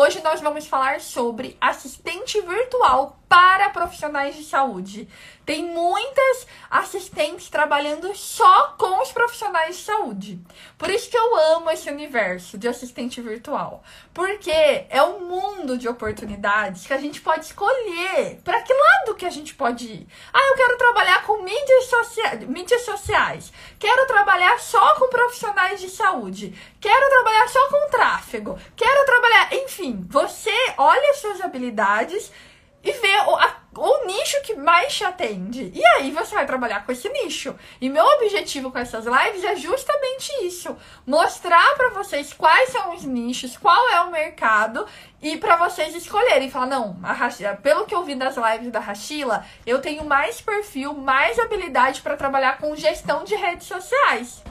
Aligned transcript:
Hoje 0.00 0.22
nós 0.22 0.40
vamos 0.40 0.64
falar 0.64 1.00
sobre 1.00 1.56
assistente 1.60 2.40
virtual 2.40 3.18
para 3.28 3.68
profissionais 3.70 4.36
de 4.36 4.44
saúde. 4.44 5.08
Tem 5.44 5.64
muitas 5.64 6.46
assistentes 6.70 7.48
trabalhando 7.48 8.14
só 8.14 8.74
com 8.78 9.02
os 9.02 9.12
profissionais 9.12 9.76
de 9.76 9.82
saúde. 9.82 10.40
Por 10.76 10.88
isso 10.88 11.10
que 11.10 11.16
eu 11.16 11.36
amo 11.56 11.70
esse 11.70 11.90
universo 11.90 12.56
de 12.56 12.68
assistente 12.68 13.20
virtual. 13.20 13.82
Porque 14.14 14.50
é 14.50 15.02
um 15.02 15.20
mundo 15.20 15.76
de 15.76 15.88
oportunidades 15.88 16.86
que 16.86 16.92
a 16.92 16.98
gente 16.98 17.20
pode 17.20 17.46
escolher 17.46 18.40
para 18.44 18.62
que 18.62 18.72
lado 18.72 19.16
que 19.16 19.26
a 19.26 19.30
gente 19.30 19.54
pode 19.54 19.86
ir. 19.86 20.06
Ah, 20.32 20.48
eu 20.50 20.56
quero 20.56 20.78
trabalhar 20.78 21.22
com 21.24 21.42
mídias, 21.42 21.86
socia 21.86 22.34
mídias 22.46 22.82
sociais. 22.82 23.52
Quero 23.78 24.06
trabalhar 24.06 24.58
só 24.60 24.94
com 24.96 25.08
profissionais 25.08 25.80
de 25.80 25.88
saúde. 25.88 26.54
Quero 26.80 27.08
trabalhar 27.08 27.48
só 27.48 27.68
com 27.68 27.90
tráfego. 27.90 28.58
Quero 28.76 29.04
trabalhar. 29.04 29.52
Enfim, 29.54 30.06
você 30.08 30.54
olha 30.76 31.10
as 31.10 31.18
suas 31.18 31.40
habilidades 31.40 32.30
e 32.82 32.92
ver 32.92 33.16
o, 33.26 33.34
a, 33.36 33.56
o 33.76 34.06
nicho 34.06 34.40
que 34.42 34.54
mais 34.54 34.94
te 34.94 35.04
atende. 35.04 35.72
E 35.74 35.84
aí 35.84 36.10
você 36.10 36.34
vai 36.34 36.46
trabalhar 36.46 36.86
com 36.86 36.92
esse 36.92 37.08
nicho. 37.08 37.54
E 37.80 37.88
meu 37.88 38.04
objetivo 38.04 38.70
com 38.70 38.78
essas 38.78 39.04
lives 39.04 39.44
é 39.44 39.56
justamente 39.56 40.30
isso: 40.44 40.76
mostrar 41.06 41.74
para 41.76 41.90
vocês 41.90 42.32
quais 42.32 42.70
são 42.70 42.94
os 42.94 43.04
nichos, 43.04 43.56
qual 43.56 43.88
é 43.90 44.00
o 44.02 44.10
mercado 44.10 44.86
e 45.20 45.36
para 45.36 45.56
vocês 45.56 45.94
escolherem. 45.94 46.50
Falar, 46.50 46.66
não, 46.66 46.98
a 47.02 47.12
Rachila, 47.12 47.56
pelo 47.56 47.86
que 47.86 47.94
eu 47.94 48.04
vi 48.04 48.14
das 48.14 48.36
lives 48.36 48.70
da 48.70 48.80
Rachila, 48.80 49.44
eu 49.66 49.80
tenho 49.80 50.04
mais 50.04 50.40
perfil, 50.40 50.94
mais 50.94 51.38
habilidade 51.38 52.00
para 52.00 52.16
trabalhar 52.16 52.58
com 52.58 52.76
gestão 52.76 53.24
de 53.24 53.34
redes 53.34 53.66
sociais. 53.66 54.42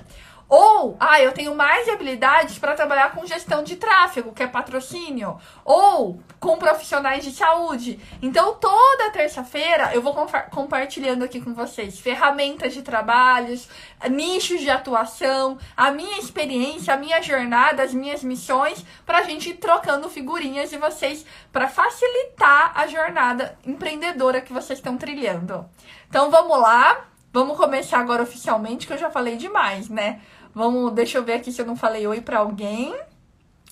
Ou, 0.50 0.96
ah, 1.00 1.20
eu 1.22 1.34
tenho 1.34 1.54
mais 1.54 1.90
habilidades 1.90 2.58
para 2.58 2.74
trabalhar 2.74 3.12
com 3.12 3.26
gestão 3.26 3.64
de 3.64 3.76
tráfego, 3.76 4.32
que 4.32 4.42
é 4.42 4.48
patrocínio. 4.48 5.38
Ou 5.66 6.22
com 6.40 6.58
profissionais 6.58 7.24
de 7.24 7.32
saúde. 7.32 8.00
Então, 8.22 8.54
toda 8.56 9.12
terça-feira 9.12 9.92
eu 9.94 10.02
vou 10.02 10.16
compartilhando 10.52 11.24
aqui 11.24 11.42
com 11.42 11.54
vocês 11.54 12.00
ferramentas 12.00 12.74
de 12.74 12.82
trabalhos, 12.82 13.68
nichos 14.10 14.62
de 14.62 14.70
atuação, 14.70 15.58
a 15.76 15.92
minha 15.92 16.18
experiência, 16.20 16.94
a 16.94 16.98
minha 16.98 17.22
jornada, 17.22 17.84
as 17.84 17.94
minhas 17.94 18.24
missões, 18.24 18.86
para 19.06 19.20
a 19.20 19.24
gente 19.24 19.50
ir 19.50 19.56
trocando 19.56 20.10
figurinhas 20.10 20.70
de 20.70 20.78
vocês 20.78 21.26
para 21.52 21.68
facilitar 21.68 22.72
a 22.74 22.88
jornada 22.88 23.58
empreendedora 23.66 24.40
que 24.40 24.54
vocês 24.54 24.80
estão 24.80 24.98
trilhando. 24.98 25.66
Então, 26.08 26.32
vamos 26.32 26.58
lá. 26.58 27.06
Vamos 27.34 27.58
começar 27.58 28.00
agora 28.00 28.24
oficialmente, 28.24 28.88
que 28.88 28.94
eu 28.94 28.98
já 28.98 29.12
falei 29.12 29.36
demais, 29.36 29.90
né? 29.90 30.22
Vamos, 30.58 30.92
deixa 30.94 31.20
eu 31.20 31.24
ver 31.24 31.34
aqui 31.34 31.52
se 31.52 31.62
eu 31.62 31.68
não 31.68 31.76
falei 31.76 32.08
oi 32.08 32.20
para 32.20 32.40
alguém. 32.40 32.92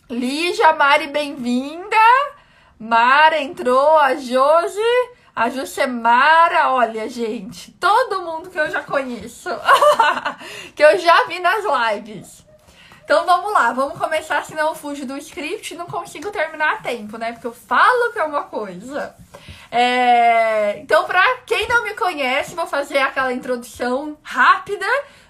Lígia, 0.08 0.72
Mari, 0.74 1.08
bem-vinda. 1.08 1.98
Mara 2.78 3.42
entrou, 3.42 3.98
a 3.98 4.14
Josi, 4.14 4.78
a 5.36 5.50
Jusemara, 5.50 6.70
olha, 6.70 7.10
gente, 7.10 7.72
todo 7.72 8.22
mundo 8.22 8.52
que 8.52 8.60
eu 8.60 8.70
já 8.70 8.84
conheço, 8.84 9.50
que 10.76 10.84
eu 10.84 11.00
já 11.00 11.26
vi 11.26 11.40
nas 11.40 11.64
lives. 11.66 12.46
Então 13.04 13.26
vamos 13.26 13.52
lá, 13.52 13.74
vamos 13.74 13.98
começar, 13.98 14.46
senão 14.46 14.68
eu 14.68 14.76
fujo 14.76 15.08
do 15.08 15.18
script 15.18 15.74
e 15.74 15.78
não 15.78 15.88
consigo 15.88 16.30
terminar 16.30 16.74
a 16.74 16.78
tempo, 16.78 17.18
né? 17.18 17.32
Porque 17.32 17.48
eu 17.48 17.54
falo 17.54 18.14
que 18.14 18.20
é 18.20 18.24
uma 18.24 18.44
coisa. 18.44 19.16
É... 19.72 20.78
Então, 20.82 21.06
pra 21.06 21.24
quem 21.48 21.68
não 21.68 21.84
me 21.84 21.96
conhece, 21.96 22.54
vou 22.54 22.68
fazer 22.68 23.00
aquela 23.00 23.34
introdução 23.34 24.16
rápida 24.22 24.86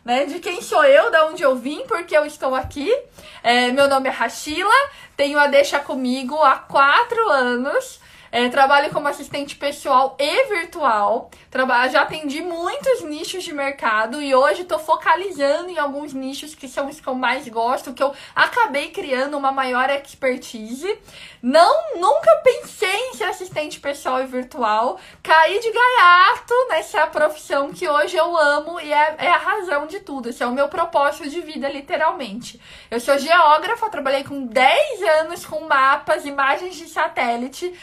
né? 0.06 0.26
De 0.26 0.40
quem 0.40 0.62
sou 0.62 0.86
eu, 0.86 1.10
da 1.10 1.26
onde 1.26 1.42
eu 1.42 1.56
vim, 1.56 1.84
porque 1.88 2.16
eu 2.16 2.26
estou 2.26 2.54
aqui. 2.54 2.96
É, 3.42 3.72
meu 3.72 3.90
nome 3.90 4.08
é 4.08 4.12
Rachila, 4.12 4.72
tenho 5.18 5.40
a 5.40 5.48
Deixa 5.48 5.80
Comigo 5.80 6.36
há 6.36 6.58
quatro 6.58 7.28
anos. 7.30 8.00
É, 8.32 8.50
trabalho 8.50 8.92
como 8.92 9.08
assistente 9.08 9.56
pessoal 9.56 10.16
e 10.20 10.46
virtual. 10.48 11.30
Trabalho, 11.50 11.92
já 11.92 12.02
atendi 12.02 12.42
muitos 12.42 13.02
nichos 13.04 13.44
de 13.44 13.54
mercado 13.54 14.22
e 14.22 14.36
hoje 14.36 14.64
estou 14.64 14.80
focalizando 14.80 15.70
em 15.70 15.78
alguns 15.78 16.14
nichos 16.14 16.54
que 16.54 16.68
são 16.68 16.90
os 16.90 17.00
que 17.00 17.08
eu 17.08 17.16
mais 17.16 17.48
gosto, 17.48 17.94
que 17.94 18.04
eu 18.04 18.14
acabei 18.36 18.90
criando 18.90 19.38
uma 19.38 19.52
maior 19.52 19.90
expertise. 19.90 20.98
Não, 21.42 21.96
nunca 21.96 22.36
pensei 22.44 23.10
em 23.10 23.14
ser 23.14 23.26
assistente 23.26 23.80
pessoal 23.80 24.22
e 24.22 24.26
virtual. 24.28 25.00
Caí 25.22 25.60
de 25.60 25.72
gaiato 25.72 26.54
nessa 26.70 27.08
profissão 27.08 27.72
que 27.72 27.88
hoje 27.88 28.18
eu 28.18 28.36
amo 28.36 28.80
e 28.80 28.92
é, 28.92 29.16
é 29.20 29.30
a 29.30 29.38
razão 29.38 29.88
de 29.88 30.00
tudo. 30.00 30.30
Esse 30.30 30.44
é 30.44 30.48
o 30.48 30.52
meu 30.52 30.68
propósito 30.68 31.30
de 31.30 31.42
vida, 31.42 31.70
literalmente. 31.70 32.60
Eu 32.90 33.00
sou 33.00 33.18
geógrafa, 33.18 33.90
trabalhei 33.90 34.24
com 34.24 34.46
10 34.46 35.02
anos 35.22 35.46
com 35.46 35.62
mapas, 35.62 36.26
imagens 36.26 36.76
de 36.76 36.90
satélite 36.90 37.74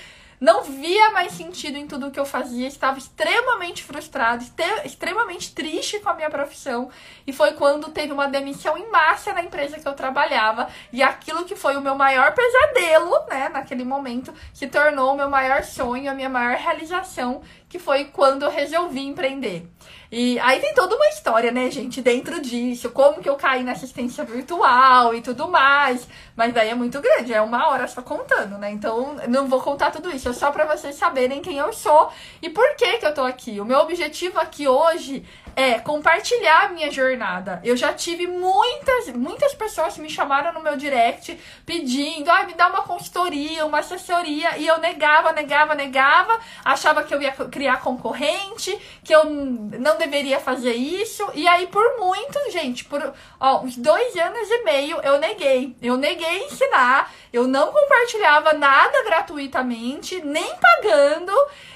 não 0.43 0.65
via 0.65 1.11
mais 1.13 1.35
sentido 1.35 1.79
em 1.79 1.87
tudo 1.87 2.11
que 2.11 2.19
eu 2.19 2.27
fazia, 2.27 2.67
estava 2.67 2.99
extremamente 2.99 3.85
frustrado, 3.85 4.45
extremamente 4.85 5.55
triste 5.55 6.01
com 6.01 6.09
a 6.09 6.15
minha 6.15 6.29
profissão. 6.29 6.91
E 7.25 7.33
foi 7.33 7.53
quando 7.53 7.93
teve 7.93 8.13
uma 8.13 8.27
demissão 8.27 8.77
em 8.77 8.91
massa 8.91 9.33
na 9.33 9.45
empresa 9.45 9.79
que 9.79 9.87
eu 9.87 9.93
trabalhava. 9.93 10.69
E 10.93 11.01
aquilo 11.01 11.45
que 11.45 11.55
foi 11.55 11.77
o 11.77 11.81
meu 11.81 11.95
maior 11.95 12.35
pesadelo, 12.35 13.25
né, 13.31 13.51
naquele 13.51 13.85
momento, 13.85 14.35
se 14.53 14.67
tornou 14.67 15.13
o 15.13 15.17
meu 15.17 15.31
maior 15.31 15.63
sonho, 15.63 16.11
a 16.11 16.15
minha 16.15 16.29
maior 16.29 16.57
realização, 16.57 17.41
que 17.73 17.79
foi 17.79 18.05
quando 18.05 18.43
eu 18.43 18.51
resolvi 18.51 19.01
empreender. 19.01 19.67
E 20.11 20.39
aí 20.41 20.61
tem 20.61 20.75
toda 20.75 20.95
uma 20.95 21.09
história, 21.09 21.51
né, 21.51 21.71
gente, 21.71 22.03
dentro 22.03 22.39
disso, 22.43 22.91
como 22.91 23.23
que 23.23 23.29
eu 23.31 23.35
caí 23.35 23.63
na 23.63 23.73
assistência 23.73 24.23
virtual 24.25 25.15
e 25.15 25.23
tudo 25.23 25.49
mais. 25.49 26.07
Mas 26.37 26.53
daí 26.53 26.69
é 26.69 26.75
muito 26.75 27.01
grande, 27.01 27.33
é 27.33 27.41
uma 27.41 27.71
hora 27.71 27.89
só 27.89 28.03
contando, 28.03 28.59
né? 28.59 28.71
Então 28.71 29.17
não 29.27 29.49
vou 29.49 29.59
contar 29.63 29.91
tudo 29.91 30.15
isso, 30.15 30.29
é 30.29 30.35
só 30.35 30.53
para 30.53 30.67
vocês 30.67 30.97
saberem 30.97 31.41
quem 31.41 31.57
eu 31.57 31.73
sou 31.73 32.11
e 32.43 32.51
por 32.51 32.77
que 32.77 32.99
que 32.99 33.07
eu 33.07 33.15
tô 33.15 33.23
aqui. 33.23 33.59
O 33.59 33.65
meu 33.65 33.79
objetivo 33.79 34.39
aqui 34.39 34.69
hoje 34.69 35.25
é 35.55 35.79
compartilhar 35.79 36.67
a 36.67 36.69
minha 36.69 36.91
jornada. 36.91 37.61
Eu 37.65 37.77
já 37.77 37.93
tive 37.93 38.27
muitas, 38.27 39.09
muitas 39.09 39.55
pessoas 39.55 39.95
que 39.95 40.01
me 40.01 40.11
chamaram 40.11 40.53
no 40.53 40.63
meu 40.63 40.77
direct 40.77 41.39
pedindo, 41.65 42.31
ah, 42.31 42.45
me 42.45 42.55
dá 42.55 42.69
uma 42.69 42.83
consultoria, 42.83 43.65
uma 43.65 43.79
assessoria, 43.79 44.57
e 44.59 44.67
eu 44.67 44.79
negava, 44.79 45.33
negava, 45.33 45.75
negava, 45.75 46.39
achava 46.65 47.03
que 47.03 47.15
eu 47.15 47.21
ia 47.21 47.33
criar 47.33 47.81
concorrente, 47.81 48.77
que 49.05 49.15
eu 49.15 49.25
não 49.25 49.99
deveria 49.99 50.41
fazer 50.41 50.75
isso, 50.75 51.29
e 51.35 51.47
aí 51.47 51.67
por 51.67 51.99
muito, 51.99 52.39
gente, 52.51 52.85
por 52.85 53.13
ó, 53.39 53.61
uns 53.61 53.77
dois 53.77 54.17
anos 54.17 54.51
e 54.51 54.65
meio 54.65 55.01
eu 55.03 55.19
neguei. 55.19 55.77
Eu 55.81 55.97
neguei 55.97 56.45
ensinar, 56.45 57.11
eu 57.33 57.49
não 57.49 57.73
compartilhava 57.73 58.53
nada 58.53 59.03
gratuitamente, 59.05 60.21
nem 60.23 60.55
pagando. 60.57 61.33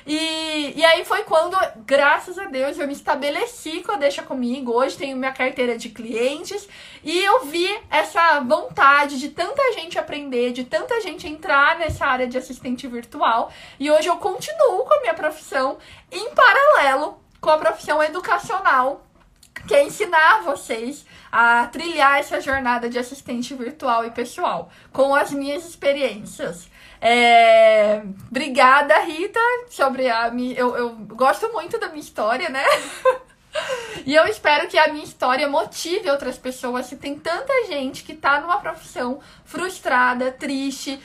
E, 0.06 0.75
e 0.77 0.84
aí 0.84 1.05
foi 1.05 1.25
quando, 1.25 1.56
graças 1.87 2.39
a 2.39 2.44
Deus, 2.44 2.78
eu 2.78 2.87
me 2.87 2.93
estabeleci 2.93 3.83
com 3.83 3.93
a 3.93 3.97
Deixa 3.97 4.22
Comigo. 4.22 4.72
Hoje 4.72 4.99
tenho 4.99 5.17
minha 5.17 5.33
carteira 5.33 5.78
de 5.78 5.89
clientes 5.89 6.69
e 7.03 7.19
eu 7.25 7.47
vi 7.47 7.67
essa 7.91 8.41
vontade 8.41 9.19
de 9.19 9.31
tanta 9.31 9.72
gente 9.72 9.99
aprender, 9.99 10.53
de 10.53 10.65
tanta 10.65 11.00
gente 11.00 11.27
entrar 11.27 11.78
nessa 11.78 12.05
área 12.05 12.27
de 12.27 12.37
assistente 12.37 12.87
virtual. 12.87 13.50
E 13.81 13.91
hoje 13.91 14.09
eu 14.09 14.17
continuo 14.19 14.84
com 14.84 14.94
a 14.94 15.00
minha 15.00 15.15
profissão 15.15 15.78
em 16.12 16.31
paralelo 16.34 17.19
com 17.41 17.50
a 17.50 17.59
profissão 17.59 18.03
educacional 18.03 19.06
que 19.67 19.75
é 19.75 19.84
ensinar 19.84 20.43
vocês 20.43 21.05
a 21.31 21.67
trilhar 21.67 22.19
essa 22.19 22.41
jornada 22.41 22.89
de 22.89 22.99
assistente 22.99 23.55
virtual 23.55 24.05
e 24.05 24.11
pessoal 24.11 24.71
com 24.93 25.15
as 25.15 25.31
minhas 25.33 25.67
experiências. 25.67 26.69
É... 27.00 28.03
Obrigada, 28.31 28.99
Rita, 29.00 29.41
sobre 29.69 30.09
a. 30.09 30.33
Eu, 30.56 30.77
eu 30.77 30.91
gosto 30.91 31.53
muito 31.53 31.78
da 31.78 31.89
minha 31.89 32.00
história, 32.00 32.49
né? 32.49 32.65
E 34.05 34.15
eu 34.15 34.27
espero 34.27 34.69
que 34.69 34.78
a 34.78 34.93
minha 34.93 35.05
história 35.05 35.49
motive 35.49 36.11
outras 36.11 36.38
pessoas. 36.38 36.87
Se 36.87 36.97
tem 36.97 37.19
tanta 37.19 37.53
gente 37.67 38.05
que 38.05 38.15
tá 38.15 38.41
numa 38.41 38.61
profissão 38.61 39.19
frustrada, 39.47 40.31
triste, 40.33 41.01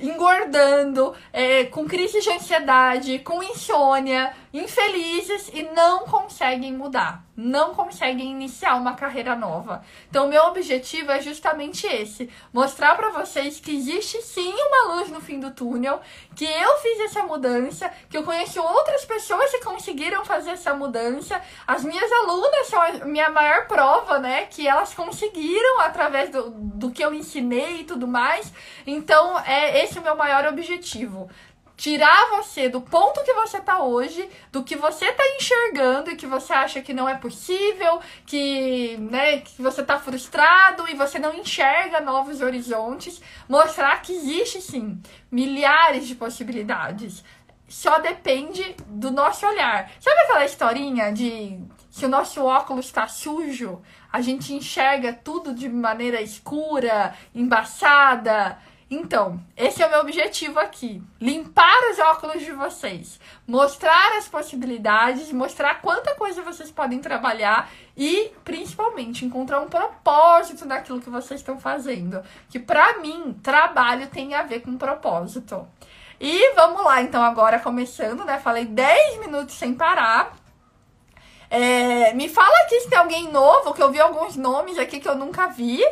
engordando, 0.00 1.14
é, 1.32 1.64
com 1.64 1.86
crise 1.86 2.20
de 2.20 2.30
ansiedade, 2.30 3.18
com 3.20 3.42
insônia, 3.42 4.32
infelizes 4.52 5.50
e 5.52 5.62
não 5.74 6.04
conseguem 6.04 6.72
mudar, 6.72 7.24
não 7.36 7.74
conseguem 7.74 8.30
iniciar 8.30 8.76
uma 8.76 8.94
carreira 8.94 9.34
nova. 9.34 9.84
Então, 10.08 10.28
meu 10.28 10.44
objetivo 10.44 11.10
é 11.10 11.20
justamente 11.20 11.86
esse: 11.86 12.30
mostrar 12.52 12.94
para 12.96 13.10
vocês 13.10 13.58
que 13.58 13.74
existe 13.74 14.22
sim 14.22 14.52
uma 14.52 14.94
luz 14.94 15.10
no 15.10 15.20
fim 15.20 15.40
do 15.40 15.50
túnel, 15.50 16.00
que 16.36 16.44
eu 16.44 16.76
fiz 16.78 17.00
essa 17.00 17.22
mudança, 17.24 17.90
que 18.08 18.16
eu 18.16 18.22
conheço 18.22 18.62
outras 18.62 19.04
pessoas 19.04 19.50
que 19.50 19.64
conseguiram 19.64 20.24
fazer 20.24 20.50
essa 20.50 20.74
mudança. 20.74 21.40
As 21.66 21.84
minhas 21.84 22.10
alunas 22.12 22.66
são 22.68 22.80
a 22.80 22.92
minha 23.04 23.30
maior 23.30 23.66
prova, 23.66 24.18
né? 24.18 24.46
Que 24.46 24.68
elas 24.68 24.94
conseguiram 24.94 25.80
através 25.80 26.30
do, 26.30 26.50
do 26.50 26.90
que 26.90 27.04
eu 27.04 27.12
ensinei 27.12 27.83
e 27.84 27.86
tudo 27.86 28.08
mais. 28.08 28.52
Então, 28.86 29.38
é 29.40 29.84
esse 29.84 29.98
o 29.98 30.02
meu 30.02 30.16
maior 30.16 30.46
objetivo 30.46 31.30
tirar 31.76 32.30
você 32.30 32.68
do 32.68 32.80
ponto 32.80 33.22
que 33.24 33.32
você 33.32 33.60
tá 33.60 33.82
hoje, 33.82 34.28
do 34.52 34.62
que 34.62 34.76
você 34.76 35.12
tá 35.12 35.24
enxergando 35.36 36.10
e 36.10 36.16
que 36.16 36.26
você 36.26 36.52
acha 36.52 36.80
que 36.80 36.94
não 36.94 37.08
é 37.08 37.16
possível, 37.16 38.00
que, 38.26 38.96
né, 38.98 39.40
que 39.40 39.60
você 39.60 39.82
tá 39.82 39.98
frustrado 39.98 40.88
e 40.88 40.94
você 40.94 41.18
não 41.18 41.34
enxerga 41.34 42.00
novos 42.00 42.40
horizontes, 42.40 43.20
mostrar 43.48 44.00
que 44.02 44.12
existe 44.12 44.60
sim 44.60 45.00
milhares 45.30 46.06
de 46.06 46.14
possibilidades. 46.14 47.24
Só 47.68 47.98
depende 47.98 48.76
do 48.86 49.10
nosso 49.10 49.44
olhar. 49.46 49.90
Sabe 49.98 50.20
aquela 50.20 50.44
historinha 50.44 51.12
de 51.12 51.58
se 51.94 52.04
o 52.04 52.08
nosso 52.08 52.44
óculos 52.44 52.86
está 52.86 53.06
sujo, 53.06 53.80
a 54.12 54.20
gente 54.20 54.52
enxerga 54.52 55.12
tudo 55.12 55.54
de 55.54 55.68
maneira 55.68 56.20
escura, 56.20 57.14
embaçada. 57.32 58.58
Então, 58.90 59.40
esse 59.56 59.80
é 59.80 59.86
o 59.86 59.90
meu 59.90 60.00
objetivo 60.00 60.58
aqui: 60.58 61.00
limpar 61.20 61.78
os 61.92 62.00
óculos 62.00 62.42
de 62.42 62.50
vocês, 62.50 63.20
mostrar 63.46 64.18
as 64.18 64.26
possibilidades, 64.26 65.30
mostrar 65.30 65.80
quanta 65.80 66.16
coisa 66.16 66.42
vocês 66.42 66.68
podem 66.68 66.98
trabalhar 66.98 67.70
e, 67.96 68.32
principalmente, 68.42 69.24
encontrar 69.24 69.60
um 69.60 69.68
propósito 69.68 70.66
naquilo 70.66 71.00
que 71.00 71.08
vocês 71.08 71.38
estão 71.38 71.60
fazendo. 71.60 72.24
Que, 72.50 72.58
para 72.58 72.98
mim, 72.98 73.38
trabalho 73.40 74.08
tem 74.08 74.34
a 74.34 74.42
ver 74.42 74.62
com 74.62 74.76
propósito. 74.76 75.64
E 76.20 76.54
vamos 76.56 76.84
lá, 76.84 77.00
então, 77.02 77.22
agora 77.22 77.60
começando, 77.60 78.24
né? 78.24 78.40
Falei 78.40 78.64
10 78.64 79.20
minutos 79.20 79.54
sem 79.54 79.74
parar. 79.74 80.42
É, 81.50 82.12
me 82.14 82.28
fala 82.28 82.56
aqui 82.64 82.80
se 82.80 82.88
tem 82.88 82.98
alguém 82.98 83.30
novo, 83.30 83.74
que 83.74 83.82
eu 83.82 83.90
vi 83.90 84.00
alguns 84.00 84.36
nomes 84.36 84.78
aqui 84.78 85.00
que 85.00 85.08
eu 85.08 85.14
nunca 85.14 85.48
vi. 85.48 85.82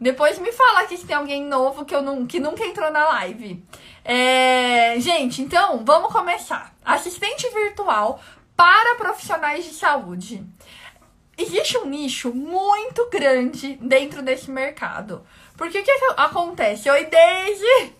Depois 0.00 0.38
me 0.38 0.52
fala 0.52 0.80
aqui 0.80 0.96
se 0.96 1.06
tem 1.06 1.16
alguém 1.16 1.44
novo 1.44 1.84
que, 1.84 1.94
eu 1.94 2.02
não, 2.02 2.26
que 2.26 2.38
nunca 2.38 2.64
entrou 2.64 2.90
na 2.90 3.04
live. 3.08 3.64
É, 4.04 4.96
gente, 4.98 5.42
então 5.42 5.82
vamos 5.84 6.12
começar. 6.12 6.74
Assistente 6.84 7.48
virtual 7.48 8.20
para 8.54 8.94
profissionais 8.96 9.64
de 9.64 9.72
saúde. 9.72 10.44
Existe 11.38 11.76
um 11.76 11.84
nicho 11.84 12.32
muito 12.34 13.08
grande 13.10 13.78
dentro 13.80 14.22
desse 14.22 14.50
mercado. 14.50 15.26
Porque 15.56 15.78
o 15.78 15.84
que, 15.84 15.98
que 15.98 16.04
acontece? 16.16 16.88
Oi, 16.88 17.04
Daisy! 17.06 17.94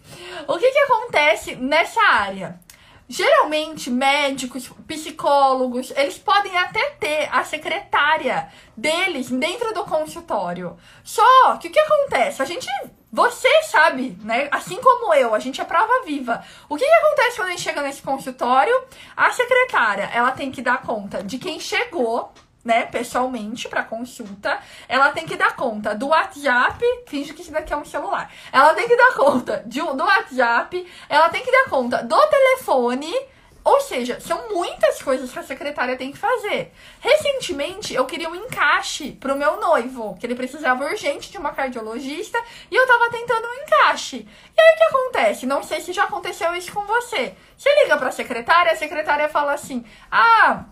O 0.48 0.58
que, 0.58 0.70
que 0.70 0.78
acontece 0.78 1.56
nessa 1.56 2.00
área? 2.02 2.60
Geralmente, 3.08 3.88
médicos, 3.88 4.68
psicólogos, 4.86 5.92
eles 5.96 6.18
podem 6.18 6.56
até 6.56 6.90
ter 6.90 7.28
a 7.30 7.44
secretária 7.44 8.48
deles 8.76 9.30
dentro 9.30 9.72
do 9.72 9.84
consultório. 9.84 10.76
Só 11.04 11.56
que 11.58 11.68
o 11.68 11.70
que 11.70 11.78
acontece? 11.78 12.42
A 12.42 12.44
gente. 12.44 12.66
Você 13.12 13.62
sabe, 13.62 14.18
né? 14.22 14.48
Assim 14.50 14.76
como 14.76 15.14
eu, 15.14 15.34
a 15.34 15.38
gente 15.38 15.60
é 15.60 15.64
prova 15.64 16.04
viva. 16.04 16.44
O 16.68 16.76
que, 16.76 16.84
que 16.84 16.90
acontece 16.90 17.36
quando 17.36 17.48
a 17.48 17.50
gente 17.52 17.62
chega 17.62 17.80
nesse 17.80 18.02
consultório? 18.02 18.74
A 19.16 19.30
secretária, 19.30 20.10
ela 20.12 20.32
tem 20.32 20.50
que 20.50 20.60
dar 20.60 20.82
conta 20.82 21.22
de 21.22 21.38
quem 21.38 21.58
chegou, 21.58 22.30
né, 22.66 22.84
pessoalmente 22.84 23.68
para 23.68 23.84
consulta, 23.84 24.58
ela 24.88 25.12
tem 25.12 25.24
que 25.24 25.36
dar 25.36 25.54
conta 25.54 25.94
do 25.94 26.08
WhatsApp, 26.08 26.84
finge 27.06 27.32
que 27.32 27.42
isso 27.42 27.52
daqui 27.52 27.72
é 27.72 27.76
um 27.76 27.84
celular. 27.84 28.30
Ela 28.52 28.74
tem 28.74 28.88
que 28.88 28.96
dar 28.96 29.14
conta 29.14 29.62
de, 29.64 29.80
do 29.80 30.04
WhatsApp, 30.04 30.86
ela 31.08 31.28
tem 31.28 31.44
que 31.44 31.52
dar 31.52 31.70
conta 31.70 32.02
do 32.02 32.26
telefone, 32.26 33.14
ou 33.62 33.80
seja, 33.80 34.20
são 34.20 34.48
muitas 34.48 35.00
coisas 35.00 35.32
que 35.32 35.38
a 35.38 35.44
secretária 35.44 35.96
tem 35.96 36.10
que 36.10 36.18
fazer. 36.18 36.72
Recentemente, 37.00 37.94
eu 37.94 38.04
queria 38.04 38.28
um 38.28 38.34
encaixe 38.34 39.12
pro 39.12 39.36
meu 39.36 39.60
noivo, 39.60 40.16
que 40.18 40.26
ele 40.26 40.34
precisava 40.34 40.84
urgente 40.84 41.30
de 41.30 41.38
uma 41.38 41.52
cardiologista, 41.52 42.40
e 42.70 42.74
eu 42.74 42.86
tava 42.86 43.10
tentando 43.10 43.46
um 43.46 43.62
encaixe. 43.62 44.16
E 44.56 44.60
aí 44.60 44.74
o 44.74 44.76
que 44.76 44.84
acontece? 44.84 45.46
Não 45.46 45.62
sei 45.62 45.80
se 45.80 45.92
já 45.92 46.04
aconteceu 46.04 46.54
isso 46.54 46.72
com 46.72 46.84
você. 46.84 47.34
Você 47.56 47.82
liga 47.82 47.96
pra 47.96 48.10
secretária, 48.10 48.72
a 48.72 48.76
secretária 48.76 49.28
fala 49.28 49.54
assim: 49.54 49.84
"Ah, 50.10 50.64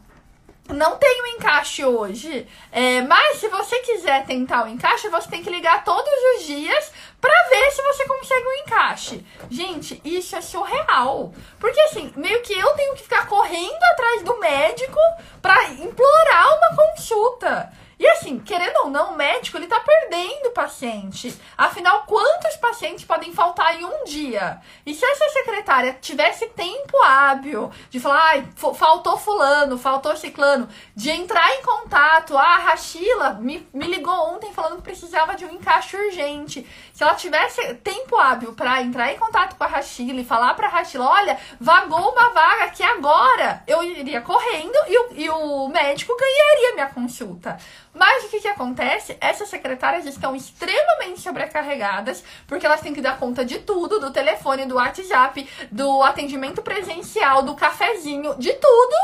não 0.69 0.97
tem 0.97 1.23
o 1.23 1.27
encaixe 1.37 1.85
hoje, 1.85 2.47
é, 2.73 3.03
mas 3.03 3.39
se 3.39 3.49
você 3.49 3.79
quiser 3.81 4.25
tentar 4.25 4.65
o 4.65 4.69
encaixe, 4.69 5.09
você 5.09 5.29
tem 5.29 5.43
que 5.43 5.51
ligar 5.51 5.85
todos 5.85 6.13
os 6.37 6.47
dias 6.47 6.91
para 7.21 7.49
ver 7.51 7.71
se 7.71 7.83
você 7.83 8.07
consegue 8.07 8.47
um 8.47 8.63
encaixe. 8.67 9.27
Gente, 9.51 10.01
isso 10.05 10.35
é 10.37 10.41
surreal. 10.41 11.35
Porque 11.61 11.81
assim, 11.81 12.13
meio 12.17 12.41
que 12.43 12.53
eu 12.53 12.71
tenho 12.75 12.95
que 12.95 13.03
ficar 13.03 13.27
correndo 13.27 13.83
atrás 13.93 14.23
do 14.23 14.39
médico 14.39 14.99
para 15.43 15.71
implorar 15.71 16.59
uma 16.59 16.77
consulta. 16.77 17.73
E 17.99 18.07
assim, 18.09 18.39
querendo 18.39 18.77
ou 18.85 18.91
não, 18.91 19.13
o 19.13 19.17
médico 19.17 19.57
ele 19.57 19.67
tá 19.67 19.81
perdendo 19.81 20.51
paciente. 20.51 21.35
Afinal, 21.57 22.05
quantos 22.07 22.57
pacientes 22.57 23.05
podem 23.05 23.33
faltar 23.33 23.81
em 23.81 23.85
um 23.85 24.05
dia? 24.05 24.61
E 24.85 24.95
se 24.95 25.05
essa 25.05 25.29
secretária 25.31 25.97
tivesse 26.01 26.47
tempo 26.49 26.97
hábil 27.03 27.71
de 27.91 28.01
falar, 28.01 28.23
ai, 28.31 28.49
faltou 28.75 29.17
fulano, 29.17 29.79
faltou 29.79 30.17
ciclano, 30.17 30.69
de 30.95 31.11
entrar 31.11 31.51
em 31.55 31.63
contato, 31.63 32.37
ah, 32.37 32.55
a 32.55 32.59
Rachila 32.59 33.35
me, 33.35 33.67
me 33.73 33.87
ligou 33.87 34.35
ontem 34.35 34.53
falando 34.53 34.77
que 34.77 34.83
precisava 34.83 35.35
de 35.35 35.45
um 35.45 35.51
encaixe 35.51 35.97
urgente. 35.97 36.67
Se 36.93 37.03
ela 37.03 37.15
tivesse 37.15 37.75
tempo 37.77 38.17
hábil 38.17 38.53
para 38.55 38.83
entrar 38.83 39.13
em 39.13 39.19
contato 39.19 39.57
com 39.57 39.65
a 39.65 39.67
Rachila 39.67 40.21
e 40.21 40.25
falar 40.25 40.55
pra 40.55 40.69
Rachila, 40.69 41.09
olha, 41.09 41.39
vagou 41.61 42.13
uma 42.13 42.31
vaga 42.31 42.65
aqui 42.65 42.83
agora, 42.83 43.63
eu 43.67 43.83
iria 43.83 44.21
correndo 44.21 44.77
e 44.89 44.99
o, 44.99 45.13
e 45.13 45.31
o 45.31 45.69
médico 45.69 46.17
ganharia 46.17 46.75
minha 46.75 46.87
consulta. 46.87 47.59
Mas 47.95 48.25
o 48.25 48.29
que, 48.29 48.41
que 48.41 48.49
acontece? 48.49 49.17
Essas 49.21 49.49
secretárias 49.49 50.05
estão 50.05 50.35
extremamente 50.35 51.21
sobrecarregadas, 51.21 52.25
porque 52.47 52.67
elas 52.67 52.81
têm 52.81 52.93
que 52.93 53.01
dar 53.01 53.19
conta 53.19 53.45
de 53.45 53.61
tudo, 53.61 54.01
do 54.01 54.11
telefone, 54.11 54.67
do 54.67 54.75
WhatsApp, 54.75 55.49
do 55.71 56.03
atendimento 56.03 56.61
presencial, 56.61 57.43
do 57.43 57.55
cafezinho, 57.55 58.35
de 58.35 58.53
tudo. 58.55 58.97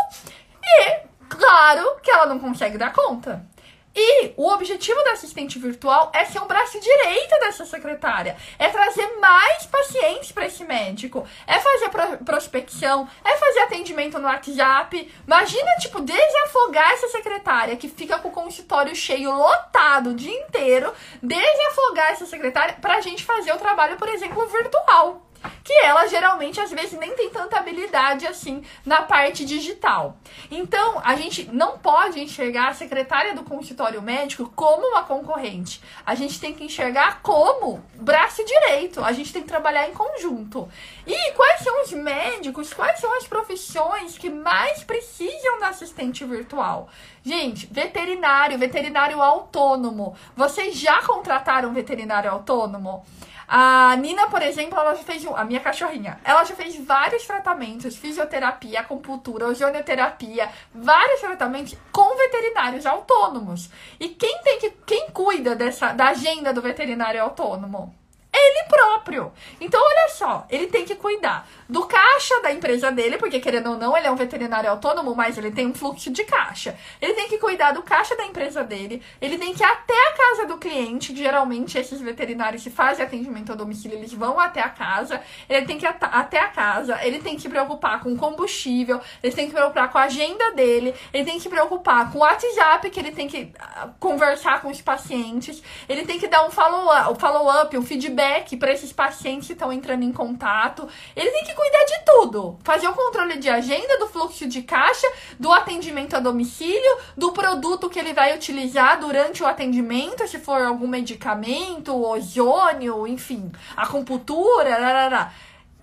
E, 0.63 1.01
claro, 1.29 2.01
que 2.03 2.11
ela 2.11 2.27
não 2.27 2.41
consegue 2.41 2.77
dar 2.77 2.93
conta. 2.93 3.47
E 3.95 4.33
o 4.37 4.49
objetivo 4.49 5.03
da 5.03 5.13
assistente 5.13 5.59
virtual 5.59 6.13
é 6.15 6.25
ser 6.25 6.41
um 6.41 6.47
braço 6.47 6.79
direito 6.81 7.39
dessa 7.41 7.67
secretária, 7.67 8.37
é 8.59 8.69
trazer 8.69 9.19
mais 9.19 9.67
pacientes 9.67 10.31
para 10.31 10.47
esse 10.47 10.65
médico, 10.65 11.27
é 11.47 11.59
fazer 11.59 11.89
pro 11.89 12.25
prospecção, 12.25 13.09
é 13.25 13.37
fazer 13.37 13.61
atendimento 13.61 14.19
no 14.19 14.27
WhatsApp. 14.27 15.13
Imagina, 15.27 15.77
tipo, 15.81 16.01
desafogar 16.01 16.93
essa 16.93 17.09
secretária 17.09 17.77
que 17.77 17.89
fica 17.89 18.19
com 18.19 18.29
o 18.29 18.33
consultório 18.33 18.95
cheio, 18.95 19.35
lotado 19.35 20.11
o 20.11 20.15
dia 20.15 20.39
inteiro, 20.39 20.93
desafogar 21.21 22.13
essa 22.13 22.27
secretária 22.27 22.77
para 22.81 22.97
a 22.97 23.01
gente 23.01 23.25
fazer 23.25 23.53
o 23.53 23.59
trabalho, 23.59 23.97
por 23.97 24.09
exemplo, 24.09 24.47
virtual 24.47 25.30
que 25.63 25.73
ela 25.85 26.07
geralmente 26.07 26.61
às 26.61 26.71
vezes 26.71 26.99
nem 26.99 27.15
tem 27.15 27.31
tanta 27.31 27.59
habilidade 27.59 28.27
assim 28.27 28.63
na 28.85 29.03
parte 29.03 29.45
digital. 29.45 30.17
Então, 30.51 31.01
a 31.05 31.15
gente 31.15 31.45
não 31.53 31.79
pode 31.79 32.21
enxergar 32.21 32.69
a 32.69 32.75
secretária 32.75 33.35
do 33.35 33.45
consultório 33.45 34.03
médico 34.03 34.51
como 34.55 34.87
uma 34.89 35.03
concorrente. 35.03 35.81
A 36.05 36.15
gente 36.15 36.41
tem 36.41 36.55
que 36.55 36.65
enxergar 36.65 37.21
como 37.23 37.83
braço 37.95 38.45
direito. 38.45 39.03
A 39.03 39.13
gente 39.13 39.33
tem 39.33 39.43
que 39.43 39.49
trabalhar 39.49 39.89
em 39.89 39.95
conjunto. 39.95 40.69
E 41.07 41.33
quais 41.33 41.63
são 41.63 41.83
os 41.83 41.93
médicos, 41.93 42.73
quais 42.73 43.01
são 43.01 43.17
as 43.17 43.27
profissões 43.27 44.19
que 44.19 44.31
mais 44.31 44.85
precisam 44.85 45.61
da 45.61 45.69
assistente 45.69 46.25
virtual? 46.25 46.89
Gente, 47.23 47.67
veterinário, 47.67 48.59
veterinário 48.59 49.21
autônomo. 49.21 50.17
Vocês 50.35 50.79
já 50.79 51.03
contrataram 51.03 51.73
veterinário 51.73 52.31
autônomo? 52.31 53.05
A 53.53 53.97
Nina, 53.97 54.29
por 54.29 54.41
exemplo, 54.43 54.79
ela 54.79 54.95
já 54.95 55.03
fez, 55.03 55.27
a 55.27 55.45
minha 55.45 55.59
cachorrinha, 55.59 56.21
ela 56.23 56.45
já 56.45 56.55
fez 56.55 56.77
vários 56.77 57.27
tratamentos, 57.27 57.97
fisioterapia, 57.97 58.79
acupuntura, 58.79 59.49
ozonoterapia, 59.49 60.49
vários 60.73 61.21
tratamentos 61.21 61.77
com 61.91 62.17
veterinários 62.17 62.87
autônomos. 62.87 63.69
E 63.99 64.11
quem 64.11 64.41
tem 64.45 64.61
que, 64.61 64.71
quem 64.87 65.11
cuida 65.11 65.57
dessa, 65.57 65.93
da 65.93 66.11
agenda 66.11 66.53
do 66.53 66.63
veterinário 66.63 67.21
autônomo? 67.21 67.93
Ele 68.41 68.69
próprio. 68.69 69.33
Então, 69.61 69.81
olha 69.81 70.09
só, 70.09 70.47
ele 70.51 70.67
tem 70.67 70.85
que 70.85 70.95
cuidar 70.95 71.49
do 71.69 71.87
caixa 71.87 72.41
da 72.43 72.53
empresa 72.53 72.91
dele, 72.91 73.17
porque 73.17 73.39
querendo 73.41 73.71
ou 73.71 73.77
não, 73.77 73.97
ele 73.97 74.07
é 74.07 74.11
um 74.11 74.17
veterinário 74.17 74.71
autônomo, 74.71 75.15
mas 75.15 75.39
ele 75.39 75.51
tem 75.51 75.67
um 75.67 75.75
fluxo 75.75 76.11
de 76.11 76.25
caixa. 76.25 76.77
Ele 77.01 77.15
tem 77.15 77.29
que 77.29 77.39
cuidar 77.39 77.73
do 77.73 77.83
caixa 77.83 78.17
da 78.17 78.25
empresa 78.25 78.65
dele, 78.65 79.03
ele 79.21 79.39
tem 79.39 79.55
que 79.55 79.63
ir 79.63 79.67
até 79.67 80.09
a 80.09 80.13
casa 80.13 80.47
do 80.47 80.59
cliente, 80.59 81.15
geralmente 81.15 81.79
esses 81.79 82.01
veterinários 82.01 82.63
que 82.63 82.71
fazem 82.71 83.05
atendimento 83.05 83.53
a 83.53 83.55
domicílio, 83.55 83.99
eles 83.99 84.13
vão 84.13 84.39
até 84.41 84.61
a 84.61 84.69
casa, 84.69 85.21
ele 85.49 85.67
tem 85.67 85.79
que 85.79 85.87
ir 85.87 85.95
até 86.01 86.41
a 86.41 86.49
casa, 86.49 86.99
ele 87.03 87.21
tem 87.21 87.37
que 87.37 87.49
preocupar 87.49 88.03
com 88.03 88.17
combustível, 88.17 89.01
ele 89.23 89.35
tem 89.35 89.47
que 89.47 89.53
preocupar 89.53 89.91
com 89.91 89.99
a 89.99 90.05
agenda 90.05 90.53
dele, 90.53 90.95
ele 91.13 91.25
tem 91.25 91.39
que 91.39 91.49
preocupar 91.49 92.11
com 92.11 92.19
o 92.19 92.23
WhatsApp, 92.23 92.89
que 92.91 92.99
ele 92.99 93.13
tem 93.13 93.29
que 93.29 93.53
ah, 93.59 93.91
conversar 93.99 94.61
com 94.61 94.69
os 94.69 94.81
pacientes, 94.81 95.63
ele 95.89 96.05
tem 96.05 96.19
que 96.19 96.27
dar 96.27 96.47
um 96.47 96.51
follow-up, 96.51 97.21
follow 97.21 97.51
um 97.75 97.83
feedback 97.83 98.30
para 98.57 98.73
esses 98.73 98.93
pacientes 98.93 99.47
que 99.47 99.53
estão 99.53 99.73
entrando 99.73 100.03
em 100.03 100.13
contato, 100.13 100.89
ele 101.17 101.31
tem 101.31 101.45
que 101.45 101.55
cuidar 101.55 101.85
de 101.85 102.05
tudo. 102.05 102.59
Fazer 102.63 102.89
o 102.89 102.95
controle 102.95 103.39
de 103.39 103.49
agenda, 103.49 103.99
do 103.99 104.07
fluxo 104.07 104.47
de 104.47 104.63
caixa, 104.63 105.07
do 105.39 105.53
atendimento 105.53 106.15
a 106.17 106.21
domicílio, 106.21 106.99
do 107.17 107.33
produto 107.33 107.89
que 107.89 107.99
ele 107.99 108.13
vai 108.13 108.35
utilizar 108.37 109.01
durante 109.01 109.43
o 109.43 109.47
atendimento, 109.47 110.27
se 110.29 110.39
for 110.39 110.61
algum 110.63 110.87
medicamento, 110.87 111.95
ozônio, 111.95 113.07
enfim, 113.07 113.51
acupuntura, 113.77 114.79
larará. 114.79 115.33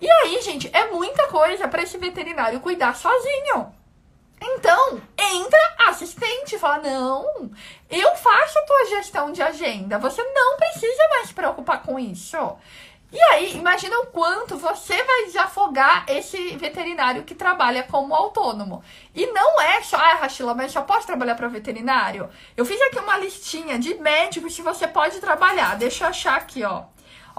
E 0.00 0.08
aí, 0.08 0.40
gente, 0.42 0.70
é 0.72 0.90
muita 0.90 1.26
coisa 1.26 1.66
para 1.66 1.82
esse 1.82 1.98
veterinário 1.98 2.60
cuidar 2.60 2.94
sozinho. 2.94 3.77
Então, 4.40 5.00
entra 5.16 5.58
assistente 5.88 6.54
e 6.54 6.58
fala: 6.58 6.78
não, 6.78 7.50
eu 7.90 8.16
faço 8.16 8.58
a 8.58 8.62
tua 8.62 8.84
gestão 8.86 9.32
de 9.32 9.42
agenda, 9.42 9.98
você 9.98 10.22
não 10.22 10.56
precisa 10.56 11.08
mais 11.10 11.28
se 11.28 11.34
preocupar 11.34 11.82
com 11.82 11.98
isso. 11.98 12.36
E 13.10 13.18
aí, 13.32 13.56
imagina 13.56 13.98
o 14.00 14.06
quanto 14.06 14.58
você 14.58 15.02
vai 15.02 15.24
desafogar 15.24 16.04
esse 16.08 16.56
veterinário 16.58 17.24
que 17.24 17.34
trabalha 17.34 17.82
como 17.84 18.14
autônomo. 18.14 18.84
E 19.14 19.26
não 19.28 19.58
é 19.58 19.82
só, 19.82 19.96
ah, 19.96 20.16
Rachila, 20.16 20.54
mas 20.54 20.72
só 20.72 20.82
posso 20.82 21.06
trabalhar 21.06 21.34
para 21.34 21.48
veterinário? 21.48 22.28
Eu 22.54 22.66
fiz 22.66 22.78
aqui 22.82 22.98
uma 22.98 23.16
listinha 23.16 23.78
de 23.78 23.94
médicos 23.94 24.54
que 24.54 24.60
você 24.60 24.86
pode 24.86 25.20
trabalhar. 25.20 25.76
Deixa 25.76 26.04
eu 26.04 26.08
achar 26.08 26.36
aqui, 26.36 26.62
ó. 26.62 26.84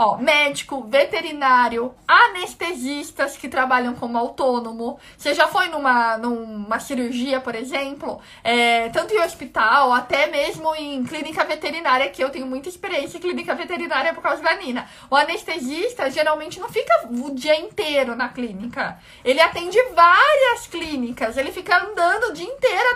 Ó, 0.01 0.15
médico, 0.15 0.81
veterinário, 0.87 1.93
anestesistas 2.07 3.35
que 3.35 3.49
trabalham 3.49 3.93
como 3.95 4.17
autônomo. 4.17 4.97
Você 5.17 5.33
já 5.33 5.45
foi 5.49 5.67
numa, 5.67 6.17
numa 6.17 6.79
cirurgia, 6.79 7.41
por 7.41 7.53
exemplo? 7.53 8.21
É, 8.41 8.87
tanto 8.91 9.13
em 9.13 9.19
hospital, 9.19 9.91
até 9.91 10.27
mesmo 10.27 10.73
em 10.73 11.03
clínica 11.03 11.43
veterinária, 11.43 12.09
que 12.09 12.23
eu 12.23 12.29
tenho 12.29 12.45
muita 12.45 12.69
experiência 12.69 13.17
em 13.17 13.19
clínica 13.19 13.53
veterinária 13.53 14.13
por 14.13 14.23
causa 14.23 14.41
da 14.41 14.55
Nina. 14.55 14.87
O 15.11 15.17
anestesista 15.17 16.09
geralmente 16.09 16.61
não 16.61 16.69
fica 16.69 16.93
o 17.09 17.35
dia 17.35 17.59
inteiro 17.59 18.15
na 18.15 18.29
clínica. 18.29 18.97
Ele 19.21 19.41
atende 19.41 19.77
várias 19.93 20.65
clínicas, 20.67 21.35
ele 21.35 21.51
fica 21.51 21.77
andando 21.77 22.29
o 22.29 22.33
dia 22.33 22.47
inteiro 22.47 22.89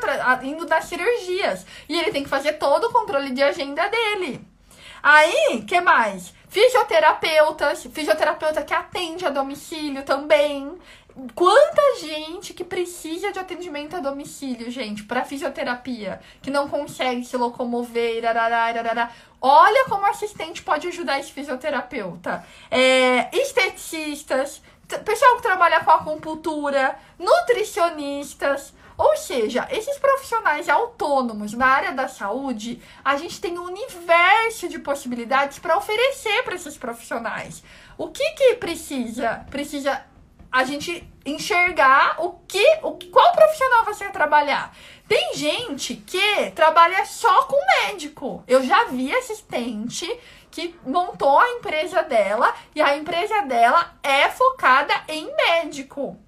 indo 0.44 0.66
das 0.66 0.86
cirurgias. 0.86 1.66
E 1.90 2.00
ele 2.00 2.12
tem 2.12 2.24
que 2.24 2.30
fazer 2.30 2.54
todo 2.54 2.86
o 2.86 2.94
controle 2.94 3.32
de 3.32 3.44
agenda 3.44 3.90
dele. 3.90 4.53
Aí, 5.04 5.66
que 5.68 5.82
mais? 5.82 6.34
Fisioterapeutas, 6.48 7.84
fisioterapeuta 7.92 8.64
que 8.64 8.74
atende 8.74 9.26
a 9.26 9.30
domicílio 9.30 10.04
também. 10.04 10.80
Quanta 11.36 12.00
gente 12.00 12.54
que 12.54 12.64
precisa 12.64 13.32
de 13.32 13.38
atendimento 13.38 13.98
a 13.98 14.00
domicílio, 14.00 14.72
gente, 14.72 15.04
para 15.04 15.26
fisioterapia, 15.26 16.22
que 16.42 16.50
não 16.50 16.70
consegue 16.70 17.26
se 17.26 17.36
locomover. 17.36 18.24
Olha 19.42 19.86
como 19.90 20.06
assistente 20.06 20.64
pode 20.64 20.88
ajudar 20.88 21.20
esse 21.20 21.34
fisioterapeuta. 21.34 22.44
É, 22.72 23.30
esteticistas, 23.36 24.62
pessoal 25.04 25.36
que 25.36 25.42
trabalha 25.42 25.82
com 25.82 25.92
acupuntura, 25.92 26.98
nutricionistas, 27.20 28.74
ou 29.04 29.18
seja, 29.18 29.68
esses 29.70 29.98
profissionais 29.98 30.70
autônomos 30.70 31.52
na 31.52 31.66
área 31.66 31.92
da 31.92 32.08
saúde, 32.08 32.82
a 33.04 33.18
gente 33.18 33.42
tem 33.42 33.60
um 33.60 33.66
universo 33.66 34.70
de 34.70 34.80
possibilidades 34.80 35.60
para 35.60 35.78
oferecer 35.78 36.42
para 36.44 36.56
esses 36.56 36.78
profissionais. 36.78 37.62
O 37.98 38.08
que 38.08 38.24
que 38.32 38.56
precisa? 38.56 39.46
Precisa 39.52 40.06
a 40.50 40.64
gente 40.64 41.06
enxergar 41.26 42.16
o 42.20 42.32
que, 42.48 42.66
o 42.82 42.98
qual 43.12 43.34
profissional 43.34 43.84
você 43.84 44.06
quer 44.06 44.14
trabalhar. 44.14 44.74
Tem 45.06 45.36
gente 45.36 45.96
que 45.96 46.52
trabalha 46.52 47.06
só 47.06 47.44
com 47.44 47.58
médico. 47.82 48.42
Eu 48.48 48.64
já 48.64 48.86
vi 48.86 49.14
assistente 49.14 50.08
que 50.50 50.74
montou 50.86 51.40
a 51.40 51.50
empresa 51.50 52.04
dela 52.04 52.56
e 52.74 52.82
a 52.82 52.96
empresa 52.96 53.42
dela 53.42 53.96
é 54.02 54.30
focada 54.30 54.94
em 55.10 55.30
médico. 55.36 56.23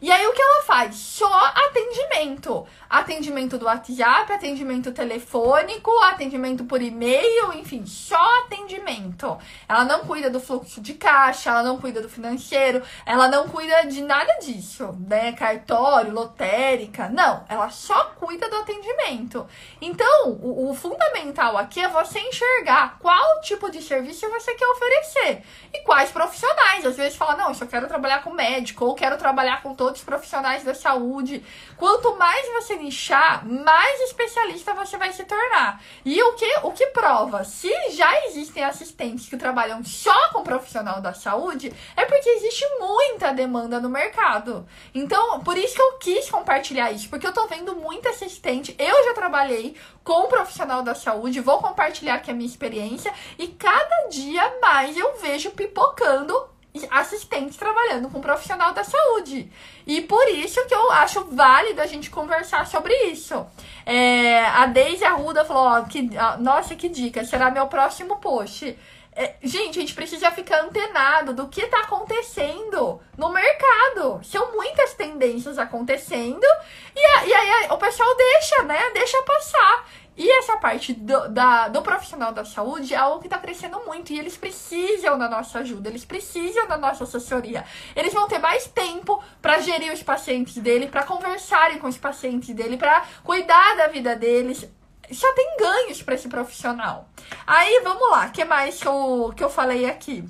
E 0.00 0.10
aí 0.10 0.26
o 0.26 0.32
que 0.32 0.42
ela 0.42 0.62
faz? 0.62 0.94
Só 0.96 1.32
atendimento. 1.54 2.66
Atendimento 2.88 3.58
do 3.58 3.66
WhatsApp, 3.66 4.32
atendimento 4.32 4.92
telefônico, 4.92 5.90
atendimento 6.04 6.64
por 6.64 6.80
e-mail, 6.80 7.52
enfim, 7.52 7.84
só 7.84 8.40
atendimento. 8.44 9.36
Ela 9.68 9.84
não 9.84 10.00
cuida 10.00 10.30
do 10.30 10.40
fluxo 10.40 10.80
de 10.80 10.94
caixa, 10.94 11.50
ela 11.50 11.62
não 11.62 11.78
cuida 11.78 12.00
do 12.00 12.08
financeiro, 12.08 12.82
ela 13.04 13.28
não 13.28 13.46
cuida 13.48 13.86
de 13.86 14.00
nada 14.00 14.32
disso, 14.40 14.96
né? 15.06 15.32
Cartório, 15.32 16.14
lotérica, 16.14 17.10
não, 17.10 17.44
ela 17.48 17.68
só 17.68 18.12
cuida 18.16 18.48
do 18.48 18.56
atendimento. 18.56 19.46
Então, 19.82 20.30
o, 20.40 20.70
o 20.70 20.74
fundamental 20.74 21.58
aqui 21.58 21.80
é 21.80 21.88
você 21.88 22.18
enxergar 22.20 22.98
qual 22.98 23.40
tipo 23.42 23.70
de 23.70 23.82
serviço 23.82 24.28
você 24.30 24.54
quer 24.54 24.66
oferecer 24.66 25.42
e 25.74 25.80
quais 25.80 26.10
profissionais. 26.10 26.86
Às 26.86 26.96
vezes 26.96 27.16
fala, 27.16 27.36
não, 27.36 27.48
eu 27.48 27.54
só 27.54 27.66
quero 27.66 27.86
trabalhar 27.86 28.22
com 28.22 28.30
médico 28.30 28.86
ou 28.86 28.94
quero 28.94 29.18
trabalhar 29.18 29.62
com 29.62 29.74
todos 29.74 30.00
os 30.00 30.04
profissionais 30.04 30.64
da 30.64 30.74
saúde. 30.74 31.44
Quanto 31.76 32.16
mais 32.16 32.48
você 32.48 32.77
nichar, 32.78 33.46
mais 33.46 34.00
especialista 34.02 34.74
você 34.74 34.96
vai 34.96 35.12
se 35.12 35.24
tornar. 35.24 35.82
E 36.04 36.22
o 36.22 36.34
que, 36.34 36.58
o 36.62 36.72
que 36.72 36.86
prova? 36.88 37.44
Se 37.44 37.70
já 37.90 38.26
existem 38.26 38.64
assistentes 38.64 39.28
que 39.28 39.36
trabalham 39.36 39.84
só 39.84 40.30
com 40.30 40.42
profissional 40.42 41.00
da 41.00 41.12
saúde, 41.12 41.72
é 41.96 42.04
porque 42.04 42.28
existe 42.30 42.64
muita 42.78 43.32
demanda 43.32 43.80
no 43.80 43.88
mercado. 43.88 44.66
Então, 44.94 45.40
por 45.40 45.58
isso 45.58 45.74
que 45.74 45.82
eu 45.82 45.92
quis 45.98 46.30
compartilhar 46.30 46.90
isso, 46.92 47.08
porque 47.08 47.26
eu 47.26 47.32
tô 47.32 47.46
vendo 47.46 47.76
muita 47.76 48.10
assistente. 48.10 48.74
Eu 48.78 49.04
já 49.04 49.14
trabalhei 49.14 49.76
com 50.02 50.24
um 50.24 50.28
profissional 50.28 50.82
da 50.82 50.94
saúde, 50.94 51.40
vou 51.40 51.58
compartilhar 51.58 52.14
aqui 52.14 52.30
a 52.30 52.34
minha 52.34 52.48
experiência 52.48 53.12
e 53.38 53.48
cada 53.48 54.08
dia 54.08 54.58
mais 54.60 54.96
eu 54.96 55.18
vejo 55.18 55.50
pipocando 55.50 56.57
assistentes 56.90 57.56
trabalhando 57.56 58.08
com 58.08 58.18
um 58.18 58.22
profissional 58.22 58.72
da 58.72 58.84
saúde. 58.84 59.50
E 59.86 60.00
por 60.02 60.28
isso 60.28 60.64
que 60.66 60.74
eu 60.74 60.92
acho 60.92 61.24
válido 61.26 61.80
a 61.80 61.86
gente 61.86 62.10
conversar 62.10 62.66
sobre 62.66 62.94
isso. 63.04 63.46
É, 63.84 64.44
a 64.44 64.66
Deise 64.66 65.04
Arruda 65.04 65.44
falou: 65.44 65.64
ó, 65.64 65.82
que, 65.82 66.10
nossa, 66.38 66.76
que 66.76 66.88
dica, 66.88 67.24
será 67.24 67.50
meu 67.50 67.66
próximo 67.66 68.16
post. 68.16 68.76
É, 69.20 69.34
gente, 69.42 69.78
a 69.78 69.80
gente 69.80 69.94
precisa 69.94 70.30
ficar 70.30 70.60
antenado 70.60 71.32
do 71.32 71.48
que 71.48 71.62
está 71.62 71.80
acontecendo 71.80 73.00
no 73.16 73.30
mercado. 73.30 74.20
São 74.22 74.52
muitas 74.52 74.94
tendências 74.94 75.58
acontecendo 75.58 76.46
e, 76.94 77.00
e 77.28 77.34
aí 77.34 77.66
o 77.68 77.76
pessoal 77.78 78.08
deixa, 78.16 78.62
né? 78.62 78.78
Deixa 78.94 79.20
passar. 79.22 79.88
E 80.18 80.28
essa 80.38 80.56
parte 80.56 80.92
do, 80.92 81.28
da, 81.28 81.68
do 81.68 81.80
profissional 81.80 82.32
da 82.32 82.44
saúde 82.44 82.92
é 82.92 82.96
algo 82.96 83.20
que 83.20 83.28
está 83.28 83.38
crescendo 83.38 83.80
muito 83.86 84.12
e 84.12 84.18
eles 84.18 84.36
precisam 84.36 85.16
da 85.16 85.28
nossa 85.28 85.60
ajuda, 85.60 85.88
eles 85.88 86.04
precisam 86.04 86.66
da 86.66 86.76
nossa 86.76 87.04
assessoria. 87.04 87.64
Eles 87.94 88.12
vão 88.12 88.26
ter 88.26 88.40
mais 88.40 88.66
tempo 88.66 89.22
para 89.40 89.60
gerir 89.60 89.92
os 89.92 90.02
pacientes 90.02 90.56
dele, 90.56 90.88
para 90.88 91.04
conversarem 91.04 91.78
com 91.78 91.86
os 91.86 91.96
pacientes 91.96 92.52
dele, 92.52 92.76
para 92.76 93.04
cuidar 93.22 93.76
da 93.76 93.86
vida 93.86 94.16
deles. 94.16 94.68
Só 95.12 95.32
tem 95.34 95.56
ganhos 95.56 96.02
para 96.02 96.16
esse 96.16 96.28
profissional. 96.28 97.08
Aí 97.46 97.80
vamos 97.84 98.10
lá, 98.10 98.28
que 98.30 98.44
mais 98.44 98.80
que 98.80 98.88
eu, 98.88 99.32
que 99.36 99.44
eu 99.44 99.48
falei 99.48 99.86
aqui? 99.86 100.28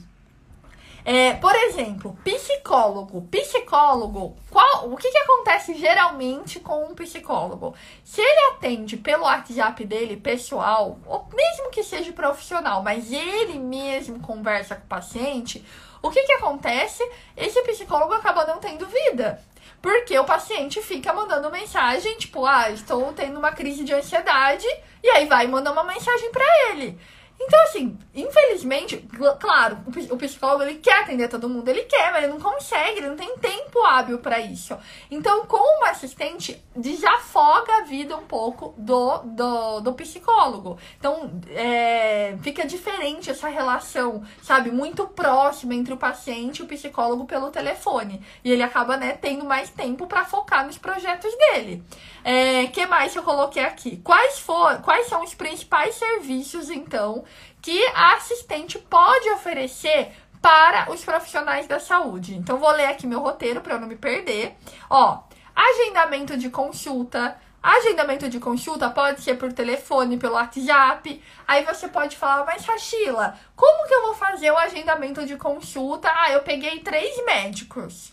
É, 1.11 1.33
por 1.33 1.55
exemplo, 1.55 2.19
psicólogo. 2.23 3.23
Psicólogo, 3.31 4.37
qual, 4.51 4.91
o 4.93 4.97
que, 4.99 5.11
que 5.11 5.17
acontece 5.17 5.73
geralmente 5.73 6.61
com 6.61 6.85
um 6.85 6.95
psicólogo? 6.95 7.75
Se 8.05 8.21
ele 8.21 8.51
atende 8.51 8.99
pelo 8.99 9.25
WhatsApp 9.25 9.87
dele, 9.87 10.19
pessoal, 10.19 10.99
ou 11.07 11.27
mesmo 11.33 11.71
que 11.71 11.83
seja 11.83 12.13
profissional, 12.13 12.83
mas 12.83 13.11
ele 13.11 13.59
mesmo 13.59 14.21
conversa 14.21 14.77
com 14.77 14.85
o 14.85 14.87
paciente, 14.87 15.65
o 16.03 16.11
que, 16.11 16.25
que 16.25 16.33
acontece? 16.33 17.03
Esse 17.35 17.63
psicólogo 17.63 18.13
acaba 18.13 18.45
não 18.45 18.59
tendo 18.59 18.87
vida. 18.87 19.43
Porque 19.81 20.19
o 20.19 20.27
paciente 20.27 20.83
fica 20.83 21.11
mandando 21.15 21.51
mensagem, 21.51 22.19
tipo, 22.19 22.45
ah, 22.45 22.71
estou 22.71 23.15
tendo 23.15 23.39
uma 23.39 23.53
crise 23.53 23.83
de 23.83 23.95
ansiedade, 23.95 24.67
e 25.03 25.09
aí 25.09 25.25
vai 25.25 25.47
mandar 25.47 25.73
uma 25.73 25.85
mensagem 25.85 26.31
para 26.31 26.45
ele. 26.71 27.01
Então, 27.41 27.63
assim, 27.63 27.97
infelizmente, 28.15 29.09
claro, 29.39 29.79
o 30.11 30.17
psicólogo 30.17 30.65
ele 30.65 30.79
quer 30.81 31.03
atender 31.03 31.29
todo 31.29 31.49
mundo, 31.49 31.69
ele 31.69 31.83
quer, 31.85 32.11
mas 32.11 32.25
ele 32.25 32.33
não 32.33 32.41
consegue, 32.41 32.99
ele 32.99 33.09
não 33.09 33.17
tem 33.17 33.37
tempo 33.39 33.79
hábil 33.85 34.19
para 34.19 34.41
isso. 34.41 34.77
Então, 35.11 35.47
com 35.47 35.57
uma 35.79 35.91
assistente, 35.91 36.63
desafoga 36.75 37.79
a 37.79 37.83
vida 37.83 38.17
um 38.17 38.27
pouco 38.27 38.75
do, 38.77 39.19
do, 39.19 39.81
do 39.81 39.93
psicólogo. 39.93 40.79
Então, 40.99 41.31
é, 41.51 42.37
fica 42.43 42.67
diferente 42.67 43.31
essa 43.31 43.49
relação, 43.49 44.23
sabe, 44.43 44.71
muito 44.73 45.07
próxima 45.07 45.75
entre 45.75 45.95
o 45.95 45.97
paciente 45.97 46.59
e 46.59 46.63
o 46.63 46.69
psicólogo 46.69 47.25
pelo 47.25 47.51
telefone. 47.51 48.21
E 48.43 48.51
ele 48.51 48.65
acaba, 48.65 48.97
né, 48.97 49.13
tendo 49.13 49.45
mais 49.45 49.71
tempo 49.71 50.07
para 50.09 50.25
focar 50.25 50.67
nos 50.67 50.77
projetos 50.77 51.33
dele. 51.37 51.85
É, 52.31 52.67
que 52.67 52.85
mais 52.85 53.17
eu 53.17 53.23
coloquei 53.23 53.65
aqui? 53.65 53.97
Quais, 54.05 54.39
for, 54.39 54.83
quais 54.83 55.07
são 55.07 55.25
os 55.25 55.33
principais 55.33 55.95
serviços, 55.95 56.69
então, 56.69 57.25
que 57.63 57.83
a 57.95 58.17
assistente 58.17 58.79
pode 58.79 59.31
oferecer 59.31 60.13
para 60.43 60.93
os 60.93 61.03
profissionais 61.03 61.67
da 61.67 61.81
saúde? 61.81 62.35
Então, 62.35 62.59
vou 62.59 62.71
ler 62.73 62.85
aqui 62.85 63.07
meu 63.07 63.21
roteiro 63.21 63.63
para 63.63 63.77
eu 63.77 63.81
não 63.81 63.89
me 63.89 63.97
perder. 63.97 64.55
Ó, 64.91 65.23
agendamento 65.57 66.37
de 66.37 66.51
consulta. 66.51 67.35
Agendamento 67.63 68.29
de 68.29 68.39
consulta 68.39 68.91
pode 68.91 69.23
ser 69.23 69.37
por 69.39 69.51
telefone, 69.51 70.19
pelo 70.19 70.35
WhatsApp. 70.35 71.23
Aí 71.47 71.65
você 71.65 71.89
pode 71.89 72.15
falar, 72.15 72.45
mas 72.45 72.63
Rachila, 72.63 73.39
como 73.57 73.89
que 73.89 73.95
eu 73.95 74.03
vou 74.03 74.15
fazer 74.15 74.51
o 74.51 74.59
agendamento 74.59 75.25
de 75.25 75.39
consulta? 75.39 76.13
Ah, 76.15 76.31
eu 76.33 76.43
peguei 76.43 76.81
três 76.81 77.25
médicos. 77.25 78.13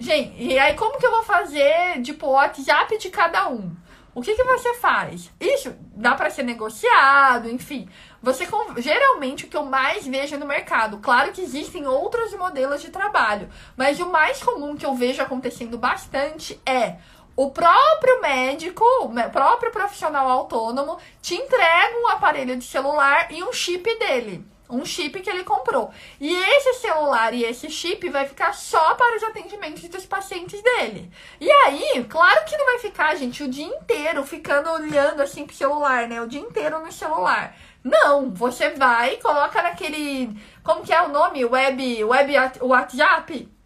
Gente, 0.00 0.40
e 0.42 0.58
aí 0.58 0.74
como 0.74 0.98
que 0.98 1.06
eu 1.06 1.10
vou 1.10 1.24
fazer, 1.24 2.00
tipo, 2.02 2.26
o 2.26 2.32
WhatsApp 2.32 2.96
de 2.98 3.10
cada 3.10 3.48
um? 3.48 3.74
O 4.14 4.22
que, 4.22 4.34
que 4.34 4.44
você 4.44 4.74
faz? 4.74 5.30
Isso 5.40 5.76
dá 5.94 6.14
para 6.14 6.30
ser 6.30 6.42
negociado, 6.42 7.48
enfim. 7.48 7.88
você 8.20 8.48
geralmente 8.78 9.44
o 9.44 9.48
que 9.48 9.56
eu 9.56 9.64
mais 9.64 10.06
vejo 10.06 10.36
no 10.36 10.46
mercado. 10.46 10.98
Claro 10.98 11.32
que 11.32 11.40
existem 11.40 11.86
outros 11.86 12.34
modelos 12.34 12.80
de 12.80 12.90
trabalho, 12.90 13.48
mas 13.76 14.00
o 14.00 14.10
mais 14.10 14.42
comum 14.42 14.76
que 14.76 14.84
eu 14.84 14.94
vejo 14.94 15.22
acontecendo 15.22 15.78
bastante 15.78 16.60
é 16.66 16.96
o 17.36 17.52
próprio 17.52 18.20
médico, 18.20 18.84
o 19.02 19.30
próprio 19.30 19.70
profissional 19.70 20.28
autônomo 20.28 20.98
te 21.22 21.36
entrega 21.36 21.96
um 22.02 22.08
aparelho 22.08 22.56
de 22.56 22.64
celular 22.64 23.30
e 23.30 23.44
um 23.44 23.52
chip 23.52 23.84
dele. 24.00 24.44
Um 24.68 24.84
chip 24.84 25.20
que 25.20 25.30
ele 25.30 25.44
comprou. 25.44 25.90
E 26.20 26.34
esse 26.34 26.74
celular 26.74 27.32
e 27.32 27.44
esse 27.44 27.70
chip 27.70 28.08
vai 28.10 28.26
ficar 28.26 28.52
só 28.52 28.94
para 28.94 29.16
os 29.16 29.22
atendimentos 29.22 29.88
dos 29.88 30.04
pacientes 30.04 30.62
dele. 30.62 31.10
E 31.40 31.50
aí, 31.50 32.04
claro 32.08 32.44
que 32.44 32.56
não 32.56 32.66
vai 32.66 32.78
ficar, 32.78 33.14
gente, 33.16 33.42
o 33.42 33.48
dia 33.48 33.66
inteiro 33.66 34.24
ficando 34.24 34.70
olhando 34.70 35.20
assim 35.22 35.46
pro 35.46 35.56
celular, 35.56 36.06
né? 36.06 36.20
O 36.20 36.28
dia 36.28 36.40
inteiro 36.40 36.78
no 36.80 36.92
celular. 36.92 37.56
Não, 37.82 38.30
você 38.30 38.70
vai, 38.70 39.16
coloca 39.16 39.62
naquele. 39.62 40.36
Como 40.62 40.82
que 40.82 40.92
é 40.92 41.02
o 41.02 41.08
nome? 41.08 41.44
Web, 41.44 42.04
web 42.04 42.32
WhatsApp? 42.60 43.57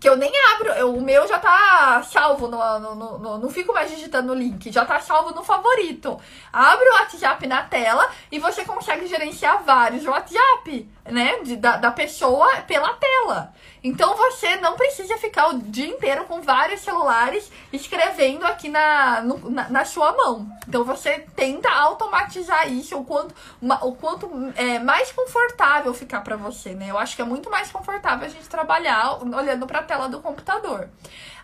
Que 0.00 0.08
eu 0.08 0.16
nem 0.16 0.32
abro, 0.52 0.68
eu, 0.70 0.94
o 0.94 1.00
meu 1.00 1.26
já 1.26 1.38
tá 1.38 2.02
salvo, 2.02 2.46
no, 2.46 2.78
no, 2.78 3.18
no, 3.18 3.38
não 3.38 3.50
fico 3.50 3.72
mais 3.72 3.90
digitando 3.90 4.32
o 4.32 4.34
link, 4.34 4.70
já 4.70 4.84
tá 4.84 5.00
salvo 5.00 5.34
no 5.34 5.42
favorito. 5.42 6.20
Abre 6.52 6.88
o 6.88 6.94
WhatsApp 6.94 7.46
na 7.46 7.62
tela 7.64 8.08
e 8.30 8.38
você 8.38 8.64
consegue 8.64 9.06
gerenciar 9.06 9.62
vários 9.64 10.06
WhatsApp, 10.06 10.88
né, 11.06 11.40
de, 11.42 11.56
da, 11.56 11.76
da 11.76 11.90
pessoa 11.90 12.48
pela 12.62 12.94
tela. 12.94 13.52
Então 13.82 14.16
você 14.16 14.56
não 14.56 14.76
precisa 14.76 15.16
ficar 15.18 15.48
o 15.48 15.58
dia 15.58 15.86
inteiro 15.86 16.24
com 16.24 16.40
vários 16.40 16.80
celulares 16.80 17.50
escrevendo 17.72 18.44
aqui 18.44 18.68
na, 18.68 19.20
no, 19.22 19.50
na, 19.50 19.68
na, 19.68 19.84
sua 19.84 20.12
mão. 20.12 20.48
Então 20.66 20.84
você 20.84 21.26
tenta 21.36 21.70
automatizar 21.70 22.70
isso 22.70 22.98
o 22.98 23.04
quanto, 23.04 23.34
o 23.82 23.92
quanto 23.94 24.30
é 24.56 24.78
mais 24.78 25.12
confortável 25.12 25.94
ficar 25.94 26.20
para 26.22 26.36
você, 26.36 26.74
né? 26.74 26.90
Eu 26.90 26.98
acho 26.98 27.14
que 27.14 27.22
é 27.22 27.24
muito 27.24 27.50
mais 27.50 27.70
confortável 27.70 28.26
a 28.26 28.30
gente 28.30 28.48
trabalhar 28.48 29.18
olhando 29.22 29.66
para 29.66 29.80
a 29.80 29.82
tela 29.82 30.08
do 30.08 30.20
computador. 30.20 30.88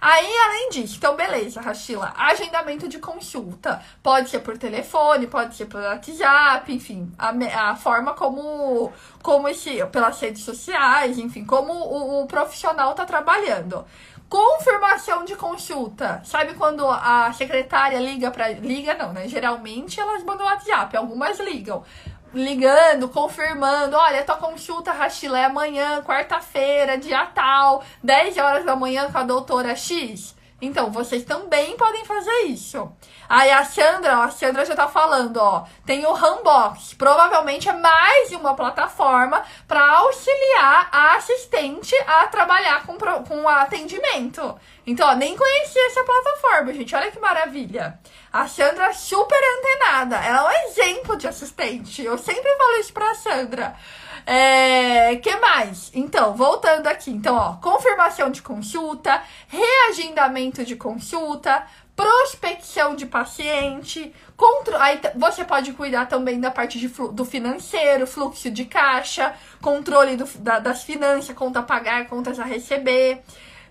Aí, 0.06 0.30
além 0.36 0.68
disso, 0.68 0.96
então 0.98 1.16
beleza, 1.16 1.62
Rachila, 1.62 2.12
agendamento 2.14 2.86
de 2.86 2.98
consulta. 2.98 3.80
Pode 4.02 4.28
ser 4.28 4.40
por 4.40 4.58
telefone, 4.58 5.26
pode 5.26 5.56
ser 5.56 5.64
por 5.64 5.80
WhatsApp, 5.80 6.70
enfim, 6.70 7.10
a, 7.18 7.70
a 7.70 7.74
forma 7.74 8.12
como, 8.12 8.92
como 9.22 9.48
esse, 9.48 9.82
pelas 9.86 10.20
redes 10.20 10.44
sociais, 10.44 11.16
enfim, 11.16 11.42
como 11.46 11.72
o, 11.72 12.22
o 12.22 12.26
profissional 12.26 12.90
está 12.90 13.06
trabalhando. 13.06 13.82
Confirmação 14.28 15.24
de 15.24 15.36
consulta. 15.36 16.20
Sabe 16.22 16.52
quando 16.52 16.86
a 16.86 17.32
secretária 17.32 17.98
liga 17.98 18.30
para 18.30 18.50
liga 18.50 18.92
não, 18.92 19.10
né? 19.10 19.26
Geralmente 19.26 19.98
elas 19.98 20.22
mandam 20.22 20.44
WhatsApp, 20.44 20.94
algumas 20.98 21.40
ligam 21.40 21.82
ligando, 22.34 23.08
confirmando, 23.08 23.96
olha, 23.96 24.24
tua 24.24 24.36
consulta 24.36 24.92
Rachilé 24.92 25.44
amanhã, 25.44 26.02
quarta-feira, 26.02 26.98
dia 26.98 27.24
tal, 27.26 27.84
10 28.02 28.36
horas 28.38 28.64
da 28.64 28.74
manhã 28.76 29.10
com 29.10 29.18
a 29.18 29.22
doutora 29.22 29.74
X. 29.76 30.34
Então, 30.64 30.90
vocês 30.90 31.24
também 31.24 31.76
podem 31.76 32.04
fazer 32.04 32.42
isso. 32.46 32.90
Aí 33.28 33.50
a 33.50 33.64
Sandra, 33.64 34.24
a 34.24 34.30
Sandra 34.30 34.64
já 34.64 34.74
tá 34.74 34.88
falando, 34.88 35.36
ó, 35.38 35.64
tem 35.86 36.04
o 36.06 36.12
Rambox. 36.12 36.94
Provavelmente 36.94 37.68
é 37.68 37.72
mais 37.72 38.32
uma 38.32 38.54
plataforma 38.54 39.42
para 39.66 39.86
auxiliar 39.98 40.88
a 40.90 41.16
assistente 41.16 41.94
a 42.06 42.26
trabalhar 42.26 42.86
com, 42.86 42.96
com 43.24 43.48
atendimento. 43.48 44.58
Então, 44.86 45.08
ó, 45.08 45.14
nem 45.14 45.36
conhecia 45.36 45.86
essa 45.86 46.04
plataforma, 46.04 46.72
gente. 46.72 46.94
Olha 46.94 47.10
que 47.10 47.18
maravilha. 47.18 47.98
A 48.32 48.46
Sandra 48.48 48.86
é 48.86 48.92
super 48.92 49.40
antenada. 49.58 50.16
Ela 50.16 50.52
é 50.52 50.58
um 50.58 50.68
exemplo 50.68 51.16
de 51.16 51.26
assistente. 51.26 52.02
Eu 52.02 52.18
sempre 52.18 52.56
falo 52.56 52.80
isso 52.80 52.92
pra 52.92 53.14
Sandra. 53.14 53.76
É, 54.26 55.16
que 55.16 55.36
mais? 55.36 55.90
Então, 55.94 56.34
voltando 56.34 56.86
aqui. 56.86 57.10
Então, 57.10 57.36
ó, 57.36 57.54
confirmação 57.56 58.30
de 58.30 58.40
consulta, 58.40 59.22
reagendamento 59.48 60.64
de 60.64 60.76
consulta, 60.76 61.66
prospecção 61.94 62.96
de 62.96 63.06
paciente, 63.06 64.12
contro... 64.36 64.76
aí 64.76 65.00
você 65.14 65.44
pode 65.44 65.72
cuidar 65.74 66.06
também 66.06 66.40
da 66.40 66.50
parte 66.50 66.78
de 66.78 66.88
flu... 66.88 67.12
do 67.12 67.24
financeiro, 67.24 68.06
fluxo 68.06 68.50
de 68.50 68.64
caixa, 68.64 69.34
controle 69.60 70.16
do... 70.16 70.24
da... 70.38 70.58
das 70.58 70.82
finanças, 70.82 71.36
conta 71.36 71.60
a 71.60 71.62
pagar, 71.62 72.06
contas 72.06 72.40
a 72.40 72.44
receber. 72.44 73.22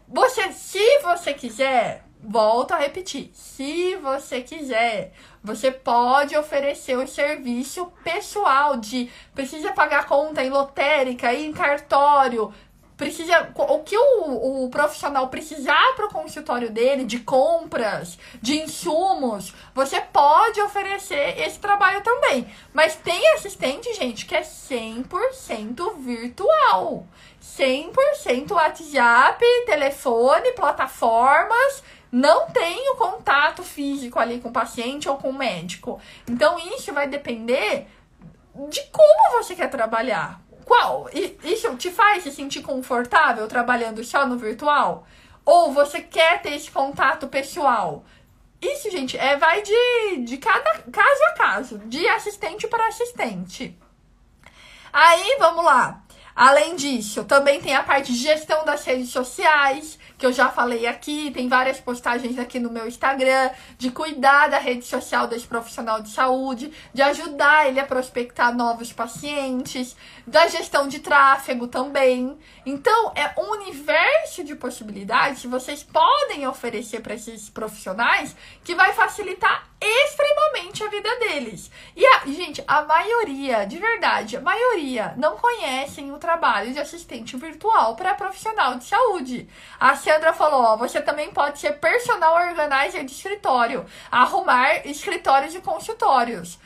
Você, 0.07 0.51
se 0.51 0.99
você 0.99 1.33
quiser, 1.33 2.05
volto 2.21 2.73
a 2.73 2.77
repetir, 2.77 3.31
se 3.33 3.95
você 3.95 4.41
quiser, 4.41 5.13
você 5.43 5.71
pode 5.71 6.37
oferecer 6.37 6.97
o 6.97 7.07
serviço 7.07 7.91
pessoal 8.03 8.77
de 8.77 9.11
precisa 9.35 9.73
pagar 9.73 10.05
conta 10.05 10.43
em 10.43 10.49
lotérica, 10.49 11.33
em 11.33 11.51
cartório, 11.51 12.53
precisa 12.95 13.51
o 13.57 13.79
que 13.79 13.97
o, 13.97 14.65
o 14.65 14.69
profissional 14.69 15.27
precisar 15.27 15.93
para 15.95 16.05
o 16.05 16.09
consultório 16.09 16.69
dele 16.69 17.03
de 17.03 17.19
compras, 17.19 18.17
de 18.41 18.61
insumos, 18.61 19.53
você 19.75 19.99
pode 19.99 20.61
oferecer 20.61 21.39
esse 21.41 21.59
trabalho 21.59 22.01
também. 22.01 22.47
Mas 22.73 22.95
tem 22.95 23.33
assistente, 23.33 23.93
gente, 23.93 24.25
que 24.25 24.35
é 24.35 24.41
100% 24.41 25.97
virtual. 25.97 27.05
100% 27.41 28.51
WhatsApp, 28.51 29.43
telefone, 29.65 30.53
plataformas 30.53 31.83
não 32.13 32.45
tem 32.51 32.91
o 32.91 32.95
contato 32.95 33.63
físico 33.63 34.19
ali 34.19 34.39
com 34.39 34.49
o 34.49 34.53
paciente 34.53 35.09
ou 35.09 35.17
com 35.17 35.31
o 35.31 35.33
médico. 35.33 35.99
Então, 36.29 36.59
isso 36.59 36.93
vai 36.93 37.07
depender 37.07 37.87
de 38.69 38.83
como 38.91 39.31
você 39.41 39.55
quer 39.55 39.67
trabalhar. 39.67 40.39
Qual? 40.63 41.09
Isso 41.43 41.75
te 41.75 41.89
faz 41.89 42.21
se 42.21 42.31
sentir 42.31 42.61
confortável 42.61 43.47
trabalhando 43.47 44.03
só 44.03 44.27
no 44.27 44.37
virtual? 44.37 45.07
Ou 45.43 45.73
você 45.73 46.01
quer 46.01 46.39
ter 46.43 46.53
esse 46.53 46.69
contato 46.69 47.27
pessoal? 47.27 48.05
Isso, 48.61 48.91
gente, 48.91 49.17
é 49.17 49.35
vai 49.35 49.63
de, 49.63 50.17
de 50.17 50.37
cada 50.37 50.83
caso 50.91 51.23
a 51.29 51.33
caso, 51.33 51.79
de 51.79 52.07
assistente 52.07 52.67
para 52.67 52.89
assistente. 52.89 53.75
Aí, 54.93 55.35
vamos 55.39 55.65
lá. 55.65 56.03
Além 56.35 56.75
disso, 56.75 57.23
também 57.23 57.59
tem 57.59 57.75
a 57.75 57.81
parte 57.81 58.13
de 58.13 58.19
gestão 58.19 58.63
das 58.63 58.85
redes 58.85 59.09
sociais, 59.09 59.97
que 60.17 60.25
eu 60.25 60.31
já 60.31 60.49
falei 60.49 60.85
aqui, 60.85 61.31
tem 61.31 61.47
várias 61.47 61.79
postagens 61.79 62.37
aqui 62.37 62.59
no 62.59 62.69
meu 62.69 62.87
Instagram, 62.87 63.49
de 63.77 63.91
cuidar 63.91 64.47
da 64.47 64.57
rede 64.57 64.85
social 64.85 65.27
desse 65.27 65.47
profissional 65.47 66.01
de 66.01 66.09
saúde, 66.09 66.71
de 66.93 67.01
ajudar 67.01 67.67
ele 67.67 67.79
a 67.79 67.85
prospectar 67.85 68.55
novos 68.55 68.93
pacientes, 68.93 69.95
da 70.25 70.47
gestão 70.47 70.87
de 70.87 70.99
tráfego 70.99 71.67
também. 71.67 72.37
Então, 72.65 73.11
é 73.15 73.39
um 73.39 73.51
universo 73.51 74.43
de 74.43 74.55
possibilidades 74.55 75.41
que 75.41 75.47
vocês 75.47 75.83
podem 75.83 76.47
oferecer 76.47 77.01
para 77.01 77.13
esses 77.13 77.49
profissionais 77.49 78.35
que 78.63 78.73
vai 78.73 78.93
facilitar 78.93 79.67
extremamente 79.79 80.83
a 80.83 80.87
vida 80.87 81.19
deles. 81.19 81.69
E, 81.95 82.05
a, 82.05 82.25
gente, 82.25 82.63
a 82.65 82.83
maioria, 82.83 83.65
de 83.65 83.77
verdade, 83.77 84.37
a 84.37 84.41
maioria 84.41 85.13
não 85.17 85.37
conhecem 85.37 86.11
o 86.11 86.17
trabalho 86.17 86.71
de 86.71 86.79
assistente 86.79 87.35
virtual 87.35 87.95
para 87.95 88.13
profissional 88.13 88.75
de 88.75 88.85
saúde. 88.85 89.49
A 89.79 89.95
Sandra 89.95 90.33
falou, 90.33 90.61
ó, 90.61 90.77
você 90.77 91.01
também 91.01 91.31
pode 91.31 91.59
ser 91.59 91.73
personal 91.79 92.35
organizer 92.35 93.03
de 93.03 93.11
escritório, 93.11 93.85
arrumar 94.09 94.87
escritórios 94.87 95.53
e 95.53 95.59
consultórios. 95.59 96.57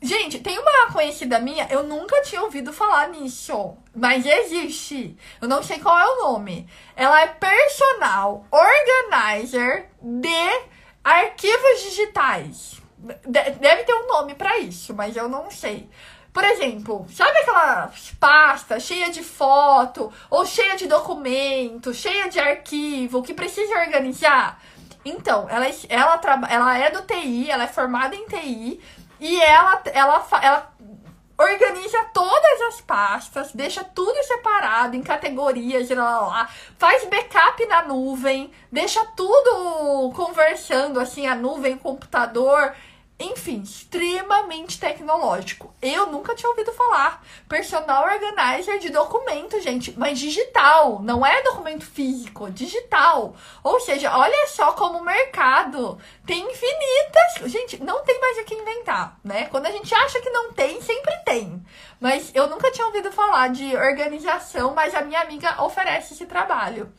Gente, 0.00 0.40
tem 0.40 0.58
uma 0.58 0.92
conhecida 0.92 1.38
minha, 1.38 1.66
eu 1.70 1.82
nunca 1.82 2.20
tinha 2.22 2.42
ouvido 2.42 2.72
falar 2.72 3.08
nisso, 3.08 3.76
mas 3.94 4.26
existe. 4.26 5.16
Eu 5.40 5.48
não 5.48 5.62
sei 5.62 5.78
qual 5.78 5.98
é 5.98 6.06
o 6.06 6.24
nome. 6.24 6.68
Ela 6.94 7.22
é 7.22 7.26
personal 7.28 8.46
organizer 8.50 9.88
de 10.02 10.68
arquivos 11.02 11.82
digitais. 11.82 12.82
Deve 13.26 13.84
ter 13.84 13.94
um 13.94 14.06
nome 14.06 14.34
para 14.34 14.58
isso, 14.58 14.94
mas 14.94 15.16
eu 15.16 15.28
não 15.28 15.50
sei. 15.50 15.88
Por 16.32 16.44
exemplo, 16.44 17.06
sabe 17.10 17.38
aquela 17.38 17.90
pasta 18.20 18.78
cheia 18.78 19.10
de 19.10 19.22
foto, 19.22 20.12
ou 20.28 20.44
cheia 20.44 20.76
de 20.76 20.86
documento, 20.86 21.94
cheia 21.94 22.28
de 22.28 22.38
arquivo, 22.38 23.22
que 23.22 23.32
precisa 23.32 23.78
organizar? 23.78 24.60
Então, 25.02 25.48
ela, 25.48 25.66
ela, 25.88 26.20
ela 26.50 26.78
é 26.78 26.90
do 26.90 27.02
TI, 27.02 27.50
ela 27.50 27.64
é 27.64 27.68
formada 27.68 28.14
em 28.14 28.26
TI, 28.26 28.80
e 29.20 29.40
ela, 29.40 29.82
ela, 29.92 30.26
ela 30.42 30.72
organiza 31.38 32.02
todas 32.14 32.60
as 32.68 32.80
pastas, 32.80 33.52
deixa 33.52 33.84
tudo 33.84 34.22
separado 34.24 34.96
em 34.96 35.02
categorias, 35.02 35.88
lá, 35.90 36.20
lá, 36.20 36.26
lá, 36.26 36.50
faz 36.78 37.04
backup 37.04 37.66
na 37.66 37.82
nuvem, 37.82 38.50
deixa 38.72 39.04
tudo 39.16 40.12
conversando, 40.14 40.98
assim, 40.98 41.26
a 41.26 41.34
nuvem, 41.34 41.76
computador. 41.76 42.74
Enfim, 43.18 43.62
extremamente 43.62 44.78
tecnológico. 44.78 45.74
Eu 45.80 46.06
nunca 46.08 46.34
tinha 46.34 46.50
ouvido 46.50 46.70
falar. 46.72 47.24
Personal 47.48 48.04
organizer 48.04 48.78
de 48.78 48.90
documento, 48.90 49.58
gente, 49.62 49.94
mas 49.98 50.18
digital, 50.18 51.00
não 51.00 51.24
é 51.24 51.42
documento 51.42 51.86
físico, 51.86 52.50
digital. 52.50 53.34
Ou 53.64 53.80
seja, 53.80 54.14
olha 54.14 54.46
só 54.48 54.72
como 54.72 54.98
o 54.98 55.04
mercado 55.04 55.98
tem 56.26 56.42
infinitas. 56.42 57.50
Gente, 57.50 57.82
não 57.82 58.04
tem 58.04 58.20
mais 58.20 58.36
o 58.36 58.44
que 58.44 58.54
inventar, 58.54 59.18
né? 59.24 59.46
Quando 59.46 59.64
a 59.64 59.70
gente 59.70 59.94
acha 59.94 60.20
que 60.20 60.28
não 60.28 60.52
tem, 60.52 60.82
sempre 60.82 61.16
tem. 61.24 61.64
Mas 61.98 62.30
eu 62.34 62.48
nunca 62.48 62.70
tinha 62.70 62.86
ouvido 62.86 63.10
falar 63.10 63.48
de 63.48 63.74
organização, 63.74 64.74
mas 64.74 64.94
a 64.94 65.00
minha 65.00 65.22
amiga 65.22 65.62
oferece 65.64 66.12
esse 66.12 66.26
trabalho. 66.26 66.92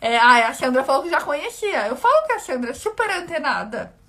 É, 0.00 0.18
a 0.18 0.54
Sandra 0.54 0.84
falou 0.84 1.02
que 1.02 1.10
já 1.10 1.20
conhecia. 1.20 1.88
Eu 1.88 1.96
falo 1.96 2.26
que 2.26 2.32
a 2.34 2.38
Sandra 2.38 2.70
é 2.70 2.74
super 2.74 3.10
antenada. 3.10 4.03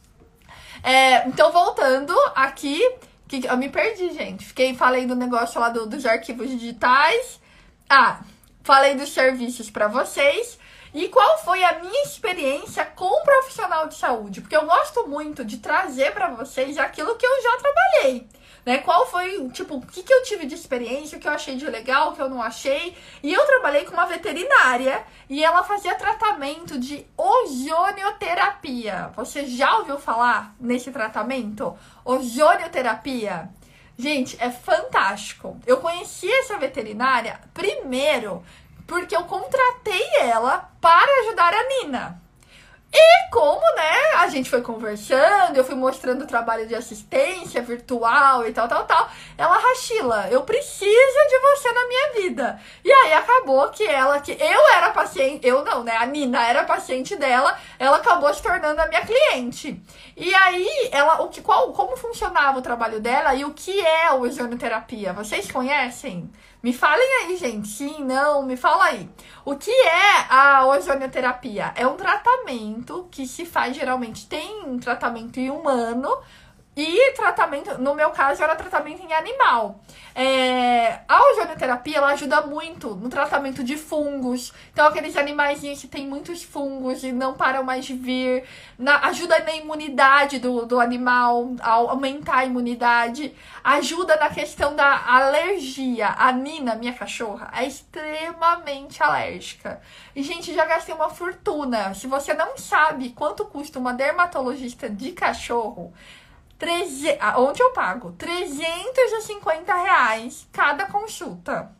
É, 0.86 1.28
então, 1.28 1.52
voltando 1.52 2.14
aqui, 2.36 2.80
que 3.28 3.48
eu 3.48 3.58
me 3.58 3.70
perdi, 3.70 4.14
gente. 4.14 4.46
Fiquei, 4.46 4.76
falei 4.76 5.08
do 5.08 5.16
negócio 5.16 5.60
lá 5.60 5.70
do, 5.70 5.88
dos 5.88 6.06
arquivos 6.06 6.48
digitais. 6.48 7.42
Ah, 7.90 8.20
falei 8.64 8.94
dos 8.94 9.10
serviços 9.10 9.72
para 9.72 9.88
vocês. 9.88 10.60
E 10.94 11.10
qual 11.10 11.40
foi 11.40 11.64
a 11.64 11.80
minha 11.80 12.04
experiência 12.04 12.86
com 12.86 13.24
profissional 13.24 13.88
de 13.88 13.96
saúde? 13.96 14.42
Porque 14.42 14.56
eu 14.56 14.68
gosto 14.68 15.08
muito 15.08 15.44
de 15.44 15.58
trazer 15.58 16.14
para 16.14 16.30
vocês 16.30 16.78
aquilo 16.78 17.16
que 17.16 17.26
eu 17.26 17.42
já 17.42 17.58
trabalhei 17.58 18.28
né? 18.66 18.80
Qual 18.80 19.06
foi, 19.06 19.48
tipo, 19.50 19.76
o 19.76 19.82
que, 19.86 20.02
que 20.02 20.12
eu 20.12 20.24
tive 20.24 20.48
de 20.48 20.56
experiência, 20.56 21.18
o 21.18 21.22
que 21.22 21.28
eu 21.28 21.32
achei 21.32 21.56
de 21.56 21.66
legal, 21.68 22.10
o 22.10 22.16
que 22.16 22.22
eu 22.22 22.30
não 22.30 22.42
achei. 22.42 22.98
E 23.22 23.32
eu 23.32 23.46
trabalhei 23.46 23.86
com 23.86 23.94
uma 23.94 24.08
veterinária 24.08 25.04
e 25.30 25.44
ela 25.44 25.64
fazia 25.64 25.94
tratamento 25.96 26.80
de 26.80 27.06
ozonioterapia. 27.16 29.12
Você 29.16 29.46
já 29.46 29.78
ouviu 29.78 30.00
falar 30.00 30.56
nesse 30.60 30.92
tratamento? 30.92 31.78
Ozonioterapia. 32.04 33.50
Gente, 33.98 34.36
é 34.42 34.50
fantástico. 34.50 35.58
Eu 35.66 35.78
conheci 35.78 36.30
essa 36.30 36.58
veterinária 36.58 37.40
primeiro 37.54 38.44
porque 38.88 39.16
eu 39.16 39.24
contratei 39.24 40.04
ela 40.22 40.70
para 40.82 41.22
ajudar 41.22 41.54
a 41.54 41.64
Nina. 41.70 42.25
E 42.98 43.30
como, 43.30 43.60
né, 43.76 44.14
a 44.20 44.30
gente 44.30 44.50
foi 44.50 44.62
conversando, 44.62 45.58
eu 45.58 45.66
fui 45.66 45.76
mostrando 45.76 46.24
o 46.24 46.28
trabalho 46.28 46.66
de 46.66 46.74
assistência 46.74 47.62
virtual 47.62 48.48
e 48.48 48.54
tal, 48.54 48.70
tal, 48.70 48.86
tal. 48.86 49.10
Ela, 49.38 49.58
Rachila, 49.58 50.30
eu 50.32 50.44
preciso 50.44 50.88
de 51.28 51.40
você 51.40 51.74
na 51.74 51.88
minha 51.90 52.14
vida. 52.14 52.62
E 52.86 52.90
aí 52.90 53.14
acabou 53.14 53.68
que 53.68 53.86
ela, 53.86 54.22
que 54.22 54.32
eu 54.32 54.68
era 54.76 54.92
paciente, 54.92 55.46
eu 55.46 55.62
não, 55.66 55.84
né, 55.84 55.98
a 55.98 56.06
Nina 56.06 56.48
era 56.48 56.64
paciente 56.64 57.18
dela, 57.18 57.58
ela 57.78 57.98
acabou 57.98 58.34
se 58.34 58.42
tornando 58.42 58.80
a 58.80 58.88
minha 58.88 59.06
cliente. 59.06 59.78
E 60.16 60.34
aí, 60.34 60.90
ela, 60.94 61.22
o 61.22 61.28
que, 61.28 61.42
qual, 61.42 61.74
como 61.74 61.98
funcionava 61.98 62.60
o 62.60 62.62
trabalho 62.62 63.02
dela 63.02 63.36
e 63.36 63.44
o 63.44 63.54
que 63.54 63.86
é 63.86 64.10
o 64.14 64.22
ozonioterapia? 64.22 65.12
Vocês 65.12 65.52
conhecem? 65.52 66.32
Me 66.66 66.74
falem 66.74 67.08
aí, 67.22 67.38
gente. 67.38 67.68
Sim, 67.68 68.04
não, 68.04 68.42
me 68.42 68.58
fala 68.58 68.86
aí. 68.86 69.08
O 69.46 69.56
que 69.56 69.70
é 69.70 70.26
a 70.28 70.66
ozonioterapia? 70.66 71.72
É 71.76 71.86
um 71.86 71.96
tratamento 71.96 73.08
que 73.12 73.28
se 73.28 73.46
faz 73.46 73.76
geralmente 73.76 74.26
tem 74.26 74.64
um 74.66 74.80
tratamento 74.80 75.40
em 75.40 75.52
humano 75.52 76.10
e 76.76 77.14
tratamento, 77.14 77.78
no 77.78 77.96
meu 77.96 78.10
caso, 78.10 78.44
era 78.44 78.54
tratamento 78.56 79.02
em 79.02 79.14
animal. 79.14 79.80
É, 80.14 81.00
a 81.08 81.32
ozonioterapia 81.32 81.98
ela 81.98 82.08
ajuda 82.08 82.42
muito 82.42 82.96
no 82.96 83.08
tratamento 83.08 83.64
de 83.64 83.78
fungos. 83.78 84.54
Então, 84.74 84.86
aqueles 84.86 85.16
animaizinhos 85.16 85.80
que 85.80 85.88
têm 85.88 86.06
muitos 86.06 86.44
fungos 86.44 87.04
e 87.04 87.14
não 87.14 87.34
param 87.34 87.64
mais 87.64 87.86
de 87.86 87.94
vir. 87.94 88.44
Na, 88.78 89.00
ajuda 89.08 89.40
na 89.40 89.56
imunidade 89.56 90.40
do, 90.40 90.66
do 90.66 90.80
animal, 90.80 91.56
aumentar 91.62 92.40
a 92.40 92.46
imunidade. 92.46 93.34
Ajuda 93.64 94.18
na 94.18 94.30
questão 94.30 94.76
da 94.76 95.06
alergia. 95.08 96.14
A 96.18 96.32
Nina, 96.34 96.76
minha 96.76 96.94
cachorra, 96.94 97.52
é 97.54 97.66
extremamente 97.66 99.02
alérgica. 99.02 99.82
E, 100.14 100.22
gente, 100.22 100.54
já 100.54 100.66
gastei 100.66 100.94
uma 100.94 101.10
fortuna. 101.10 101.94
Se 101.94 102.06
você 102.06 102.34
não 102.34 102.58
sabe 102.58 103.12
quanto 103.12 103.46
custa 103.46 103.80
uma 103.80 103.94
dermatologista 103.94 104.90
de 104.90 105.14
cachorro, 105.14 105.94
Treze... 106.58 107.18
Ah, 107.20 107.40
onde 107.40 107.62
eu 107.62 107.72
pago? 107.72 108.14
350 108.14 109.74
reais 109.74 110.48
cada 110.52 110.86
consulta. 110.86 111.72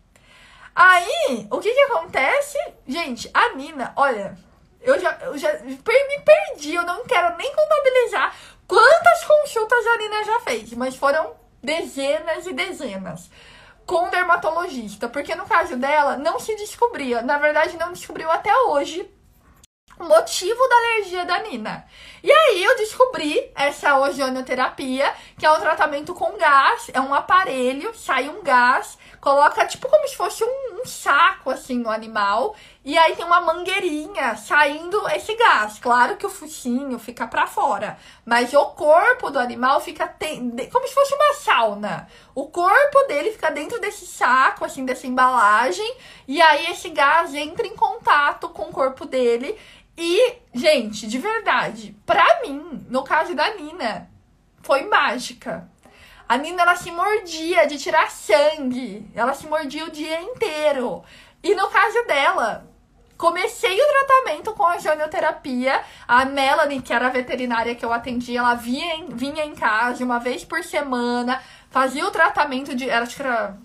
Aí, 0.76 1.48
o 1.50 1.60
que 1.60 1.74
que 1.74 1.82
acontece? 1.84 2.58
Gente, 2.86 3.30
a 3.34 3.54
Nina, 3.56 3.94
olha, 3.96 4.38
eu 4.82 5.00
já, 5.00 5.18
eu 5.22 5.38
já 5.38 5.54
me 5.60 5.78
perdi, 5.78 6.76
eu 6.76 6.84
não 6.84 7.06
quero 7.06 7.38
nem 7.38 7.54
contabilizar 7.56 8.36
quantas 8.68 9.24
consultas 9.24 9.88
a 9.88 9.98
Nina 9.98 10.24
já 10.26 10.40
fez, 10.42 10.74
mas 10.74 10.96
foram 10.96 11.34
dezenas 11.64 12.46
e 12.46 12.54
dezenas 12.54 13.30
com 13.86 14.10
dermatologista, 14.10 15.08
porque 15.08 15.36
no 15.36 15.46
caso 15.46 15.78
dela 15.78 16.18
não 16.18 16.40
se 16.40 16.56
descobria, 16.56 17.22
na 17.22 17.38
verdade 17.38 17.78
não 17.78 17.94
descobriu 17.94 18.30
até 18.30 18.54
hoje 18.64 19.10
o 20.00 20.04
motivo 20.04 20.68
da 20.68 20.76
alergia 20.76 21.26
da 21.26 21.40
Nina. 21.40 21.86
E 22.24 22.32
aí 22.32 22.64
eu 22.64 22.76
descobri 22.78 23.52
essa 23.56 23.98
ozonioterapia, 23.98 25.14
que 25.38 25.46
é 25.46 25.52
um 25.52 25.60
tratamento 25.60 26.14
com 26.14 26.38
gás, 26.38 26.90
é 26.94 27.00
um 27.00 27.14
aparelho, 27.14 27.94
sai 27.96 28.28
um 28.28 28.42
gás, 28.44 28.98
coloca 29.26 29.66
tipo 29.66 29.90
como 29.90 30.08
se 30.08 30.16
fosse 30.16 30.44
um, 30.44 30.82
um 30.82 30.86
saco 30.86 31.50
assim 31.50 31.80
no 31.80 31.90
animal, 31.90 32.56
e 32.84 32.96
aí 32.96 33.16
tem 33.16 33.26
uma 33.26 33.42
mangueirinha 33.42 34.36
saindo 34.36 35.02
esse 35.10 35.34
gás. 35.36 35.80
Claro 35.80 36.16
que 36.16 36.28
o 36.28 36.30
focinho 36.30 37.00
fica 37.00 37.26
para 37.26 37.48
fora, 37.48 37.98
mas 38.24 38.54
o 38.54 38.64
corpo 38.68 39.32
do 39.32 39.40
animal 39.40 39.82
fica 39.82 40.08
como 40.72 40.88
se 40.88 40.94
fosse 40.94 41.16
uma 41.16 41.34
sauna. 41.34 42.08
O 42.36 42.50
corpo 42.50 43.00
dele 43.08 43.32
fica 43.32 43.50
dentro 43.50 43.82
desse 43.82 44.06
saco, 44.06 44.64
assim, 44.64 44.86
dessa 44.86 45.08
embalagem, 45.08 45.98
e 46.28 46.40
aí 46.40 46.68
esse 46.68 46.90
gás 46.90 47.34
entra 47.34 47.66
em 47.66 47.76
contato 47.76 48.48
com 48.50 48.70
o 48.70 48.72
corpo 48.72 49.08
dele 49.08 49.58
e, 49.98 50.36
gente, 50.54 51.08
de 51.08 51.18
verdade, 51.18 51.98
pra 52.06 52.42
mim, 52.44 52.86
no 52.92 53.04
caso 53.04 53.34
da 53.34 53.56
Nina, 53.56 54.08
foi 54.62 54.84
mágica. 54.84 55.68
A 56.28 56.38
Nina, 56.38 56.64
ela 56.64 56.76
se 56.76 56.92
mordia 56.92 57.68
de 57.68 57.78
tirar 57.78 58.10
sangue. 58.10 59.10
Ela 59.14 59.34
se 59.34 59.48
mordia 59.48 59.86
o 59.86 59.92
dia 59.92 60.22
inteiro. 60.22 61.04
E 61.44 61.54
no 61.54 61.68
caso 61.70 62.04
dela, 62.08 62.66
comecei 63.18 63.80
o 63.80 63.88
tratamento 63.88 64.54
com 64.54 64.66
a 64.66 64.80
jonioterapia. 64.80 65.82
A 66.08 66.26
Melanie, 66.26 66.82
que 66.82 66.94
era 66.94 67.08
a 67.08 67.12
veterinária 67.12 67.76
que 67.76 67.86
eu 67.86 67.94
atendia, 67.94 68.40
ela 68.40 68.56
vinha, 68.56 69.06
vinha 69.10 69.46
em 69.46 69.54
casa 69.54 70.04
uma 70.04 70.20
vez 70.20 70.44
por 70.44 70.64
semana, 70.64 71.42
fazia 71.70 72.06
o 72.06 72.12
tratamento 72.12 72.76
de. 72.76 72.90
Acho 72.90 73.16
que 73.16 73.22
era 73.22 73.56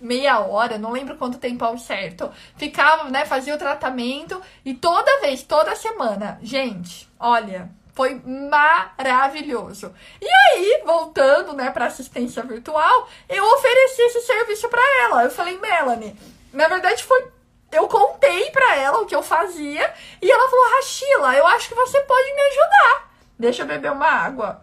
meia 0.00 0.40
hora, 0.40 0.78
não 0.78 0.90
lembro 0.90 1.16
quanto 1.16 1.38
tempo 1.38 1.64
ao 1.64 1.78
certo. 1.78 2.30
Ficava, 2.56 3.08
né, 3.10 3.24
fazia 3.24 3.54
o 3.54 3.58
tratamento 3.58 4.40
e 4.64 4.74
toda 4.74 5.20
vez, 5.20 5.42
toda 5.42 5.74
semana, 5.74 6.38
gente, 6.42 7.08
olha, 7.18 7.70
foi 7.98 8.14
maravilhoso. 8.24 9.92
E 10.22 10.28
aí, 10.28 10.82
voltando, 10.86 11.52
né, 11.52 11.68
para 11.68 11.86
assistência 11.86 12.44
virtual, 12.44 13.08
eu 13.28 13.44
ofereci 13.44 14.02
esse 14.02 14.20
serviço 14.20 14.68
para 14.68 14.80
ela. 15.02 15.24
Eu 15.24 15.30
falei, 15.32 15.58
Melanie, 15.58 16.16
na 16.52 16.68
verdade 16.68 17.02
foi 17.02 17.26
eu 17.72 17.88
contei 17.88 18.52
para 18.52 18.76
ela 18.76 19.00
o 19.00 19.06
que 19.06 19.16
eu 19.16 19.22
fazia 19.22 19.92
e 20.22 20.30
ela 20.30 20.48
falou: 20.48 20.76
"Rachila, 20.76 21.34
eu 21.34 21.46
acho 21.48 21.68
que 21.68 21.74
você 21.74 22.00
pode 22.02 22.34
me 22.34 22.40
ajudar. 22.40 23.10
Deixa 23.36 23.62
eu 23.62 23.66
beber 23.66 23.90
uma 23.90 24.06
água." 24.06 24.62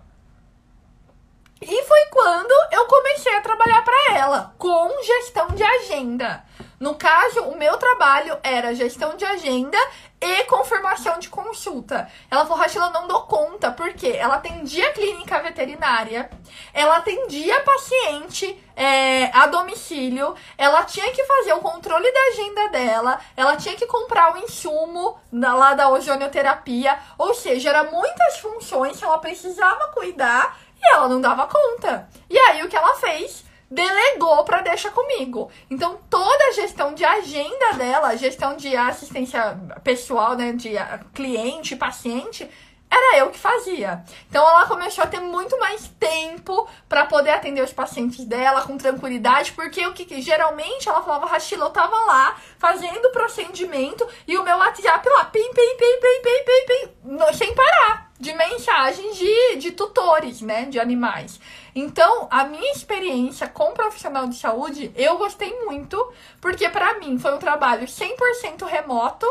E 1.62 1.84
foi 1.84 2.06
quando 2.06 2.54
eu 2.72 2.86
comecei 2.86 3.36
a 3.36 3.42
trabalhar 3.42 3.84
para 3.84 4.16
ela 4.16 4.56
com 4.58 5.04
gestão 5.04 5.48
de 5.50 5.64
agenda. 5.64 6.46
No 6.80 6.96
caso, 6.96 7.42
o 7.44 7.58
meu 7.58 7.78
trabalho 7.78 8.38
era 8.44 8.76
gestão 8.76 9.16
de 9.16 9.24
agenda 9.24 9.78
e 10.20 10.44
confirmação 10.46 11.20
de 11.20 11.30
consulta. 11.30 12.10
Ela 12.30 12.46
falou, 12.46 12.58
Rachel, 12.62 12.84
eu 12.84 12.92
não 12.92 13.08
dou 13.08 13.22
conta, 13.24 13.72
porque 13.72 14.08
ela 14.08 14.36
atendia 14.36 14.92
clínica 14.92 15.42
veterinária, 15.42 16.30
ela 16.74 16.98
atendia 16.98 17.62
paciente 17.62 18.62
é, 18.76 19.26
a 19.38 19.48
domicílio, 19.48 20.36
ela 20.58 20.84
tinha 20.84 21.12
que 21.12 21.24
fazer 21.24 21.54
o 21.54 21.60
controle 21.60 22.12
da 22.12 22.20
agenda 22.32 22.70
dela, 22.70 23.20
ela 23.38 23.56
tinha 23.56 23.76
que 23.76 23.86
comprar 23.86 24.36
o 24.36 24.40
insumo 24.40 25.18
da, 25.32 25.54
lá 25.54 25.74
da 25.74 25.90
ozonioterapia, 25.90 26.98
ou 27.18 27.34
seja, 27.34 27.70
eram 27.70 27.92
muitas 27.92 28.38
funções 28.40 28.98
que 28.98 29.06
ela 29.06 29.18
precisava 29.20 29.90
cuidar 29.90 30.58
e 30.82 30.94
ela 30.94 31.08
não 31.08 31.22
dava 31.22 31.48
conta. 31.48 32.10
E 32.30 32.38
aí 32.38 32.64
o 32.64 32.70
que 32.70 32.76
ela 32.76 32.96
fez? 32.96 33.46
Delegou 33.76 34.46
para 34.46 34.62
deixar 34.62 34.92
comigo. 34.92 35.52
Então 35.70 36.00
toda 36.10 36.46
a 36.46 36.52
gestão 36.54 36.94
de 36.94 37.04
agenda 37.04 37.74
dela, 37.74 38.16
gestão 38.16 38.56
de 38.56 38.74
assistência 38.74 39.60
pessoal, 39.84 40.34
né, 40.38 40.54
de 40.54 40.70
cliente, 41.14 41.76
paciente, 41.76 42.50
era 42.90 43.18
eu 43.18 43.30
que 43.32 43.38
fazia. 43.38 44.02
Então 44.30 44.48
ela 44.48 44.66
começou 44.66 45.04
a 45.04 45.08
ter 45.08 45.20
muito 45.20 45.60
mais 45.60 45.90
tempo 46.00 46.66
para 46.88 47.06
poder 47.06 47.32
atender 47.32 47.62
os 47.62 47.74
pacientes 47.74 48.24
dela 48.24 48.62
com 48.62 48.78
tranquilidade, 48.78 49.52
porque 49.52 49.86
o 49.86 49.94
que 49.94 50.22
geralmente 50.22 50.88
ela 50.88 51.04
falava, 51.04 51.26
Rachila, 51.26 51.66
eu 51.66 51.72
tava 51.72 51.98
lá 52.06 52.38
fazendo 52.58 53.08
o 53.08 53.12
procedimento 53.12 54.08
e 54.26 54.38
o 54.38 54.44
meu 54.44 54.58
WhatsApp 54.58 55.06
lá, 55.10 55.26
pim, 55.26 55.44
pim, 55.54 55.76
pim, 55.78 56.00
pim, 56.00 56.22
pim, 56.24 56.44
pim, 56.46 57.18
pim, 57.18 57.34
sem 57.34 57.54
parar 57.54 58.05
de 58.20 58.34
mensagens 58.34 59.18
de, 59.18 59.58
de 59.58 59.72
tutores, 59.72 60.42
né, 60.42 60.66
de 60.66 60.80
animais. 60.80 61.40
Então, 61.76 62.28
a 62.32 62.46
minha 62.46 62.72
experiência 62.72 63.48
com 63.48 63.74
profissional 63.74 64.28
de 64.28 64.38
saúde, 64.38 64.92
eu 64.96 65.18
gostei 65.18 65.54
muito, 65.66 66.14
porque 66.40 66.70
para 66.70 66.98
mim 67.00 67.20
foi 67.20 67.34
um 67.34 67.40
trabalho 67.40 67.86
100% 67.86 68.66
remoto, 68.66 69.26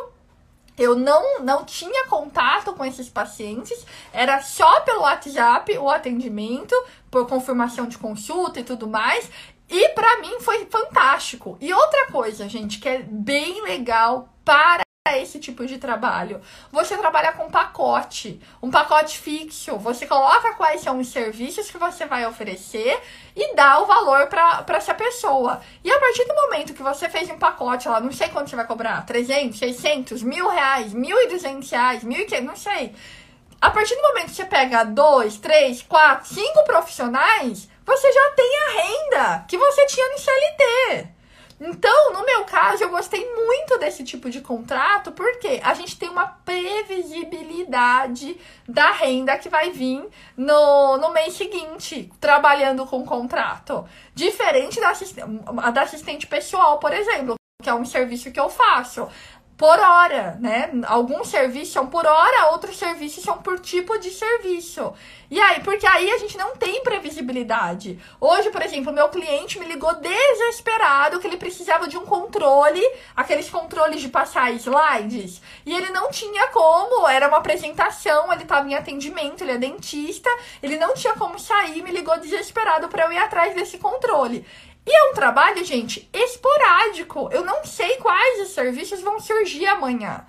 eu 0.77 0.97
não, 0.97 1.41
não 1.41 1.65
tinha 1.65 2.07
contato 2.07 2.73
com 2.75 2.85
esses 2.85 3.09
pacientes, 3.09 3.87
era 4.13 4.43
só 4.43 4.81
pelo 4.81 5.03
WhatsApp 5.03 5.79
o 5.79 5.89
atendimento, 5.89 6.75
por 7.11 7.29
confirmação 7.29 7.87
de 7.87 7.97
consulta 7.97 8.59
e 8.59 8.65
tudo 8.65 8.89
mais. 8.89 9.31
E 9.69 9.89
para 9.91 10.21
mim 10.21 10.41
foi 10.41 10.67
fantástico. 10.67 11.57
E 11.61 11.73
outra 11.73 12.07
coisa, 12.11 12.49
gente, 12.49 12.79
que 12.79 12.89
é 12.89 12.99
bem 13.03 13.63
legal 13.63 14.29
para 14.45 14.84
esse 15.19 15.39
tipo 15.39 15.67
de 15.67 15.77
trabalho. 15.77 16.41
Você 16.73 16.97
trabalha 16.97 17.33
com 17.33 17.51
pacote, 17.51 18.41
um 18.63 18.71
pacote 18.71 19.19
fixo. 19.19 19.77
Você 19.77 20.07
coloca 20.07 20.55
quais 20.55 20.81
são 20.81 20.99
os 20.99 21.09
serviços 21.09 21.71
que 21.71 21.77
você 21.77 22.07
vai 22.07 22.27
oferecer 22.27 22.99
e 23.37 23.55
dá 23.55 23.81
o 23.81 23.87
valor 23.87 24.29
para 24.29 24.65
essa 24.69 24.95
pessoa. 24.95 25.61
E 25.85 25.93
a 25.93 26.01
partir 26.01 26.25
do 26.25 26.35
momento 26.35 26.73
que 26.73 26.83
você 26.83 27.07
fez 27.11 27.29
um 27.29 27.39
pacote 27.39 27.87
lá, 27.87 28.01
não 28.01 28.11
sei 28.11 28.31
quanto 28.31 28.49
você 28.49 28.57
vai 28.57 28.67
cobrar, 28.67 29.05
300, 29.05 29.59
600, 29.59 30.23
mil 30.23 30.49
reais, 30.49 30.95
1.200 30.95 31.71
reais, 31.71 32.03
1.500, 32.03 32.41
não 32.41 32.57
sei. 32.57 32.95
A 33.61 33.71
partir 33.71 33.97
do 33.97 34.03
momento 34.03 34.29
que 34.29 34.37
você 34.37 34.47
pega 34.47 34.85
dois, 34.85 35.37
três, 35.37 35.83
quatro, 35.83 36.33
cinco 36.33 36.65
profissionais, 36.65 37.69
você 37.85 38.11
já 38.11 38.33
tem 38.35 38.57
a 38.57 38.71
renda 38.71 39.45
que 39.47 39.59
você 39.59 39.85
tinha 39.85 40.09
no 40.09 40.19
CLT. 40.19 41.15
Então, 41.61 42.13
no 42.13 42.25
meu 42.25 42.45
caso, 42.45 42.83
eu 42.83 42.91
gostei 42.91 43.25
muito 43.35 43.79
desse 43.79 44.03
tipo 44.03 44.29
de 44.29 44.41
contrato, 44.41 45.13
porque 45.13 45.61
a 45.63 45.73
gente 45.75 45.97
tem 45.99 46.09
uma 46.09 46.27
previsibilidade 46.27 48.37
da 48.69 48.91
renda 48.91 49.39
que 49.39 49.49
vai 49.49 49.71
vir 49.71 50.05
no, 50.37 50.97
no 50.97 51.13
mês 51.13 51.35
seguinte, 51.35 52.11
trabalhando 52.21 52.85
com 52.87 53.01
o 53.01 53.07
contrato. 53.07 53.89
Diferente 54.15 54.81
da, 54.81 54.93
da 55.71 55.83
assistente 55.83 56.27
pessoal, 56.27 56.79
por 56.79 56.93
exemplo, 56.93 57.37
que 57.63 57.71
é 57.71 57.75
um 57.75 57.85
serviço 57.85 58.31
que 58.31 58.39
eu 58.39 58.51
faço 58.51 59.09
por 59.57 59.79
hora, 59.79 60.37
né? 60.41 60.71
Alguns 60.87 61.29
serviços 61.29 61.73
são 61.73 61.87
por 61.87 62.05
hora, 62.05 62.51
outros 62.51 62.77
serviços 62.77 63.23
são 63.23 63.39
por 63.39 63.61
tipo 63.61 63.97
de 63.99 64.11
serviço. 64.11 64.93
E 65.31 65.41
aí, 65.41 65.61
porque 65.61 65.87
aí 65.87 66.11
a 66.11 66.19
gente 66.19 66.37
não 66.37 66.57
tem 66.57 66.83
previsibilidade. 66.83 67.99
Hoje, 68.21 68.51
por 68.51 68.63
exemplo, 68.63 68.93
meu 68.93 69.09
cliente 69.09 69.59
me 69.59 69.67
ligou 69.67 69.95
desesperado 69.95 71.19
que 71.21 71.27
ele 71.27 71.37
precisava 71.37 71.87
de 71.87 71.97
um 71.97 72.05
controle, 72.05 72.83
aqueles 73.17 73.49
controles 73.49 74.01
de 74.01 74.09
passar 74.09 74.53
slides, 74.53 75.41
e 75.65 75.75
ele 75.75 75.91
não 75.91 76.11
tinha 76.11 76.49
como, 76.49 77.09
era 77.09 77.29
uma 77.29 77.39
apresentação, 77.39 78.33
ele 78.33 78.43
estava 78.43 78.69
em 78.69 78.75
atendimento, 78.75 79.43
ele 79.43 79.53
é 79.53 79.59
dentista, 79.59 80.31
ele 80.63 80.77
não 80.77 80.95
tinha 80.95 81.15
como 81.15 81.39
sair, 81.39 81.83
me 81.83 81.91
ligou 81.91 82.19
desesperado 82.19 82.89
para 82.89 83.05
eu 83.05 83.13
ir 83.13 83.19
atrás 83.19 83.55
desse 83.55 83.79
controle. 83.79 84.45
E 84.87 84.95
é 84.95 85.11
um 85.11 85.15
trabalho, 85.15 85.65
gente, 85.65 86.09
esporádico. 86.13 87.29
Eu 87.33 87.45
não 87.45 87.65
sei 87.65 87.97
quais 87.97 88.41
os 88.43 88.55
serviços 88.55 89.01
vão 89.01 89.19
surgir 89.19 89.67
amanhã. 89.67 90.25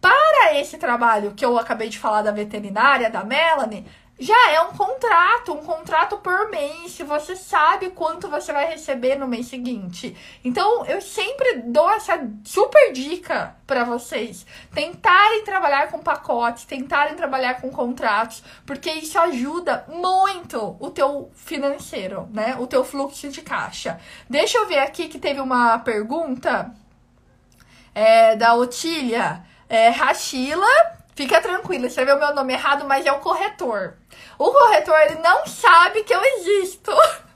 Para 0.00 0.54
esse 0.54 0.78
trabalho 0.78 1.32
que 1.34 1.44
eu 1.44 1.58
acabei 1.58 1.88
de 1.88 1.98
falar 1.98 2.22
da 2.22 2.30
veterinária, 2.30 3.10
da 3.10 3.24
Melanie, 3.24 3.84
já 4.18 4.52
é 4.52 4.60
um 4.62 4.72
contrato, 4.72 5.52
um 5.52 5.62
contrato 5.62 6.16
por 6.18 6.50
mês, 6.50 6.98
você 7.00 7.36
sabe 7.36 7.90
quanto 7.90 8.28
você 8.28 8.50
vai 8.50 8.66
receber 8.66 9.16
no 9.16 9.28
mês 9.28 9.46
seguinte. 9.46 10.16
Então, 10.42 10.86
eu 10.86 11.02
sempre 11.02 11.58
dou 11.66 11.90
essa 11.90 12.26
super 12.42 12.92
dica 12.92 13.54
para 13.66 13.84
vocês, 13.84 14.46
tentarem 14.74 15.44
trabalhar 15.44 15.90
com 15.90 15.98
pacotes, 15.98 16.64
tentarem 16.64 17.14
trabalhar 17.14 17.60
com 17.60 17.70
contratos, 17.70 18.42
porque 18.64 18.90
isso 18.90 19.18
ajuda 19.18 19.84
muito 19.88 20.76
o 20.80 20.90
teu 20.90 21.30
financeiro, 21.34 22.26
né? 22.32 22.56
O 22.58 22.66
teu 22.66 22.84
fluxo 22.84 23.28
de 23.28 23.42
caixa. 23.42 24.00
Deixa 24.30 24.56
eu 24.56 24.66
ver 24.66 24.78
aqui 24.78 25.08
que 25.08 25.18
teve 25.18 25.40
uma 25.40 25.78
pergunta 25.80 26.74
é, 27.94 28.34
da 28.34 28.54
Otília 28.54 29.44
é, 29.68 29.90
Rachila. 29.90 30.95
Fica 31.16 31.40
tranquila, 31.40 31.86
escreveu 31.86 32.18
meu 32.18 32.34
nome 32.34 32.52
errado, 32.52 32.84
mas 32.86 33.06
é 33.06 33.10
o 33.10 33.20
corretor. 33.20 33.96
O 34.38 34.52
corretor, 34.52 35.00
ele 35.00 35.18
não 35.22 35.46
sabe 35.46 36.04
que 36.04 36.14
eu 36.14 36.22
existo. 36.22 36.92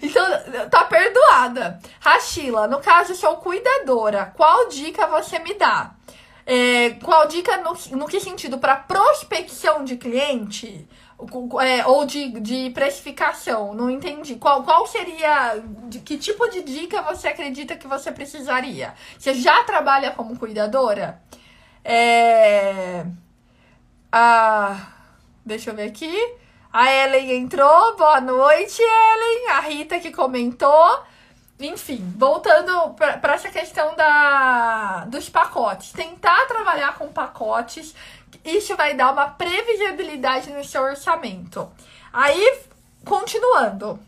Então, 0.00 0.24
tá 0.70 0.84
perdoada. 0.84 1.78
Rachila, 2.00 2.66
no 2.66 2.80
caso, 2.80 3.14
sou 3.14 3.36
cuidadora. 3.36 4.32
Qual 4.34 4.70
dica 4.70 5.06
você 5.06 5.38
me 5.38 5.52
dá? 5.52 5.90
É, 6.46 6.96
qual 7.04 7.28
dica 7.28 7.58
no, 7.58 7.76
no 7.98 8.06
que 8.06 8.18
sentido? 8.20 8.56
Para 8.56 8.76
prospecção 8.76 9.84
de 9.84 9.98
cliente? 9.98 10.88
É, 11.60 11.86
ou 11.86 12.06
de, 12.06 12.40
de 12.40 12.70
precificação? 12.70 13.74
Não 13.74 13.90
entendi. 13.90 14.36
Qual, 14.36 14.62
qual 14.62 14.86
seria. 14.86 15.62
De, 15.90 15.98
que 16.00 16.16
tipo 16.16 16.48
de 16.48 16.62
dica 16.62 17.02
você 17.02 17.28
acredita 17.28 17.76
que 17.76 17.86
você 17.86 18.10
precisaria? 18.10 18.94
Você 19.18 19.34
já 19.34 19.62
trabalha 19.64 20.12
como 20.12 20.38
cuidadora? 20.38 21.20
É. 21.84 23.04
Ah. 24.12 24.86
Deixa 25.44 25.70
eu 25.70 25.74
ver 25.74 25.88
aqui. 25.88 26.36
A 26.72 26.92
Ellen 26.92 27.32
entrou. 27.32 27.96
Boa 27.96 28.20
noite, 28.20 28.80
Ellen. 28.80 29.48
A 29.50 29.60
Rita 29.60 29.98
que 29.98 30.12
comentou. 30.12 31.02
Enfim, 31.58 32.14
voltando 32.16 32.94
para 32.94 33.34
essa 33.34 33.50
questão 33.50 33.94
da, 33.94 35.04
dos 35.06 35.28
pacotes. 35.28 35.92
Tentar 35.92 36.46
trabalhar 36.46 36.96
com 36.96 37.12
pacotes, 37.12 37.94
isso 38.44 38.74
vai 38.76 38.94
dar 38.94 39.12
uma 39.12 39.28
previsibilidade 39.28 40.50
no 40.50 40.64
seu 40.64 40.82
orçamento. 40.82 41.70
Aí, 42.12 42.60
continuando. 43.04 44.00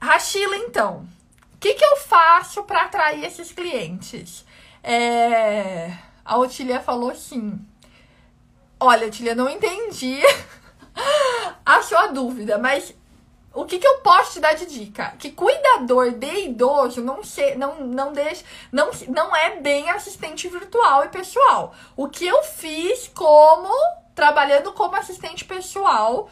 Rachila, 0.00 0.56
então. 0.56 1.08
O 1.54 1.58
que, 1.58 1.74
que 1.74 1.84
eu 1.84 1.96
faço 1.96 2.62
para 2.62 2.82
atrair 2.82 3.24
esses 3.24 3.50
clientes? 3.50 4.44
É... 4.82 5.92
A 6.28 6.36
Otília 6.36 6.78
falou 6.78 7.14
sim. 7.14 7.58
Olha, 8.78 9.10
Tília, 9.10 9.34
não 9.34 9.48
entendi 9.48 10.20
a 11.64 11.82
sua 11.82 12.08
dúvida, 12.08 12.58
mas 12.58 12.94
o 13.54 13.64
que, 13.64 13.78
que 13.78 13.86
eu 13.88 14.00
posso 14.00 14.34
te 14.34 14.40
dar 14.40 14.52
de 14.52 14.66
dica? 14.66 15.14
Que 15.18 15.32
cuidador 15.32 16.10
de 16.12 16.44
idoso 16.44 17.00
não, 17.00 17.24
se, 17.24 17.54
não, 17.54 17.80
não, 17.80 18.12
deixa, 18.12 18.44
não, 18.70 18.90
não 19.08 19.34
é 19.34 19.56
bem 19.56 19.88
assistente 19.88 20.46
virtual 20.48 21.06
e 21.06 21.08
pessoal. 21.08 21.74
O 21.96 22.10
que 22.10 22.26
eu 22.26 22.42
fiz 22.42 23.08
como 23.08 23.72
trabalhando 24.14 24.70
como 24.74 24.96
assistente 24.96 25.46
pessoal 25.46 26.28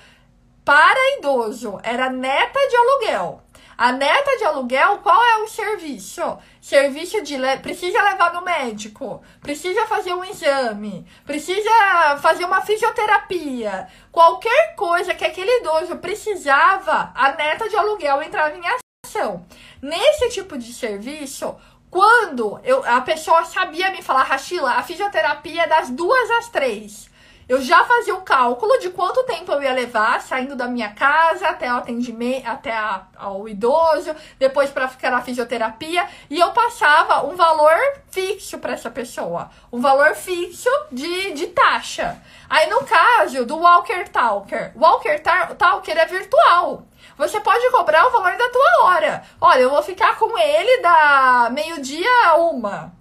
para 0.62 1.16
idoso 1.16 1.80
era 1.82 2.10
neta 2.10 2.60
de 2.68 2.76
aluguel. 2.76 3.42
A 3.78 3.92
neta 3.92 4.38
de 4.38 4.44
aluguel, 4.44 4.98
qual 4.98 5.22
é 5.22 5.36
o 5.42 5.48
serviço? 5.48 6.38
Serviço 6.62 7.22
de 7.22 7.36
le... 7.36 7.58
precisa 7.58 8.02
levar 8.02 8.32
no 8.32 8.40
médico, 8.40 9.22
precisa 9.42 9.84
fazer 9.86 10.14
um 10.14 10.24
exame, 10.24 11.06
precisa 11.26 12.16
fazer 12.22 12.46
uma 12.46 12.62
fisioterapia. 12.62 13.86
Qualquer 14.10 14.74
coisa 14.76 15.12
que 15.12 15.26
aquele 15.26 15.60
idoso 15.60 15.96
precisava, 15.96 17.12
a 17.14 17.32
neta 17.32 17.68
de 17.68 17.76
aluguel 17.76 18.22
entrava 18.22 18.56
em 18.56 18.62
ação. 19.04 19.44
Nesse 19.82 20.30
tipo 20.30 20.56
de 20.56 20.72
serviço, 20.72 21.54
quando 21.90 22.58
eu, 22.64 22.82
a 22.86 23.02
pessoa 23.02 23.44
sabia 23.44 23.90
me 23.90 24.00
falar, 24.00 24.22
Rachila, 24.22 24.72
a 24.72 24.82
fisioterapia 24.82 25.64
é 25.64 25.68
das 25.68 25.90
duas 25.90 26.30
às 26.30 26.48
três. 26.48 27.10
Eu 27.48 27.62
já 27.62 27.84
fazia 27.84 28.12
o 28.12 28.22
cálculo 28.22 28.76
de 28.78 28.90
quanto 28.90 29.22
tempo 29.22 29.52
eu 29.52 29.62
ia 29.62 29.72
levar 29.72 30.20
saindo 30.20 30.56
da 30.56 30.66
minha 30.66 30.90
casa 30.90 31.46
até 31.46 31.72
o 31.72 31.76
atendimento, 31.76 32.44
até 32.44 32.72
a, 32.72 33.02
ao 33.16 33.48
idoso, 33.48 34.12
depois 34.36 34.70
para 34.70 34.88
ficar 34.88 35.12
na 35.12 35.22
fisioterapia, 35.22 36.08
e 36.28 36.40
eu 36.40 36.50
passava 36.50 37.24
um 37.24 37.36
valor 37.36 37.76
fixo 38.10 38.58
para 38.58 38.72
essa 38.72 38.90
pessoa, 38.90 39.48
um 39.72 39.80
valor 39.80 40.16
fixo 40.16 40.68
de, 40.90 41.34
de 41.34 41.46
taxa. 41.46 42.20
Aí 42.50 42.68
no 42.68 42.82
caso 42.84 43.46
do 43.46 43.58
Walker 43.58 44.08
Talker, 44.08 44.72
Walker 44.74 45.22
Talker 45.56 45.98
é 45.98 46.06
virtual. 46.06 46.84
Você 47.16 47.38
pode 47.40 47.70
cobrar 47.70 48.08
o 48.08 48.10
valor 48.10 48.36
da 48.36 48.48
tua 48.48 48.84
hora. 48.84 49.22
Olha, 49.40 49.60
eu 49.60 49.70
vou 49.70 49.82
ficar 49.84 50.18
com 50.18 50.36
ele 50.36 50.82
da 50.82 51.48
meio-dia 51.52 52.10
a 52.24 52.36
uma 52.36 52.95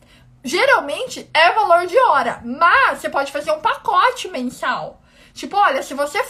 geralmente 0.46 1.28
é 1.34 1.52
valor 1.52 1.88
de 1.88 1.98
hora, 1.98 2.40
mas 2.46 3.00
você 3.00 3.10
pode 3.10 3.32
fazer 3.32 3.52
um 3.52 3.60
pacote 3.60 4.28
mensal. 4.28 5.02
Tipo, 5.34 5.58
olha, 5.58 5.82
se 5.82 5.96
você 5.96 6.24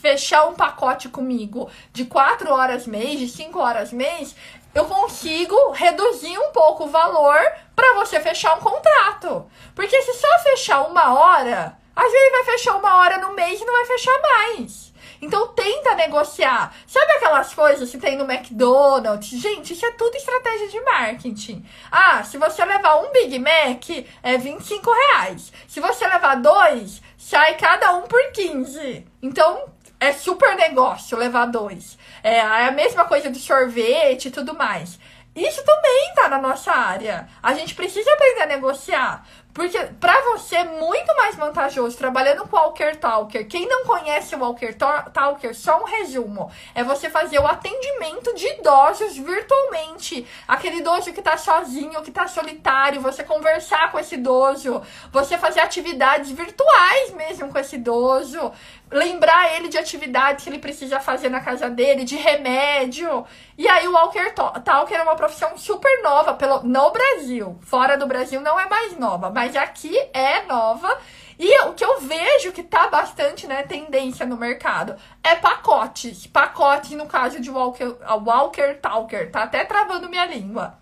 fechar 0.00 0.46
um 0.46 0.54
pacote 0.54 1.08
comigo 1.08 1.68
de 1.92 2.04
4 2.04 2.50
horas 2.50 2.86
mês, 2.86 3.18
de 3.18 3.28
5 3.28 3.58
horas 3.58 3.92
mês, 3.92 4.34
eu 4.72 4.86
consigo 4.86 5.72
reduzir 5.72 6.38
um 6.38 6.52
pouco 6.52 6.84
o 6.84 6.88
valor 6.88 7.38
para 7.76 7.94
você 7.96 8.20
fechar 8.20 8.56
um 8.56 8.60
contrato. 8.60 9.44
Porque 9.74 10.00
se 10.00 10.14
só 10.14 10.38
fechar 10.44 10.82
uma 10.82 11.12
hora, 11.12 11.76
às 11.94 12.10
vezes 12.10 12.30
vai 12.30 12.44
fechar 12.44 12.76
uma 12.76 12.96
hora 12.96 13.18
no 13.18 13.34
mês 13.34 13.60
e 13.60 13.64
não 13.64 13.74
vai 13.74 13.84
fechar 13.86 14.22
mais. 14.22 14.91
Então 15.22 15.46
tenta 15.48 15.94
negociar. 15.94 16.74
Sabe 16.84 17.12
aquelas 17.12 17.54
coisas 17.54 17.88
que 17.88 17.96
tem 17.96 18.16
no 18.16 18.30
McDonald's? 18.30 19.30
Gente, 19.40 19.72
isso 19.72 19.86
é 19.86 19.92
tudo 19.92 20.16
estratégia 20.16 20.68
de 20.68 20.80
marketing. 20.80 21.64
Ah, 21.92 22.24
se 22.24 22.36
você 22.36 22.64
levar 22.64 22.96
um 22.96 23.12
Big 23.12 23.38
Mac, 23.38 23.88
é 24.20 24.36
25 24.36 24.90
reais. 24.90 25.52
Se 25.68 25.78
você 25.78 26.08
levar 26.08 26.34
dois, 26.34 27.00
sai 27.16 27.54
cada 27.56 27.92
um 27.92 28.02
por 28.02 28.20
15. 28.32 29.06
Então, 29.22 29.70
é 30.00 30.12
super 30.12 30.56
negócio 30.56 31.16
levar 31.16 31.46
dois. 31.46 31.96
É, 32.24 32.38
é 32.38 32.66
a 32.66 32.72
mesma 32.72 33.04
coisa 33.04 33.30
do 33.30 33.38
sorvete 33.38 34.26
e 34.26 34.30
tudo 34.32 34.52
mais. 34.52 34.98
Isso 35.34 35.64
também 35.64 36.12
tá 36.14 36.28
na 36.28 36.38
nossa 36.38 36.72
área. 36.72 37.26
A 37.42 37.54
gente 37.54 37.74
precisa 37.74 38.12
aprender 38.12 38.42
a 38.42 38.46
negociar. 38.46 39.26
Porque 39.52 39.78
para 40.00 40.18
você 40.32 40.56
é 40.56 40.64
muito 40.64 41.14
mais 41.14 41.36
vantajoso 41.36 41.96
trabalhando 41.96 42.46
com 42.48 42.56
Walker 42.56 42.96
Talker. 42.96 43.46
Quem 43.46 43.68
não 43.68 43.84
conhece 43.84 44.34
o 44.34 44.38
Walker 44.38 44.74
Talker, 45.12 45.54
só 45.54 45.80
um 45.80 45.84
resumo, 45.84 46.50
é 46.74 46.82
você 46.82 47.10
fazer 47.10 47.38
o 47.38 47.46
atendimento 47.46 48.34
de 48.34 48.46
idosos 48.58 49.14
virtualmente. 49.16 50.26
Aquele 50.48 50.76
idoso 50.76 51.12
que 51.12 51.20
tá 51.20 51.36
sozinho, 51.36 52.00
que 52.02 52.10
tá 52.10 52.26
solitário, 52.26 53.00
você 53.00 53.22
conversar 53.22 53.92
com 53.92 53.98
esse 53.98 54.14
idoso, 54.14 54.82
você 55.10 55.36
fazer 55.36 55.60
atividades 55.60 56.30
virtuais 56.30 57.12
mesmo 57.12 57.52
com 57.52 57.58
esse 57.58 57.76
idoso, 57.76 58.52
lembrar 58.92 59.56
ele 59.56 59.68
de 59.68 59.78
atividades 59.78 60.44
que 60.44 60.50
ele 60.50 60.58
precisa 60.58 61.00
fazer 61.00 61.28
na 61.28 61.40
casa 61.40 61.68
dele, 61.70 62.04
de 62.04 62.16
remédio. 62.16 63.24
E 63.56 63.66
aí 63.66 63.88
o 63.88 63.92
Walker 63.92 64.32
Talker 64.64 64.98
é 64.98 65.02
uma 65.02 65.16
profissão 65.16 65.56
super 65.56 66.02
nova 66.02 66.34
pelo, 66.34 66.62
no 66.62 66.90
Brasil. 66.90 67.58
Fora 67.62 67.96
do 67.96 68.06
Brasil 68.06 68.40
não 68.40 68.60
é 68.60 68.68
mais 68.68 68.98
nova, 68.98 69.30
mas 69.30 69.56
aqui 69.56 69.96
é 70.12 70.42
nova. 70.42 70.96
E 71.38 71.60
o 71.62 71.72
que 71.72 71.84
eu 71.84 72.00
vejo 72.00 72.52
que 72.52 72.62
tá 72.62 72.88
bastante, 72.88 73.46
né, 73.46 73.62
tendência 73.62 74.26
no 74.26 74.36
mercado 74.36 74.94
é 75.24 75.34
pacotes. 75.34 76.26
Pacotes 76.26 76.92
no 76.92 77.06
caso 77.06 77.40
de 77.40 77.50
Walker, 77.50 77.96
Walker 78.24 78.74
Talker. 78.80 79.30
Tá 79.30 79.44
até 79.44 79.64
travando 79.64 80.08
minha 80.08 80.26
língua. 80.26 80.78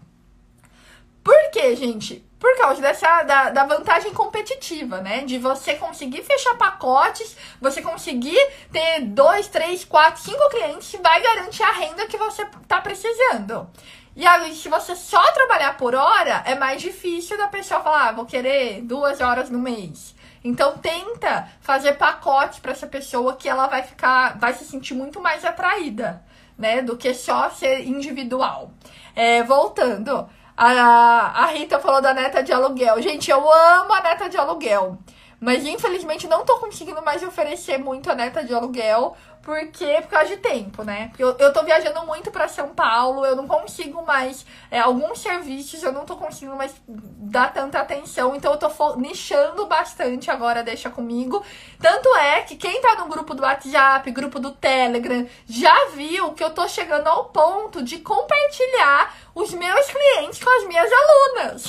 Por 1.22 1.50
quê, 1.50 1.76
gente? 1.76 2.28
Por 2.40 2.56
causa 2.56 2.80
dessa 2.80 3.22
da, 3.22 3.50
da 3.50 3.64
vantagem 3.66 4.14
competitiva, 4.14 5.02
né? 5.02 5.24
De 5.26 5.36
você 5.36 5.74
conseguir 5.74 6.22
fechar 6.22 6.56
pacotes, 6.56 7.36
você 7.60 7.82
conseguir 7.82 8.40
ter 8.72 9.02
dois, 9.02 9.46
três, 9.46 9.84
quatro, 9.84 10.22
cinco 10.22 10.48
clientes 10.48 10.90
que 10.90 10.96
vai 10.96 11.20
garantir 11.20 11.62
a 11.62 11.72
renda 11.72 12.06
que 12.06 12.16
você 12.16 12.46
tá 12.66 12.80
precisando. 12.80 13.68
E 14.16 14.26
aí, 14.26 14.54
se 14.54 14.70
você 14.70 14.96
só 14.96 15.22
trabalhar 15.32 15.76
por 15.76 15.94
hora, 15.94 16.42
é 16.46 16.54
mais 16.54 16.80
difícil 16.80 17.36
da 17.36 17.46
pessoa 17.46 17.80
falar, 17.80 18.08
ah, 18.08 18.12
vou 18.12 18.24
querer 18.24 18.80
duas 18.82 19.20
horas 19.20 19.50
no 19.50 19.58
mês. 19.58 20.14
Então 20.42 20.78
tenta 20.78 21.46
fazer 21.60 21.92
pacotes 21.98 22.58
para 22.58 22.72
essa 22.72 22.86
pessoa 22.86 23.36
que 23.36 23.48
ela 23.48 23.66
vai 23.66 23.82
ficar, 23.82 24.38
vai 24.38 24.54
se 24.54 24.64
sentir 24.64 24.94
muito 24.94 25.20
mais 25.20 25.44
atraída, 25.44 26.24
né? 26.56 26.80
Do 26.80 26.96
que 26.96 27.12
só 27.12 27.50
ser 27.50 27.86
individual. 27.86 28.70
É, 29.14 29.42
voltando. 29.42 30.26
A, 30.62 31.44
a 31.44 31.46
Rita 31.46 31.78
falou 31.78 32.02
da 32.02 32.12
neta 32.12 32.42
de 32.42 32.52
aluguel. 32.52 33.00
Gente, 33.00 33.30
eu 33.30 33.50
amo 33.50 33.94
a 33.94 34.02
neta 34.02 34.28
de 34.28 34.36
aluguel. 34.36 34.98
Mas 35.40 35.64
infelizmente 35.64 36.28
não 36.28 36.44
tô 36.44 36.58
conseguindo 36.58 37.00
mais 37.02 37.22
oferecer 37.22 37.78
muito 37.78 38.10
a 38.10 38.14
neta 38.14 38.44
de 38.44 38.52
aluguel, 38.52 39.16
porque 39.42 40.00
por 40.02 40.08
causa 40.08 40.28
de 40.28 40.36
tempo, 40.36 40.82
né? 40.82 41.12
Eu, 41.18 41.36
eu 41.38 41.52
tô 41.52 41.62
viajando 41.62 42.04
muito 42.06 42.30
para 42.30 42.46
São 42.48 42.68
Paulo, 42.68 43.24
eu 43.24 43.34
não 43.34 43.46
consigo 43.46 44.04
mais. 44.04 44.44
É, 44.70 44.80
alguns 44.80 45.20
serviços 45.20 45.82
eu 45.82 45.92
não 45.92 46.04
tô 46.04 46.16
conseguindo 46.16 46.56
mais 46.56 46.74
dar 46.86 47.52
tanta 47.52 47.78
atenção, 47.78 48.36
então 48.36 48.52
eu 48.52 48.58
tô 48.58 48.96
nichando 48.96 49.66
bastante 49.66 50.30
agora, 50.30 50.62
deixa 50.62 50.90
comigo. 50.90 51.42
Tanto 51.80 52.14
é 52.16 52.42
que 52.42 52.56
quem 52.56 52.80
tá 52.80 52.96
no 52.96 53.06
grupo 53.06 53.34
do 53.34 53.42
WhatsApp, 53.42 54.10
grupo 54.10 54.38
do 54.38 54.52
Telegram, 54.52 55.26
já 55.46 55.88
viu 55.94 56.32
que 56.32 56.44
eu 56.44 56.50
tô 56.50 56.68
chegando 56.68 57.06
ao 57.06 57.26
ponto 57.26 57.82
de 57.82 57.98
compartilhar 57.98 59.14
os 59.34 59.52
meus 59.52 59.86
clientes 59.86 60.42
com 60.42 60.50
as 60.58 60.68
minhas 60.68 60.90
alunas. 60.92 61.64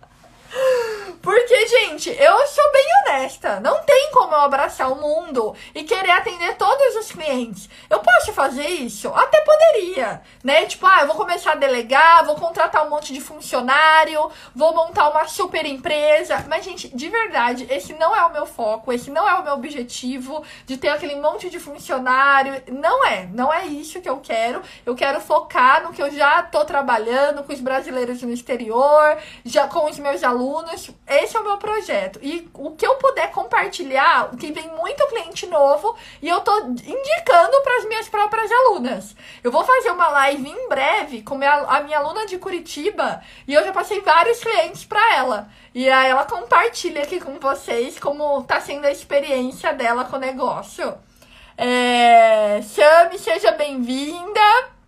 Porque, 1.22 1.68
gente, 1.68 2.10
eu 2.10 2.48
sou 2.48 2.72
bem 2.72 2.86
honesta. 3.04 3.60
Não 3.60 3.84
tem 3.84 4.10
como 4.12 4.34
eu 4.34 4.42
abraçar 4.42 4.92
o 4.92 4.96
mundo 4.96 5.56
e 5.76 5.84
querer 5.84 6.12
atender 6.12 6.56
todos 6.56 6.96
os 6.96 7.12
clientes. 7.12 7.70
Eu 7.90 8.00
posso 8.00 8.34
fazer 8.34 8.66
isso? 8.66 9.10
Até 9.10 9.42
poderia, 9.42 10.22
né? 10.44 10.66
Tipo, 10.66 10.88
ah, 10.88 11.02
eu 11.02 11.08
vou 11.08 11.16
começar 11.16 11.52
a 11.52 11.56
delegar, 11.56 12.26
vou 12.26 12.36
contratar 12.36 12.86
um 12.86 12.90
monte 12.90 13.14
de 13.14 13.22
funcionário, 13.22 14.32
vou 14.56 14.74
montar 14.74 15.10
uma 15.10 15.28
super 15.28 15.66
empresa. 15.66 16.44
Mas, 16.48 16.66
gente, 16.66 16.88
de 16.88 17.10
verdade, 17.10 17.68
esse 17.70 17.94
não 17.94 18.16
é 18.16 18.26
o 18.26 18.32
meu 18.32 18.46
foco, 18.46 18.92
esse 18.92 19.12
não 19.12 19.28
é 19.28 19.34
o 19.36 19.44
meu 19.44 19.54
objetivo 19.54 20.44
de 20.66 20.78
ter 20.78 20.90
aquele 20.90 21.16
monte 21.16 21.50
de 21.50 21.60
funcionário. 21.60 22.64
Não 22.68 23.06
é, 23.06 23.28
não 23.32 23.54
é 23.54 23.66
isso 23.66 24.02
que 24.02 24.10
eu 24.10 24.18
quero. 24.18 24.62
Eu 24.86 24.96
quero 24.96 25.20
focar 25.20 25.84
no 25.84 25.94
que 25.94 26.02
eu 26.02 26.10
já 26.10 26.42
tô 26.44 26.66
trabalhando 26.66 27.44
com 27.44 27.54
os 27.54 27.60
brasileiros 27.60 28.22
no 28.22 28.32
exterior, 28.32 29.18
já 29.46 29.68
com 29.68 29.86
os 29.86 30.00
meus 30.00 30.24
alunos 30.24 30.39
alunos. 30.40 30.90
Esse 31.08 31.36
é 31.36 31.40
o 31.40 31.44
meu 31.44 31.58
projeto. 31.58 32.20
E 32.22 32.50
o 32.54 32.72
que 32.72 32.88
eu 32.88 32.96
puder 32.96 33.30
compartilhar, 33.32 34.32
que 34.38 34.52
vem 34.52 34.68
muito 34.70 35.06
cliente 35.08 35.46
novo 35.48 35.96
e 36.22 36.30
eu 36.30 36.40
tô 36.42 36.58
indicando 36.62 37.62
para 37.62 37.78
as 37.78 37.86
minhas 37.86 38.08
próprias 38.08 38.50
alunas. 38.52 39.16
Eu 39.44 39.52
vou 39.52 39.64
fazer 39.64 39.92
uma 39.92 40.08
live 40.08 40.50
em 40.50 40.70
breve 40.70 41.22
com 41.22 41.36
a 41.36 41.82
minha 41.82 42.00
aluna 42.00 42.26
de 42.26 42.38
Curitiba 42.38 43.22
e 43.48 43.54
eu 43.54 43.64
já 43.64 43.72
passei 43.72 44.02
vários 44.02 44.40
clientes 44.40 44.86
para 44.86 45.16
ela. 45.16 45.50
E 45.76 45.90
aí 45.90 46.10
ela 46.10 46.26
compartilha 46.26 47.04
aqui 47.04 47.20
com 47.20 47.38
vocês 47.40 48.00
como 48.00 48.44
tá 48.44 48.60
sendo 48.62 48.86
a 48.86 48.92
experiência 48.92 49.74
dela 49.74 50.06
com 50.06 50.16
o 50.16 50.20
negócio. 50.20 50.98
É... 51.58 52.62
Chame, 52.62 53.20
seja 53.20 53.52
bem-vinda. 53.52 54.79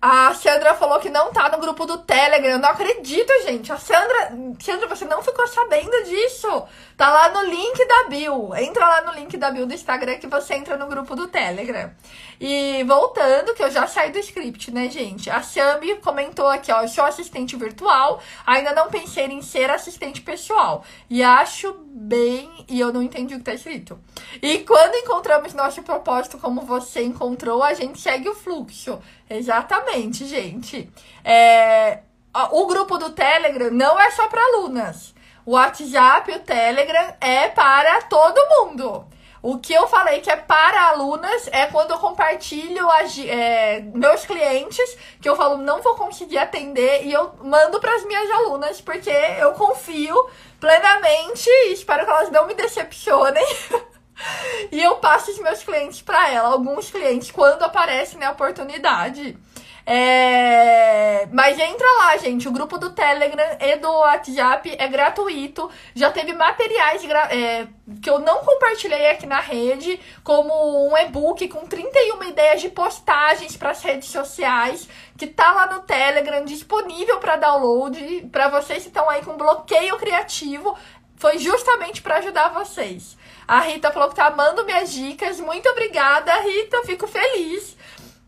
A 0.00 0.32
Sandra 0.32 0.74
falou 0.74 1.00
que 1.00 1.10
não 1.10 1.32
tá 1.32 1.48
no 1.48 1.58
grupo 1.58 1.84
do 1.84 1.98
Telegram. 1.98 2.50
Eu 2.50 2.58
não 2.60 2.68
acredito, 2.68 3.32
gente. 3.42 3.72
A 3.72 3.78
Sandra. 3.78 4.32
Sandra, 4.60 4.86
você 4.86 5.04
não 5.04 5.22
ficou 5.22 5.44
sabendo 5.48 6.04
disso. 6.04 6.62
Tá 6.96 7.10
lá 7.10 7.30
no 7.30 7.50
link 7.50 7.84
da 7.84 8.08
Bill. 8.08 8.54
Entra 8.54 8.86
lá 8.86 9.02
no 9.02 9.18
link 9.18 9.36
da 9.36 9.50
Bill 9.50 9.66
do 9.66 9.74
Instagram 9.74 10.18
que 10.18 10.28
você 10.28 10.54
entra 10.54 10.76
no 10.76 10.86
grupo 10.86 11.16
do 11.16 11.26
Telegram. 11.26 11.90
E 12.40 12.84
voltando, 12.84 13.54
que 13.54 13.62
eu 13.62 13.70
já 13.72 13.88
saí 13.88 14.12
do 14.12 14.20
script, 14.20 14.70
né, 14.70 14.88
gente? 14.88 15.28
A 15.28 15.42
Sami 15.42 15.96
comentou 15.96 16.46
aqui, 16.46 16.70
ó. 16.70 16.86
Sou 16.86 17.04
assistente 17.04 17.56
virtual. 17.56 18.22
Ainda 18.46 18.72
não 18.72 18.88
pensei 18.88 19.26
em 19.26 19.42
ser 19.42 19.68
assistente 19.68 20.20
pessoal. 20.20 20.84
E 21.10 21.24
acho 21.24 21.76
bem. 21.90 22.64
E 22.68 22.78
eu 22.78 22.92
não 22.92 23.02
entendi 23.02 23.34
o 23.34 23.38
que 23.38 23.44
tá 23.44 23.54
escrito. 23.54 23.98
E 24.40 24.60
quando 24.60 24.94
encontramos 24.94 25.54
nosso 25.54 25.82
propósito 25.82 26.38
como 26.38 26.60
você 26.60 27.02
encontrou, 27.02 27.64
a 27.64 27.74
gente 27.74 28.00
segue 28.00 28.28
o 28.28 28.34
fluxo. 28.36 29.00
Exatamente, 29.30 30.26
gente. 30.26 30.90
É, 31.24 32.00
o 32.52 32.66
grupo 32.66 32.98
do 32.98 33.10
Telegram 33.10 33.70
não 33.70 33.98
é 34.00 34.10
só 34.10 34.26
para 34.28 34.40
alunas. 34.40 35.14
O 35.44 35.52
WhatsApp 35.52 36.30
e 36.30 36.36
o 36.36 36.40
Telegram 36.40 37.14
é 37.20 37.48
para 37.48 38.02
todo 38.02 38.66
mundo. 38.66 39.06
O 39.40 39.58
que 39.58 39.72
eu 39.72 39.86
falei 39.86 40.20
que 40.20 40.30
é 40.30 40.36
para 40.36 40.88
alunas 40.88 41.48
é 41.52 41.66
quando 41.66 41.92
eu 41.92 41.98
compartilho 41.98 42.90
as, 42.90 43.16
é, 43.18 43.80
meus 43.94 44.26
clientes, 44.26 44.98
que 45.20 45.28
eu 45.28 45.36
falo 45.36 45.58
não 45.58 45.80
vou 45.80 45.94
conseguir 45.94 46.38
atender, 46.38 47.04
e 47.04 47.12
eu 47.12 47.32
mando 47.42 47.78
para 47.80 47.94
as 47.94 48.04
minhas 48.04 48.28
alunas, 48.30 48.80
porque 48.80 49.10
eu 49.10 49.52
confio 49.52 50.28
plenamente 50.58 51.48
e 51.48 51.72
espero 51.72 52.04
que 52.04 52.10
elas 52.10 52.30
não 52.30 52.46
me 52.46 52.54
decepcionem. 52.54 53.46
e 54.72 54.82
eu 54.82 54.96
passo 54.96 55.30
os 55.30 55.38
meus 55.38 55.62
clientes 55.62 56.02
para 56.02 56.30
ela, 56.30 56.48
alguns 56.48 56.90
clientes, 56.90 57.30
quando 57.30 57.62
aparece 57.62 58.16
né, 58.16 58.26
a 58.26 58.32
oportunidade. 58.32 59.36
É... 59.90 61.26
Mas 61.32 61.58
entra 61.58 61.86
lá, 61.96 62.18
gente. 62.18 62.46
O 62.46 62.52
grupo 62.52 62.76
do 62.76 62.90
Telegram 62.90 63.56
e 63.58 63.76
do 63.76 63.90
WhatsApp 63.90 64.76
é 64.78 64.86
gratuito. 64.86 65.70
Já 65.94 66.10
teve 66.12 66.34
materiais 66.34 67.02
gra... 67.06 67.34
é... 67.34 67.66
que 68.02 68.10
eu 68.10 68.18
não 68.18 68.40
compartilhei 68.44 69.08
aqui 69.08 69.26
na 69.26 69.40
rede, 69.40 69.98
como 70.22 70.90
um 70.90 70.94
e-book 70.98 71.48
com 71.48 71.66
31 71.66 72.22
ideias 72.24 72.60
de 72.60 72.68
postagens 72.68 73.56
para 73.56 73.70
as 73.70 73.82
redes 73.82 74.10
sociais, 74.10 74.86
que 75.16 75.26
tá 75.26 75.52
lá 75.52 75.72
no 75.72 75.80
Telegram, 75.80 76.44
disponível 76.44 77.18
para 77.18 77.36
download. 77.36 78.28
Para 78.30 78.48
vocês 78.48 78.82
que 78.82 78.88
estão 78.88 79.08
aí 79.08 79.24
com 79.24 79.38
bloqueio 79.38 79.96
criativo, 79.96 80.76
foi 81.16 81.38
justamente 81.38 82.02
para 82.02 82.18
ajudar 82.18 82.50
vocês. 82.50 83.16
A 83.48 83.60
Rita 83.60 83.90
falou 83.90 84.10
que 84.10 84.14
tá 84.14 84.26
amando 84.26 84.62
minhas 84.66 84.92
dicas. 84.92 85.40
Muito 85.40 85.66
obrigada, 85.70 86.38
Rita. 86.42 86.82
Fico 86.84 87.06
feliz. 87.06 87.74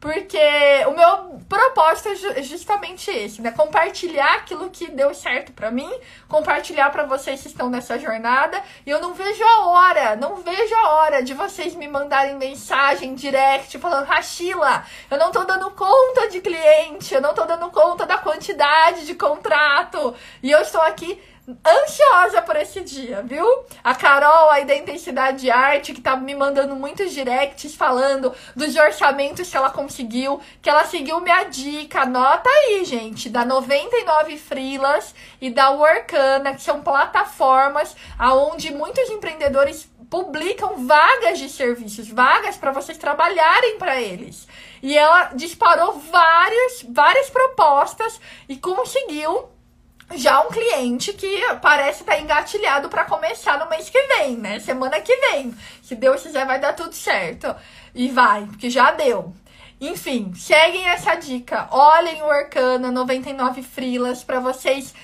Porque 0.00 0.38
o 0.86 0.92
meu 0.92 1.40
propósito 1.46 2.08
é 2.34 2.42
justamente 2.42 3.10
esse, 3.10 3.42
né? 3.42 3.50
Compartilhar 3.50 4.36
aquilo 4.36 4.70
que 4.70 4.90
deu 4.90 5.12
certo 5.12 5.52
para 5.52 5.70
mim, 5.70 5.92
compartilhar 6.26 6.88
para 6.90 7.04
vocês 7.04 7.42
que 7.42 7.48
estão 7.48 7.68
nessa 7.68 7.98
jornada. 7.98 8.62
E 8.86 8.88
eu 8.88 8.98
não 8.98 9.12
vejo 9.12 9.44
a 9.44 9.66
hora, 9.66 10.16
não 10.16 10.36
vejo 10.36 10.74
a 10.74 10.88
hora 10.94 11.22
de 11.22 11.34
vocês 11.34 11.74
me 11.74 11.86
mandarem 11.86 12.36
mensagem 12.36 13.14
direct 13.14 13.78
falando: 13.78 14.06
Rachila, 14.06 14.86
eu 15.10 15.18
não 15.18 15.30
tô 15.30 15.44
dando 15.44 15.70
conta 15.72 16.30
de 16.30 16.40
cliente, 16.40 17.12
eu 17.12 17.20
não 17.20 17.34
tô 17.34 17.44
dando 17.44 17.70
conta 17.70 18.06
da 18.06 18.16
quantidade 18.16 19.04
de 19.04 19.14
contrato. 19.14 20.14
E 20.42 20.50
eu 20.50 20.62
estou 20.62 20.80
aqui 20.80 21.20
ansiosa 21.66 22.42
por 22.42 22.56
esse 22.56 22.80
dia, 22.82 23.22
viu? 23.22 23.46
A 23.82 23.94
Carol 23.94 24.50
aí 24.50 24.64
da 24.64 24.74
Intensidade 24.74 25.40
de 25.40 25.50
Arte, 25.50 25.92
que 25.92 26.00
tá 26.00 26.16
me 26.16 26.34
mandando 26.34 26.74
muitos 26.76 27.12
directs 27.12 27.74
falando 27.74 28.34
dos 28.54 28.76
orçamentos 28.76 29.48
que 29.48 29.56
ela 29.56 29.70
conseguiu, 29.70 30.40
que 30.60 30.68
ela 30.68 30.84
seguiu 30.84 31.20
minha 31.20 31.44
dica. 31.44 32.02
Anota 32.02 32.48
aí, 32.48 32.84
gente, 32.84 33.28
da 33.28 33.44
99 33.44 34.36
Frilas 34.38 35.14
e 35.40 35.50
da 35.50 35.70
Workana, 35.70 36.54
que 36.54 36.62
são 36.62 36.82
plataformas 36.82 37.96
aonde 38.18 38.72
muitos 38.72 39.08
empreendedores 39.10 39.88
publicam 40.10 40.84
vagas 40.86 41.38
de 41.38 41.48
serviços, 41.48 42.08
vagas 42.08 42.56
para 42.56 42.72
vocês 42.72 42.98
trabalharem 42.98 43.78
para 43.78 44.00
eles. 44.00 44.46
E 44.82 44.98
ela 44.98 45.30
disparou 45.34 45.92
várias, 45.98 46.84
várias 46.88 47.30
propostas 47.30 48.20
e 48.48 48.56
conseguiu 48.56 49.48
já 50.12 50.40
um 50.40 50.48
cliente 50.48 51.12
que 51.12 51.40
parece 51.62 52.02
estar 52.02 52.14
tá 52.14 52.20
engatilhado 52.20 52.88
para 52.88 53.04
começar 53.04 53.58
no 53.58 53.68
mês 53.68 53.88
que 53.88 54.00
vem, 54.02 54.36
né? 54.36 54.58
Semana 54.58 55.00
que 55.00 55.14
vem. 55.16 55.54
Se 55.82 55.94
Deus 55.94 56.22
quiser, 56.22 56.46
vai 56.46 56.58
dar 56.58 56.72
tudo 56.72 56.94
certo. 56.94 57.54
E 57.94 58.08
vai, 58.08 58.44
porque 58.46 58.70
já 58.70 58.90
deu. 58.90 59.32
Enfim, 59.80 60.32
seguem 60.34 60.88
essa 60.88 61.14
dica. 61.14 61.68
Olhem 61.70 62.22
o 62.22 62.30
Arcana 62.30 62.90
99 62.90 63.62
Frilas 63.62 64.22
para 64.22 64.40
vocês 64.40 64.94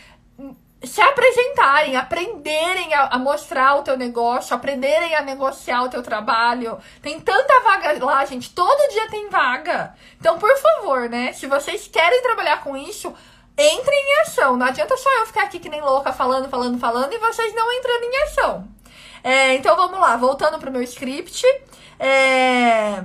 se 0.83 1.01
apresentarem, 1.01 1.97
aprenderem 1.97 2.93
a, 2.95 3.07
a, 3.07 3.19
mostrar 3.19 3.77
o 3.77 3.83
teu 3.83 3.97
negócio, 3.97 4.55
aprenderem 4.55 5.15
a 5.15 5.23
negociar 5.23 5.83
o 5.83 5.89
teu 5.89 6.03
trabalho. 6.03 6.79
Tem 7.01 7.19
tanta 7.21 7.61
vaga 7.61 8.05
lá, 8.05 8.25
gente. 8.25 8.51
Todo 8.51 8.91
dia 8.91 9.09
tem 9.09 9.29
vaga. 9.29 9.95
Então, 10.21 10.39
por 10.39 10.55
favor, 10.59 11.09
né? 11.09 11.33
Se 11.33 11.47
vocês 11.47 11.89
querem 11.89 12.23
trabalhar 12.23 12.63
com 12.63 12.77
isso, 12.77 13.13
entrem 13.59 13.99
em 13.99 14.21
ação. 14.23 14.57
Não 14.57 14.67
adianta 14.67 14.97
só 14.97 15.11
eu 15.19 15.27
ficar 15.27 15.45
aqui 15.45 15.59
que 15.59 15.69
nem 15.69 15.81
louca 15.81 16.13
falando, 16.13 16.49
falando, 16.49 16.79
falando 16.79 17.13
e 17.13 17.19
vocês 17.19 17.55
não 17.55 17.73
entrando 17.73 18.05
em 18.05 18.23
ação. 18.25 18.69
É, 19.25 19.55
então 19.55 19.75
vamos 19.75 19.99
lá, 19.99 20.17
voltando 20.17 20.59
pro 20.59 20.71
meu 20.71 20.83
script. 20.83 21.45
É, 21.99 23.03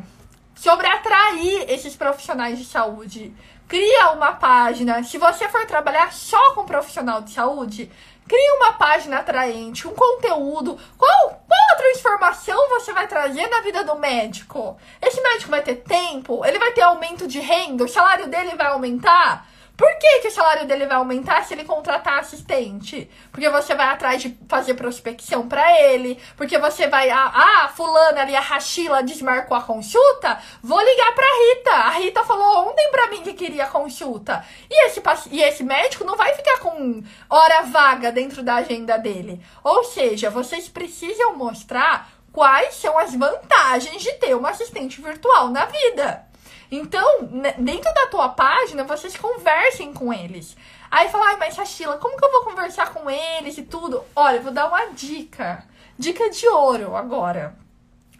sobre 0.61 0.85
atrair 0.85 1.65
esses 1.69 1.95
profissionais 1.95 2.59
de 2.59 2.65
saúde. 2.65 3.33
Cria 3.67 4.11
uma 4.11 4.33
página. 4.33 5.01
Se 5.03 5.17
você 5.17 5.47
for 5.49 5.65
trabalhar 5.65 6.13
só 6.13 6.53
com 6.53 6.65
profissional 6.65 7.21
de 7.21 7.31
saúde, 7.31 7.89
cria 8.27 8.53
uma 8.57 8.73
página 8.73 9.17
atraente, 9.17 9.87
um 9.87 9.95
conteúdo. 9.95 10.77
Qual, 10.97 11.29
qual 11.47 11.71
a 11.71 11.75
transformação 11.75 12.69
você 12.69 12.93
vai 12.93 13.07
trazer 13.07 13.47
na 13.47 13.61
vida 13.61 13.83
do 13.83 13.97
médico? 13.97 14.77
Esse 15.01 15.19
médico 15.21 15.49
vai 15.49 15.63
ter 15.63 15.77
tempo? 15.77 16.45
Ele 16.45 16.59
vai 16.59 16.71
ter 16.73 16.81
aumento 16.81 17.27
de 17.27 17.39
renda? 17.39 17.85
O 17.85 17.89
salário 17.89 18.27
dele 18.27 18.55
vai 18.55 18.67
aumentar? 18.67 19.47
Por 19.81 19.97
que, 19.97 20.19
que 20.19 20.27
o 20.27 20.31
salário 20.31 20.67
dele 20.67 20.85
vai 20.85 20.97
aumentar 20.97 21.43
se 21.43 21.55
ele 21.55 21.63
contratar 21.63 22.19
assistente? 22.19 23.09
Porque 23.31 23.49
você 23.49 23.73
vai 23.73 23.87
atrás 23.87 24.21
de 24.21 24.37
fazer 24.47 24.75
prospecção 24.75 25.47
para 25.47 25.81
ele, 25.81 26.19
porque 26.37 26.59
você 26.59 26.85
vai, 26.85 27.09
ah, 27.09 27.31
ah, 27.33 27.67
fulana 27.69 28.21
ali, 28.21 28.35
a 28.35 28.41
Rachila 28.41 29.01
desmarcou 29.01 29.57
a 29.57 29.63
consulta, 29.63 30.37
vou 30.61 30.79
ligar 30.79 31.15
pra 31.15 31.25
Rita. 31.25 31.71
A 31.71 31.89
Rita 31.89 32.23
falou 32.23 32.69
ontem 32.69 32.91
pra 32.91 33.07
mim 33.07 33.23
que 33.23 33.33
queria 33.33 33.65
consulta. 33.65 34.45
E 34.69 34.85
esse, 34.85 35.01
e 35.31 35.41
esse 35.41 35.63
médico 35.63 36.03
não 36.03 36.15
vai 36.15 36.35
ficar 36.35 36.59
com 36.59 37.01
hora 37.27 37.63
vaga 37.63 38.11
dentro 38.11 38.43
da 38.43 38.57
agenda 38.57 38.99
dele. 38.99 39.43
Ou 39.63 39.83
seja, 39.83 40.29
vocês 40.29 40.69
precisam 40.69 41.35
mostrar 41.35 42.07
quais 42.31 42.75
são 42.75 42.99
as 42.99 43.15
vantagens 43.15 44.03
de 44.03 44.13
ter 44.13 44.35
uma 44.35 44.51
assistente 44.51 45.01
virtual 45.01 45.49
na 45.49 45.65
vida. 45.65 46.29
Então, 46.71 47.25
dentro 47.57 47.93
da 47.93 48.07
tua 48.07 48.29
página, 48.29 48.85
vocês 48.85 49.17
conversem 49.17 49.93
com 49.93 50.13
eles. 50.13 50.55
Aí 50.89 51.09
fala, 51.09 51.35
mas 51.35 51.55
Shashila, 51.55 51.97
como 51.97 52.17
que 52.17 52.23
eu 52.23 52.31
vou 52.31 52.45
conversar 52.45 52.93
com 52.93 53.09
eles 53.09 53.57
e 53.57 53.63
tudo? 53.63 54.01
Olha, 54.15 54.39
vou 54.39 54.53
dar 54.53 54.69
uma 54.69 54.87
dica. 54.91 55.65
Dica 55.99 56.29
de 56.29 56.47
ouro 56.47 56.95
agora. 56.95 57.57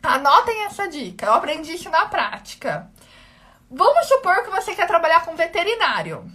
Anotem 0.04 0.66
essa 0.66 0.88
dica. 0.90 1.28
Eu 1.28 1.34
aprendi 1.34 1.74
isso 1.74 1.90
na 1.90 2.08
prática. 2.08 2.92
Vamos 3.70 4.06
supor 4.08 4.44
que 4.44 4.50
você 4.50 4.76
quer 4.76 4.86
trabalhar 4.86 5.24
com 5.24 5.34
veterinário. 5.34 6.30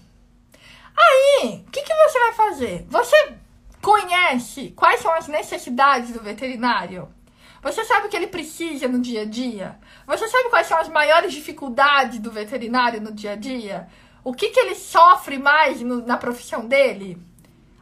Aí, 0.96 1.64
o 1.66 1.70
que, 1.70 1.82
que 1.82 1.94
você 1.94 2.18
vai 2.18 2.32
fazer? 2.32 2.86
Você 2.88 3.34
conhece 3.82 4.72
quais 4.74 5.00
são 5.00 5.12
as 5.12 5.28
necessidades 5.28 6.12
do 6.12 6.22
veterinário? 6.22 7.12
Você 7.62 7.84
sabe 7.84 8.06
o 8.06 8.08
que 8.08 8.16
ele 8.16 8.28
precisa 8.28 8.88
no 8.88 9.00
dia 9.00 9.22
a 9.22 9.26
dia? 9.26 9.78
Você 10.06 10.28
sabe 10.28 10.50
quais 10.50 10.68
são 10.68 10.78
as 10.78 10.88
maiores 10.88 11.32
dificuldades 11.32 12.20
do 12.20 12.30
veterinário 12.30 13.00
no 13.00 13.12
dia 13.12 13.32
a 13.32 13.36
dia? 13.36 13.88
O 14.22 14.32
que, 14.32 14.50
que 14.50 14.60
ele 14.60 14.74
sofre 14.74 15.36
mais 15.38 15.80
no, 15.80 16.06
na 16.06 16.16
profissão 16.16 16.66
dele? 16.66 17.18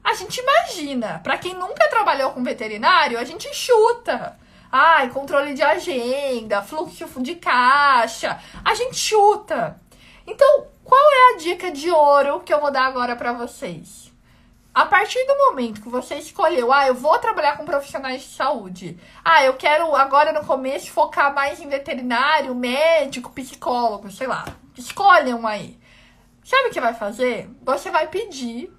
A 0.02 0.14
gente 0.14 0.40
imagina. 0.40 1.20
Para 1.22 1.36
quem 1.36 1.54
nunca 1.54 1.88
trabalhou 1.88 2.30
com 2.30 2.42
veterinário, 2.42 3.18
a 3.18 3.24
gente 3.24 3.52
chuta. 3.54 4.38
Ai, 4.72 5.10
controle 5.10 5.54
de 5.54 5.62
agenda, 5.62 6.62
fluxo 6.62 7.06
de 7.22 7.34
caixa. 7.34 8.40
A 8.64 8.74
gente 8.74 8.96
chuta. 8.96 9.80
Então, 10.26 10.66
qual 10.82 11.00
é 11.00 11.34
a 11.34 11.38
dica 11.38 11.70
de 11.70 11.90
ouro 11.90 12.40
que 12.40 12.52
eu 12.52 12.60
vou 12.60 12.70
dar 12.70 12.86
agora 12.86 13.14
para 13.16 13.32
vocês? 13.32 14.03
A 14.74 14.86
partir 14.86 15.24
do 15.24 15.36
momento 15.36 15.80
que 15.80 15.88
você 15.88 16.16
escolheu, 16.16 16.72
ah, 16.72 16.88
eu 16.88 16.94
vou 16.94 17.16
trabalhar 17.20 17.56
com 17.56 17.64
profissionais 17.64 18.22
de 18.22 18.34
saúde. 18.34 18.98
Ah, 19.24 19.44
eu 19.44 19.54
quero 19.54 19.94
agora 19.94 20.32
no 20.32 20.44
começo 20.44 20.90
focar 20.90 21.32
mais 21.32 21.60
em 21.60 21.68
veterinário, 21.68 22.52
médico, 22.56 23.30
psicólogo, 23.30 24.10
sei 24.10 24.26
lá. 24.26 24.44
Escolham 24.76 25.46
aí. 25.46 25.78
Sabe 26.42 26.68
o 26.70 26.72
que 26.72 26.80
vai 26.80 26.92
fazer? 26.92 27.48
Você 27.62 27.88
vai 27.88 28.08
pedir 28.08 28.72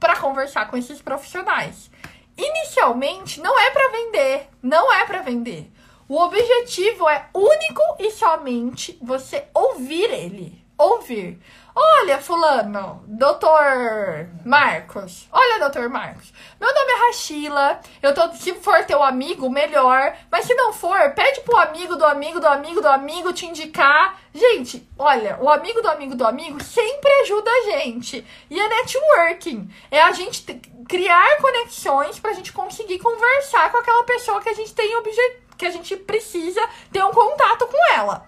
para 0.00 0.16
conversar 0.16 0.70
com 0.70 0.78
esses 0.78 1.02
profissionais. 1.02 1.90
Inicialmente 2.34 3.38
não 3.38 3.58
é 3.60 3.70
para 3.70 3.90
vender, 3.90 4.48
não 4.62 4.90
é 4.90 5.04
para 5.04 5.20
vender. 5.20 5.70
O 6.08 6.18
objetivo 6.18 7.06
é 7.06 7.28
único 7.34 7.82
e 7.98 8.10
somente 8.12 8.98
você 9.02 9.46
ouvir 9.52 10.10
ele, 10.10 10.64
ouvir. 10.78 11.38
Olha, 11.74 12.18
fulano, 12.18 13.04
doutor 13.06 14.28
Marcos. 14.44 15.28
Olha, 15.30 15.60
doutor 15.60 15.88
Marcos. 15.88 16.32
Meu 16.60 16.72
nome 16.74 16.90
é 16.90 17.06
Rachila. 17.06 17.80
Eu 18.02 18.14
tô, 18.14 18.32
se 18.32 18.52
for 18.54 18.84
teu 18.84 19.02
amigo, 19.02 19.48
melhor. 19.48 20.16
Mas 20.30 20.46
se 20.46 20.54
não 20.54 20.72
for, 20.72 21.10
pede 21.10 21.40
pro 21.42 21.56
amigo 21.56 21.94
do 21.94 22.04
amigo 22.04 22.40
do 22.40 22.48
amigo 22.48 22.80
do 22.80 22.88
amigo 22.88 23.32
te 23.32 23.46
indicar. 23.46 24.18
Gente, 24.34 24.88
olha, 24.98 25.38
o 25.40 25.48
amigo 25.48 25.80
do 25.80 25.88
amigo 25.88 26.16
do 26.16 26.26
amigo 26.26 26.62
sempre 26.62 27.10
ajuda 27.22 27.50
a 27.50 27.62
gente. 27.70 28.26
E 28.50 28.58
é 28.58 28.68
networking. 28.68 29.70
É 29.90 30.02
a 30.02 30.12
gente 30.12 30.42
criar 30.88 31.36
conexões 31.36 32.18
pra 32.18 32.32
gente 32.32 32.52
conseguir 32.52 32.98
conversar 32.98 33.70
com 33.70 33.78
aquela 33.78 34.02
pessoa 34.04 34.40
que 34.40 34.48
a 34.48 34.54
gente 34.54 34.74
tem 34.74 34.96
objeto 34.96 35.48
que 35.58 35.66
a 35.66 35.70
gente 35.70 35.96
precisa 35.96 36.66
ter 36.92 37.04
um 37.04 37.10
contato 37.10 37.66
com 37.66 37.92
ela. 37.92 38.27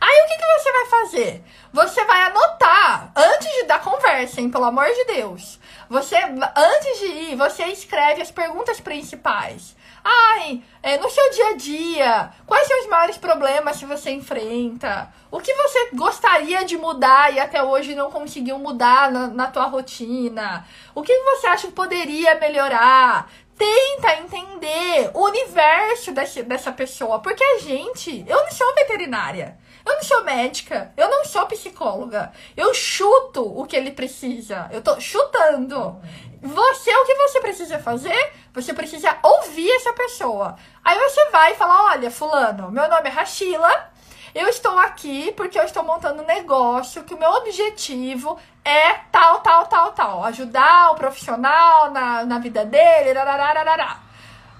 Aí 0.00 0.24
o 0.24 0.28
que, 0.28 0.36
que 0.36 0.58
você 0.58 0.72
vai 0.72 0.86
fazer? 0.86 1.44
Você 1.72 2.04
vai 2.04 2.22
anotar 2.24 3.12
antes 3.14 3.52
de 3.52 3.64
dar 3.64 3.82
conversa, 3.82 4.40
hein? 4.40 4.50
Pelo 4.50 4.64
amor 4.64 4.86
de 4.86 5.04
Deus. 5.04 5.60
Você, 5.90 6.16
antes 6.16 6.98
de 7.00 7.06
ir, 7.06 7.36
você 7.36 7.64
escreve 7.64 8.22
as 8.22 8.30
perguntas 8.30 8.80
principais. 8.80 9.76
Ai, 10.02 10.62
é, 10.82 10.96
no 10.96 11.10
seu 11.10 11.30
dia 11.30 11.48
a 11.48 11.56
dia, 11.56 12.30
quais 12.46 12.66
são 12.66 12.80
os 12.80 12.86
maiores 12.86 13.18
problemas 13.18 13.76
que 13.76 13.84
você 13.84 14.10
enfrenta? 14.10 15.12
O 15.30 15.40
que 15.40 15.52
você 15.52 15.90
gostaria 15.92 16.64
de 16.64 16.78
mudar 16.78 17.32
e 17.34 17.38
até 17.38 17.62
hoje 17.62 17.94
não 17.94 18.10
conseguiu 18.10 18.58
mudar 18.58 19.10
na, 19.10 19.26
na 19.28 19.46
tua 19.48 19.66
rotina? 19.66 20.66
O 20.94 21.02
que 21.02 21.14
você 21.14 21.46
acha 21.46 21.66
que 21.66 21.74
poderia 21.74 22.34
melhorar? 22.36 23.30
Tenta 23.58 24.14
entender 24.14 25.10
o 25.12 25.26
universo 25.26 26.12
desse, 26.12 26.42
dessa 26.42 26.72
pessoa, 26.72 27.18
porque 27.18 27.44
a 27.44 27.58
gente, 27.58 28.24
eu 28.26 28.42
não 28.42 28.50
sou 28.50 28.74
veterinária. 28.74 29.58
Eu 29.84 29.94
não 29.94 30.02
sou 30.02 30.24
médica, 30.24 30.92
eu 30.96 31.08
não 31.08 31.24
sou 31.24 31.46
psicóloga. 31.46 32.32
Eu 32.56 32.72
chuto 32.74 33.42
o 33.42 33.64
que 33.66 33.76
ele 33.76 33.92
precisa. 33.92 34.68
Eu 34.70 34.82
tô 34.82 35.00
chutando. 35.00 36.00
Você, 36.42 36.94
o 36.94 37.04
que 37.04 37.14
você 37.14 37.40
precisa 37.40 37.78
fazer? 37.78 38.32
Você 38.54 38.72
precisa 38.72 39.16
ouvir 39.22 39.70
essa 39.72 39.92
pessoa. 39.92 40.56
Aí 40.84 40.98
você 40.98 41.30
vai 41.30 41.52
e 41.52 41.56
fala: 41.56 41.92
Olha, 41.92 42.10
Fulano, 42.10 42.70
meu 42.70 42.88
nome 42.88 43.08
é 43.08 43.12
Rachila. 43.12 43.90
Eu 44.34 44.48
estou 44.48 44.78
aqui 44.78 45.32
porque 45.32 45.58
eu 45.58 45.64
estou 45.64 45.82
montando 45.82 46.22
um 46.22 46.26
negócio 46.26 47.02
que 47.02 47.12
o 47.12 47.18
meu 47.18 47.30
objetivo 47.30 48.38
é 48.64 48.92
tal, 49.10 49.40
tal, 49.40 49.66
tal, 49.66 49.92
tal. 49.92 50.24
Ajudar 50.24 50.92
o 50.92 50.94
profissional 50.94 51.90
na, 51.90 52.24
na 52.24 52.38
vida 52.38 52.64
dele. 52.64 53.12
Rarararará. 53.12 54.00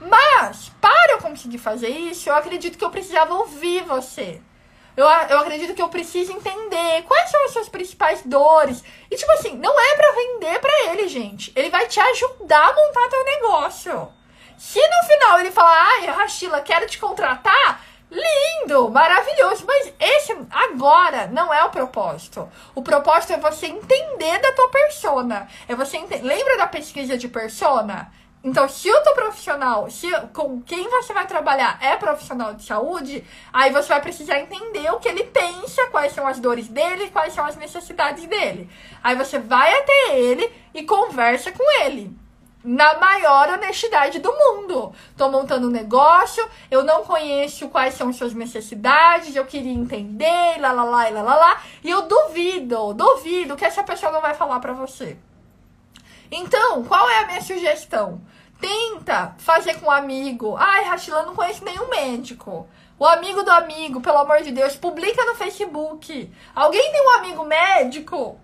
Mas, 0.00 0.70
para 0.80 1.12
eu 1.12 1.18
conseguir 1.18 1.58
fazer 1.58 1.88
isso, 1.88 2.28
eu 2.28 2.34
acredito 2.34 2.76
que 2.76 2.84
eu 2.84 2.90
precisava 2.90 3.34
ouvir 3.34 3.84
você. 3.84 4.40
Eu, 5.00 5.06
eu 5.06 5.38
acredito 5.38 5.74
que 5.74 5.80
eu 5.80 5.88
preciso 5.88 6.32
entender 6.32 7.02
quais 7.08 7.30
são 7.30 7.44
as 7.46 7.52
suas 7.52 7.68
principais 7.68 8.22
dores. 8.24 8.84
E, 9.10 9.16
tipo 9.16 9.32
assim, 9.32 9.56
não 9.56 9.80
é 9.80 9.94
para 9.94 10.12
vender 10.12 10.58
para 10.58 10.90
ele, 10.90 11.08
gente. 11.08 11.52
Ele 11.56 11.70
vai 11.70 11.86
te 11.86 11.98
ajudar 11.98 12.68
a 12.68 12.74
montar 12.74 13.08
teu 13.08 13.24
negócio. 13.24 14.08
Se 14.58 14.78
no 14.78 15.08
final 15.08 15.40
ele 15.40 15.50
falar, 15.50 15.86
ai, 15.86 16.06
Rachila, 16.06 16.60
quero 16.60 16.86
te 16.86 16.98
contratar, 16.98 17.82
Lindo, 18.10 18.90
maravilhoso, 18.90 19.64
mas 19.64 19.92
esse 20.00 20.36
agora 20.50 21.28
não 21.28 21.54
é 21.54 21.62
o 21.62 21.70
propósito. 21.70 22.50
O 22.74 22.82
propósito 22.82 23.34
é 23.34 23.36
você 23.36 23.66
entender 23.66 24.40
da 24.40 24.52
tua 24.52 24.68
persona. 24.68 25.48
É 25.68 25.76
você 25.76 25.96
ente... 25.96 26.18
lembra 26.18 26.58
da 26.58 26.66
pesquisa 26.66 27.16
de 27.16 27.28
persona? 27.28 28.12
Então, 28.42 28.66
se 28.70 28.90
o 28.90 29.02
teu 29.02 29.12
profissional, 29.12 29.90
se 29.90 30.10
com 30.32 30.62
quem 30.62 30.88
você 30.88 31.12
vai 31.12 31.26
trabalhar 31.26 31.78
é 31.82 31.94
profissional 31.96 32.54
de 32.54 32.64
saúde, 32.64 33.22
aí 33.52 33.70
você 33.70 33.88
vai 33.88 34.00
precisar 34.00 34.40
entender 34.40 34.90
o 34.90 34.98
que 34.98 35.08
ele 35.08 35.24
pensa, 35.24 35.86
quais 35.90 36.14
são 36.14 36.26
as 36.26 36.40
dores 36.40 36.66
dele, 36.66 37.10
quais 37.10 37.34
são 37.34 37.44
as 37.44 37.56
necessidades 37.56 38.26
dele. 38.26 38.70
Aí 39.04 39.14
você 39.14 39.38
vai 39.38 39.70
até 39.80 40.18
ele 40.18 40.50
e 40.72 40.82
conversa 40.84 41.52
com 41.52 41.82
ele. 41.82 42.16
Na 42.64 42.98
maior 42.98 43.50
honestidade 43.50 44.18
do 44.18 44.32
mundo. 44.32 44.94
Tô 45.18 45.30
montando 45.30 45.68
um 45.68 45.70
negócio, 45.70 46.46
eu 46.70 46.82
não 46.82 47.04
conheço 47.04 47.68
quais 47.68 47.92
são 47.94 48.10
suas 48.10 48.32
necessidades, 48.32 49.36
eu 49.36 49.44
queria 49.44 49.72
entender, 49.72 50.58
lá, 50.58 50.72
lá, 50.72 50.84
lá, 50.84 51.08
lá, 51.10 51.22
lá, 51.22 51.34
lá. 51.36 51.62
E 51.84 51.90
eu 51.90 52.02
duvido, 52.02 52.94
duvido 52.94 53.56
que 53.56 53.66
essa 53.66 53.82
pessoa 53.82 54.10
não 54.10 54.20
vai 54.22 54.32
falar 54.32 54.60
pra 54.60 54.72
você. 54.72 55.18
Então, 56.30 56.84
qual 56.84 57.08
é 57.08 57.18
a 57.18 57.26
minha 57.26 57.42
sugestão? 57.42 58.20
Tenta 58.60 59.34
fazer 59.38 59.80
com 59.80 59.86
um 59.86 59.90
amigo. 59.90 60.54
Ai, 60.56 60.84
Rachila, 60.84 61.24
não 61.24 61.34
conheço 61.34 61.64
nenhum 61.64 61.88
médico. 61.88 62.68
O 62.98 63.06
amigo 63.06 63.42
do 63.42 63.50
amigo, 63.50 64.00
pelo 64.00 64.18
amor 64.18 64.42
de 64.42 64.52
Deus, 64.52 64.76
publica 64.76 65.24
no 65.24 65.34
Facebook. 65.34 66.30
Alguém 66.54 66.92
tem 66.92 67.06
um 67.06 67.10
amigo 67.18 67.44
médico? 67.44 68.38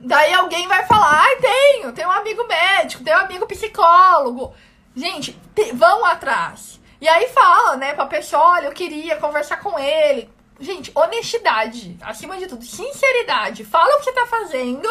Daí 0.00 0.32
alguém 0.32 0.66
vai 0.66 0.86
falar, 0.86 1.20
ai, 1.20 1.36
tenho, 1.36 1.92
tenho 1.92 2.08
um 2.08 2.12
amigo 2.12 2.46
médico, 2.48 3.04
tenho 3.04 3.18
um 3.18 3.20
amigo 3.20 3.46
psicólogo. 3.46 4.54
Gente, 4.96 5.38
te, 5.54 5.72
vão 5.72 6.06
atrás. 6.06 6.80
E 6.98 7.06
aí 7.06 7.28
fala, 7.28 7.76
né, 7.76 7.92
pra 7.92 8.06
pessoa, 8.06 8.52
olha, 8.52 8.66
eu 8.66 8.72
queria 8.72 9.16
conversar 9.16 9.60
com 9.60 9.78
ele. 9.78 10.30
Gente, 10.58 10.90
honestidade, 10.94 11.98
acima 12.00 12.38
de 12.38 12.46
tudo, 12.46 12.64
sinceridade. 12.64 13.64
Fala 13.64 13.96
o 13.96 13.98
que 13.98 14.04
você 14.04 14.12
tá 14.12 14.26
fazendo 14.26 14.88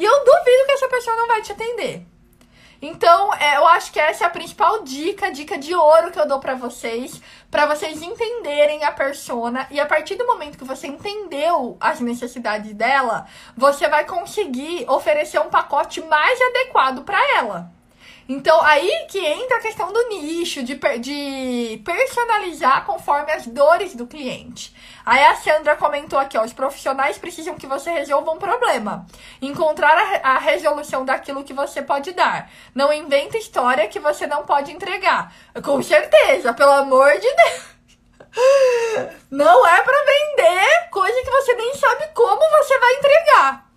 e 0.00 0.04
eu 0.04 0.24
duvido 0.24 0.64
que 0.64 0.72
essa 0.72 0.88
pessoa 0.88 1.14
não 1.14 1.26
vai 1.26 1.42
te 1.42 1.52
atender. 1.52 2.06
Então, 2.82 3.34
é, 3.34 3.58
eu 3.58 3.66
acho 3.66 3.92
que 3.92 4.00
essa 4.00 4.24
é 4.24 4.26
a 4.26 4.30
principal 4.30 4.82
dica, 4.82 5.30
dica 5.30 5.58
de 5.58 5.74
ouro 5.74 6.10
que 6.10 6.18
eu 6.18 6.26
dou 6.26 6.40
para 6.40 6.54
vocês, 6.54 7.20
para 7.50 7.66
vocês 7.66 8.00
entenderem 8.00 8.82
a 8.84 8.90
persona 8.90 9.66
e 9.70 9.78
a 9.78 9.84
partir 9.84 10.14
do 10.14 10.26
momento 10.26 10.56
que 10.56 10.64
você 10.64 10.86
entendeu 10.86 11.76
as 11.78 12.00
necessidades 12.00 12.72
dela, 12.72 13.26
você 13.54 13.86
vai 13.86 14.06
conseguir 14.06 14.88
oferecer 14.88 15.38
um 15.38 15.50
pacote 15.50 16.00
mais 16.00 16.40
adequado 16.40 17.04
para 17.04 17.20
ela. 17.36 17.70
Então, 18.26 18.62
aí 18.62 19.06
que 19.10 19.18
entra 19.18 19.58
a 19.58 19.60
questão 19.60 19.92
do 19.92 20.08
nicho, 20.08 20.62
de, 20.62 20.80
de 21.00 21.82
personalizar 21.84 22.86
conforme 22.86 23.32
as 23.32 23.46
dores 23.46 23.94
do 23.94 24.06
cliente. 24.06 24.74
Aí 25.04 25.24
a 25.24 25.36
Sandra 25.36 25.76
comentou 25.76 26.18
aqui, 26.18 26.36
ó, 26.36 26.44
os 26.44 26.52
profissionais 26.52 27.18
precisam 27.18 27.56
que 27.56 27.66
você 27.66 27.90
resolva 27.90 28.30
um 28.32 28.38
problema. 28.38 29.06
Encontrar 29.40 29.96
a, 29.96 30.34
a 30.34 30.38
resolução 30.38 31.04
daquilo 31.04 31.44
que 31.44 31.52
você 31.52 31.82
pode 31.82 32.12
dar. 32.12 32.50
Não 32.74 32.92
inventa 32.92 33.38
história 33.38 33.88
que 33.88 33.98
você 33.98 34.26
não 34.26 34.44
pode 34.44 34.72
entregar. 34.72 35.32
Com 35.64 35.82
certeza, 35.82 36.52
pelo 36.52 36.72
amor 36.72 37.12
de 37.14 37.34
Deus. 37.34 37.70
Não 39.30 39.66
é 39.66 39.82
para 39.82 40.04
vender 40.04 40.88
coisa 40.90 41.22
que 41.22 41.30
você 41.30 41.54
nem 41.54 41.74
sabe 41.74 42.08
como 42.14 42.40
você 42.58 42.78
vai 42.78 42.94
entregar. 42.94 43.69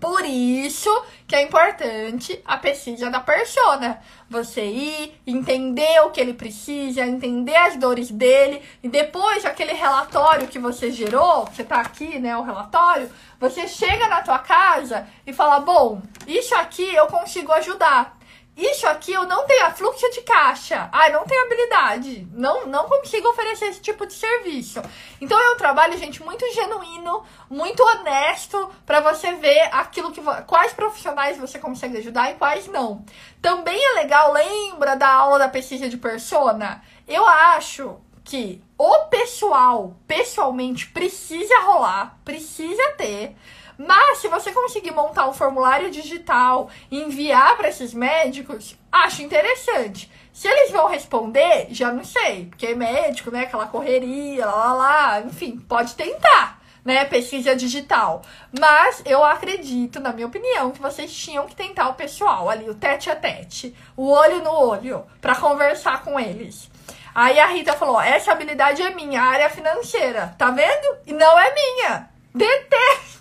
Por 0.00 0.24
isso 0.24 0.90
que 1.26 1.34
é 1.34 1.42
importante 1.42 2.40
a 2.44 2.58
pesquisa 2.58 3.10
da 3.10 3.20
persona. 3.20 4.00
Você 4.28 4.64
ir, 4.64 5.18
entender 5.26 6.00
o 6.02 6.10
que 6.10 6.20
ele 6.20 6.34
precisa, 6.34 7.06
entender 7.06 7.56
as 7.56 7.76
dores 7.76 8.10
dele, 8.10 8.62
e 8.82 8.88
depois 8.88 9.46
aquele 9.46 9.72
relatório 9.72 10.46
que 10.46 10.58
você 10.58 10.90
gerou, 10.90 11.46
você 11.46 11.64
tá 11.64 11.80
aqui, 11.80 12.18
né, 12.18 12.36
o 12.36 12.42
relatório, 12.42 13.10
você 13.40 13.66
chega 13.66 14.06
na 14.08 14.20
tua 14.20 14.38
casa 14.38 15.06
e 15.26 15.32
fala: 15.32 15.60
"Bom, 15.60 16.02
isso 16.26 16.54
aqui 16.54 16.94
eu 16.94 17.06
consigo 17.06 17.50
ajudar. 17.52 18.17
Isso 18.58 18.88
aqui 18.88 19.12
eu 19.12 19.24
não 19.24 19.46
tenho 19.46 19.70
fluxo 19.70 20.10
de 20.10 20.20
caixa. 20.22 20.88
Ai, 20.90 21.12
não 21.12 21.24
tenho 21.24 21.44
habilidade. 21.44 22.26
Não, 22.32 22.66
não 22.66 22.88
consigo 22.88 23.28
oferecer 23.28 23.66
esse 23.66 23.80
tipo 23.80 24.04
de 24.04 24.12
serviço. 24.12 24.82
Então 25.20 25.40
é 25.40 25.52
um 25.52 25.56
trabalho, 25.56 25.96
gente, 25.96 26.20
muito 26.24 26.44
genuíno, 26.52 27.22
muito 27.48 27.80
honesto 27.80 28.68
para 28.84 28.98
você 28.98 29.32
ver 29.34 29.68
aquilo 29.70 30.10
que 30.10 30.20
quais 30.44 30.72
profissionais 30.72 31.38
você 31.38 31.56
consegue 31.60 31.98
ajudar 31.98 32.32
e 32.32 32.34
quais 32.34 32.66
não. 32.66 33.04
Também 33.40 33.80
é 33.80 33.92
legal, 33.94 34.32
lembra 34.32 34.96
da 34.96 35.08
aula 35.08 35.38
da 35.38 35.48
pesquisa 35.48 35.88
de 35.88 35.96
persona? 35.96 36.82
Eu 37.06 37.24
acho 37.24 38.00
que 38.24 38.60
o 38.76 39.06
pessoal, 39.06 39.96
pessoalmente, 40.06 40.88
precisa 40.88 41.60
rolar, 41.60 42.18
precisa 42.24 42.90
ter. 42.96 43.36
Mas 43.78 44.18
se 44.18 44.26
você 44.26 44.50
conseguir 44.50 44.90
montar 44.90 45.28
um 45.28 45.32
formulário 45.32 45.88
digital 45.88 46.68
e 46.90 47.00
enviar 47.00 47.56
para 47.56 47.68
esses 47.68 47.94
médicos, 47.94 48.76
acho 48.90 49.22
interessante. 49.22 50.10
Se 50.32 50.48
eles 50.48 50.72
vão 50.72 50.88
responder, 50.88 51.68
já 51.70 51.92
não 51.92 52.02
sei, 52.02 52.46
porque 52.46 52.66
é 52.66 52.74
médico, 52.74 53.30
né, 53.30 53.42
aquela 53.42 53.68
correria, 53.68 54.46
lá, 54.46 54.56
lá, 54.56 54.72
lá, 54.72 55.20
enfim, 55.20 55.58
pode 55.58 55.94
tentar, 55.94 56.60
né, 56.84 57.04
pesquisa 57.04 57.54
digital. 57.54 58.22
Mas 58.58 59.00
eu 59.06 59.24
acredito, 59.24 60.00
na 60.00 60.12
minha 60.12 60.26
opinião, 60.26 60.72
que 60.72 60.82
vocês 60.82 61.14
tinham 61.14 61.46
que 61.46 61.54
tentar 61.54 61.88
o 61.88 61.94
pessoal 61.94 62.50
ali, 62.50 62.68
o 62.68 62.74
tete 62.74 63.08
a 63.08 63.14
tete, 63.14 63.72
o 63.96 64.10
olho 64.10 64.42
no 64.42 64.50
olho, 64.50 65.06
para 65.20 65.36
conversar 65.36 66.02
com 66.02 66.18
eles. 66.18 66.68
Aí 67.14 67.38
a 67.38 67.46
Rita 67.46 67.74
falou: 67.74 68.00
essa 68.00 68.32
habilidade 68.32 68.82
é 68.82 68.90
minha, 68.90 69.22
área 69.22 69.50
financeira, 69.50 70.34
tá 70.38 70.50
vendo? 70.50 70.98
E 71.06 71.12
não 71.12 71.38
é 71.38 71.54
minha. 71.54 72.10
Detesto 72.34 73.17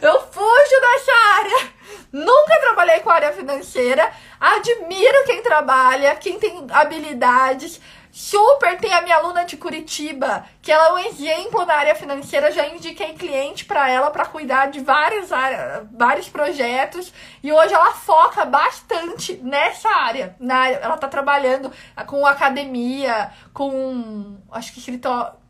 eu 0.00 0.20
fujo 0.30 0.80
dessa 0.80 1.12
área. 1.38 1.72
Nunca 2.12 2.60
trabalhei 2.60 3.00
com 3.00 3.10
área 3.10 3.32
financeira. 3.32 4.12
Admiro 4.40 5.24
quem 5.24 5.42
trabalha, 5.42 6.14
quem 6.16 6.38
tem 6.38 6.66
habilidades. 6.70 7.80
Super 8.12 8.78
tem 8.78 8.92
a 8.92 9.00
minha 9.00 9.16
aluna 9.16 9.46
de 9.46 9.56
Curitiba, 9.56 10.44
que 10.60 10.70
ela 10.70 10.88
é 10.88 10.92
um 10.92 10.98
exemplo 10.98 11.64
na 11.64 11.74
área 11.74 11.94
financeira. 11.94 12.52
Já 12.52 12.68
indiquei 12.68 13.14
cliente 13.14 13.64
para 13.64 13.88
ela 13.88 14.10
para 14.10 14.26
cuidar 14.26 14.66
de 14.66 14.80
vários, 14.80 15.32
áreas, 15.32 15.86
vários 15.90 16.28
projetos. 16.28 17.10
E 17.42 17.50
hoje 17.50 17.72
ela 17.72 17.94
foca 17.94 18.44
bastante 18.44 19.38
nessa 19.38 19.88
área. 19.88 20.36
Na 20.38 20.68
ela 20.68 20.96
está 20.96 21.08
trabalhando 21.08 21.72
com 22.06 22.26
academia, 22.26 23.32
com. 23.54 24.36
Acho 24.50 24.74
que 24.74 24.78
escritório. 24.78 25.40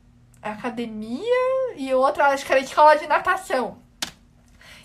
Academia 0.41 1.75
e 1.77 1.93
outra, 1.95 2.29
acho 2.29 2.45
que 2.45 2.53
era 2.53 2.61
escola 2.61 2.97
de 2.97 3.07
natação. 3.07 3.82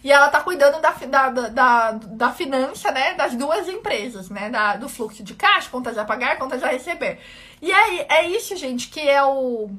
E 0.03 0.11
ela 0.11 0.29
tá 0.29 0.41
cuidando 0.41 0.79
da, 0.79 0.91
da, 0.91 1.49
da, 1.49 1.91
da 1.91 2.31
finança, 2.31 2.91
né? 2.91 3.13
Das 3.15 3.35
duas 3.35 3.67
empresas, 3.67 4.29
né? 4.29 4.49
Da, 4.49 4.75
do 4.75 4.87
fluxo 4.87 5.23
de 5.23 5.33
caixa, 5.33 5.69
contas 5.69 5.97
a 5.97 6.05
pagar, 6.05 6.37
contas 6.37 6.63
a 6.63 6.67
receber. 6.67 7.19
E 7.61 7.71
aí, 7.71 8.05
é 8.09 8.27
isso, 8.27 8.55
gente, 8.55 8.89
que 8.89 9.01
é 9.01 9.23
o. 9.23 9.69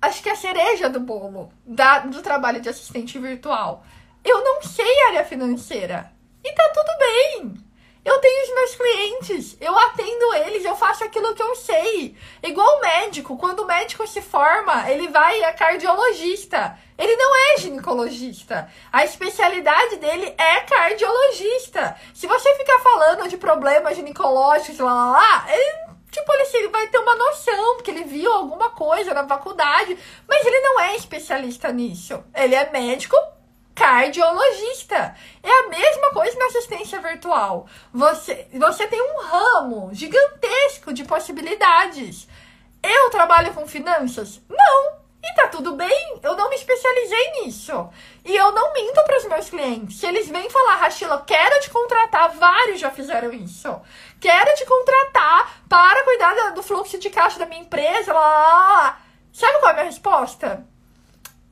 Acho 0.00 0.22
que 0.22 0.28
é 0.28 0.32
a 0.32 0.36
cereja 0.36 0.88
do 0.88 1.00
bolo 1.00 1.50
da, 1.64 2.00
do 2.00 2.22
trabalho 2.22 2.60
de 2.60 2.68
assistente 2.68 3.18
virtual. 3.18 3.84
Eu 4.24 4.42
não 4.42 4.62
sei 4.62 5.06
área 5.08 5.24
financeira. 5.24 6.12
E 6.42 6.52
tá 6.52 6.72
tudo 6.74 6.98
bem. 6.98 7.54
Eu 8.04 8.18
tenho 8.18 8.42
os 8.42 8.54
meus 8.54 8.74
clientes, 8.74 9.56
eu 9.60 9.78
atendo 9.78 10.34
eles, 10.34 10.64
eu 10.64 10.76
faço 10.76 11.02
aquilo 11.04 11.34
que 11.34 11.42
eu 11.42 11.54
sei. 11.56 12.14
Igual 12.42 12.76
o 12.76 12.80
médico, 12.80 13.36
quando 13.38 13.60
o 13.60 13.66
médico 13.66 14.06
se 14.06 14.20
forma, 14.20 14.90
ele 14.90 15.08
vai 15.08 15.42
a 15.42 15.54
cardiologista. 15.54 16.78
Ele 16.98 17.16
não 17.16 17.34
é 17.34 17.56
ginecologista. 17.56 18.70
A 18.92 19.04
especialidade 19.04 19.96
dele 19.96 20.34
é 20.36 20.60
cardiologista. 20.60 21.96
Se 22.12 22.26
você 22.26 22.54
ficar 22.56 22.78
falando 22.80 23.26
de 23.26 23.38
problemas 23.38 23.96
ginecológicos, 23.96 24.78
lá, 24.78 24.92
lá, 24.92 25.10
lá, 25.12 25.46
ele 25.48 25.84
Tipo, 26.14 26.32
ele 26.32 26.68
vai 26.68 26.86
ter 26.86 26.98
uma 26.98 27.16
noção, 27.16 27.74
porque 27.74 27.90
ele 27.90 28.04
viu 28.04 28.32
alguma 28.32 28.70
coisa 28.70 29.12
na 29.12 29.26
faculdade, 29.26 29.98
mas 30.28 30.46
ele 30.46 30.60
não 30.60 30.78
é 30.78 30.94
especialista 30.94 31.72
nisso. 31.72 32.22
Ele 32.32 32.54
é 32.54 32.70
médico 32.70 33.16
cardiologista. 33.74 35.16
É 35.42 35.50
a 35.50 35.68
mesma 35.68 36.10
coisa 36.10 36.38
na 36.38 36.46
assistência 36.46 37.00
virtual. 37.00 37.66
Você, 37.92 38.46
você 38.52 38.86
tem 38.86 39.00
um 39.00 39.20
ramo 39.20 39.90
gigantesco 39.92 40.92
de 40.92 41.04
possibilidades. 41.04 42.28
Eu 42.82 43.10
trabalho 43.10 43.52
com 43.54 43.66
finanças? 43.66 44.40
Não. 44.48 45.04
E 45.26 45.34
tá 45.34 45.48
tudo 45.48 45.72
bem, 45.72 46.20
eu 46.22 46.36
não 46.36 46.50
me 46.50 46.54
especializei 46.54 47.32
nisso. 47.40 47.88
E 48.26 48.36
eu 48.36 48.52
não 48.52 48.74
minto 48.74 49.02
para 49.04 49.16
os 49.16 49.24
meus 49.24 49.48
clientes. 49.48 49.98
Se 49.98 50.06
eles 50.06 50.28
vêm 50.28 50.50
falar, 50.50 50.76
Rachila, 50.76 51.24
quero 51.26 51.60
te 51.62 51.70
contratar, 51.70 52.30
vários 52.36 52.78
já 52.78 52.90
fizeram 52.90 53.32
isso. 53.32 53.80
Quero 54.20 54.54
te 54.54 54.66
contratar 54.66 55.62
para 55.66 56.04
cuidar 56.04 56.50
do 56.50 56.62
fluxo 56.62 56.98
de 56.98 57.08
caixa 57.08 57.38
da 57.38 57.46
minha 57.46 57.62
empresa, 57.62 58.12
lá, 58.12 58.28
lá, 58.28 58.48
lá. 58.48 59.00
Sabe 59.32 59.58
qual 59.60 59.68
é 59.68 59.70
a 59.70 59.74
minha 59.74 59.86
resposta? 59.86 60.66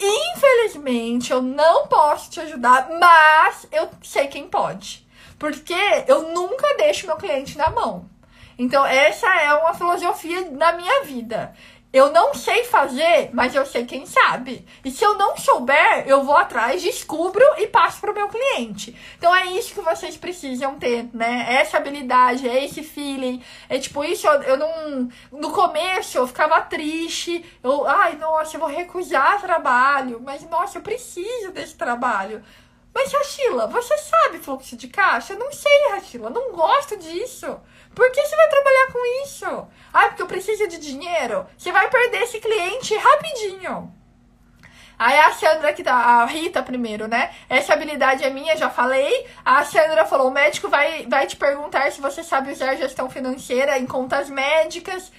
Infelizmente, 0.04 1.30
eu 1.30 1.40
não 1.40 1.86
posso 1.86 2.30
te 2.30 2.40
ajudar, 2.40 2.88
mas 2.90 3.68
eu 3.70 3.88
sei 4.02 4.26
quem 4.26 4.48
pode. 4.48 5.06
Porque 5.38 5.74
eu 6.08 6.32
nunca 6.32 6.76
deixo 6.76 7.06
meu 7.06 7.16
cliente 7.16 7.56
na 7.56 7.70
mão. 7.70 8.10
Então, 8.58 8.84
essa 8.84 9.26
é 9.40 9.54
uma 9.54 9.74
filosofia 9.74 10.50
da 10.50 10.72
minha 10.72 11.04
vida. 11.04 11.54
Eu 11.92 12.10
não 12.10 12.32
sei 12.32 12.64
fazer, 12.64 13.28
mas 13.34 13.54
eu 13.54 13.66
sei 13.66 13.84
quem 13.84 14.06
sabe. 14.06 14.66
E 14.82 14.90
se 14.90 15.04
eu 15.04 15.14
não 15.18 15.36
souber, 15.36 16.04
eu 16.06 16.24
vou 16.24 16.34
atrás, 16.34 16.80
descubro 16.80 17.44
e 17.58 17.66
passo 17.66 18.00
para 18.00 18.10
o 18.10 18.14
meu 18.14 18.28
cliente. 18.28 18.96
Então 19.18 19.34
é 19.34 19.46
isso 19.46 19.74
que 19.74 19.82
vocês 19.82 20.16
precisam 20.16 20.78
ter, 20.78 21.10
né? 21.12 21.46
Essa 21.50 21.76
habilidade, 21.76 22.48
é 22.48 22.64
esse 22.64 22.82
feeling. 22.82 23.42
É 23.68 23.78
tipo 23.78 24.02
isso, 24.04 24.26
eu, 24.26 24.42
eu 24.42 24.56
não. 24.56 25.08
No 25.30 25.52
começo 25.52 26.16
eu 26.16 26.26
ficava 26.26 26.62
triste. 26.62 27.44
Eu, 27.62 27.86
ai, 27.86 28.16
nossa, 28.16 28.56
eu 28.56 28.60
vou 28.60 28.70
recusar 28.70 29.42
trabalho. 29.42 30.18
Mas, 30.24 30.48
nossa, 30.48 30.78
eu 30.78 30.82
preciso 30.82 31.52
desse 31.52 31.74
trabalho. 31.74 32.42
Mas, 32.94 33.12
Rachila, 33.12 33.66
você 33.66 33.96
sabe 33.98 34.38
fluxo 34.38 34.76
de 34.76 34.88
caixa? 34.88 35.32
Eu 35.32 35.38
não 35.38 35.52
sei, 35.52 35.90
Rachila, 35.90 36.30
não 36.30 36.52
gosto 36.52 36.96
disso. 36.96 37.60
Por 37.94 38.10
que 38.10 38.22
você 38.22 38.36
vai 38.36 38.48
trabalhar 38.48 38.86
com 38.92 39.24
isso? 39.24 39.68
Ah, 39.92 40.08
porque 40.08 40.22
eu 40.22 40.26
preciso 40.26 40.66
de 40.68 40.78
dinheiro. 40.78 41.46
Você 41.56 41.70
vai 41.70 41.88
perder 41.90 42.22
esse 42.22 42.40
cliente 42.40 42.96
rapidinho. 42.96 43.92
Aí 44.98 45.18
a 45.18 45.32
Sandra 45.32 45.72
que 45.72 45.82
tá, 45.82 45.94
a 45.94 46.24
Rita 46.26 46.62
primeiro, 46.62 47.08
né? 47.08 47.34
Essa 47.48 47.72
habilidade 47.72 48.22
é 48.22 48.30
minha, 48.30 48.56
já 48.56 48.70
falei. 48.70 49.26
A 49.44 49.64
Sandra 49.64 50.04
falou: 50.04 50.28
o 50.28 50.30
médico 50.30 50.68
vai, 50.68 51.06
vai 51.06 51.26
te 51.26 51.36
perguntar 51.36 51.90
se 51.90 52.00
você 52.00 52.22
sabe 52.22 52.52
usar 52.52 52.76
gestão 52.76 53.10
financeira 53.10 53.78
em 53.78 53.86
contas 53.86 54.30
médicas. 54.30 55.10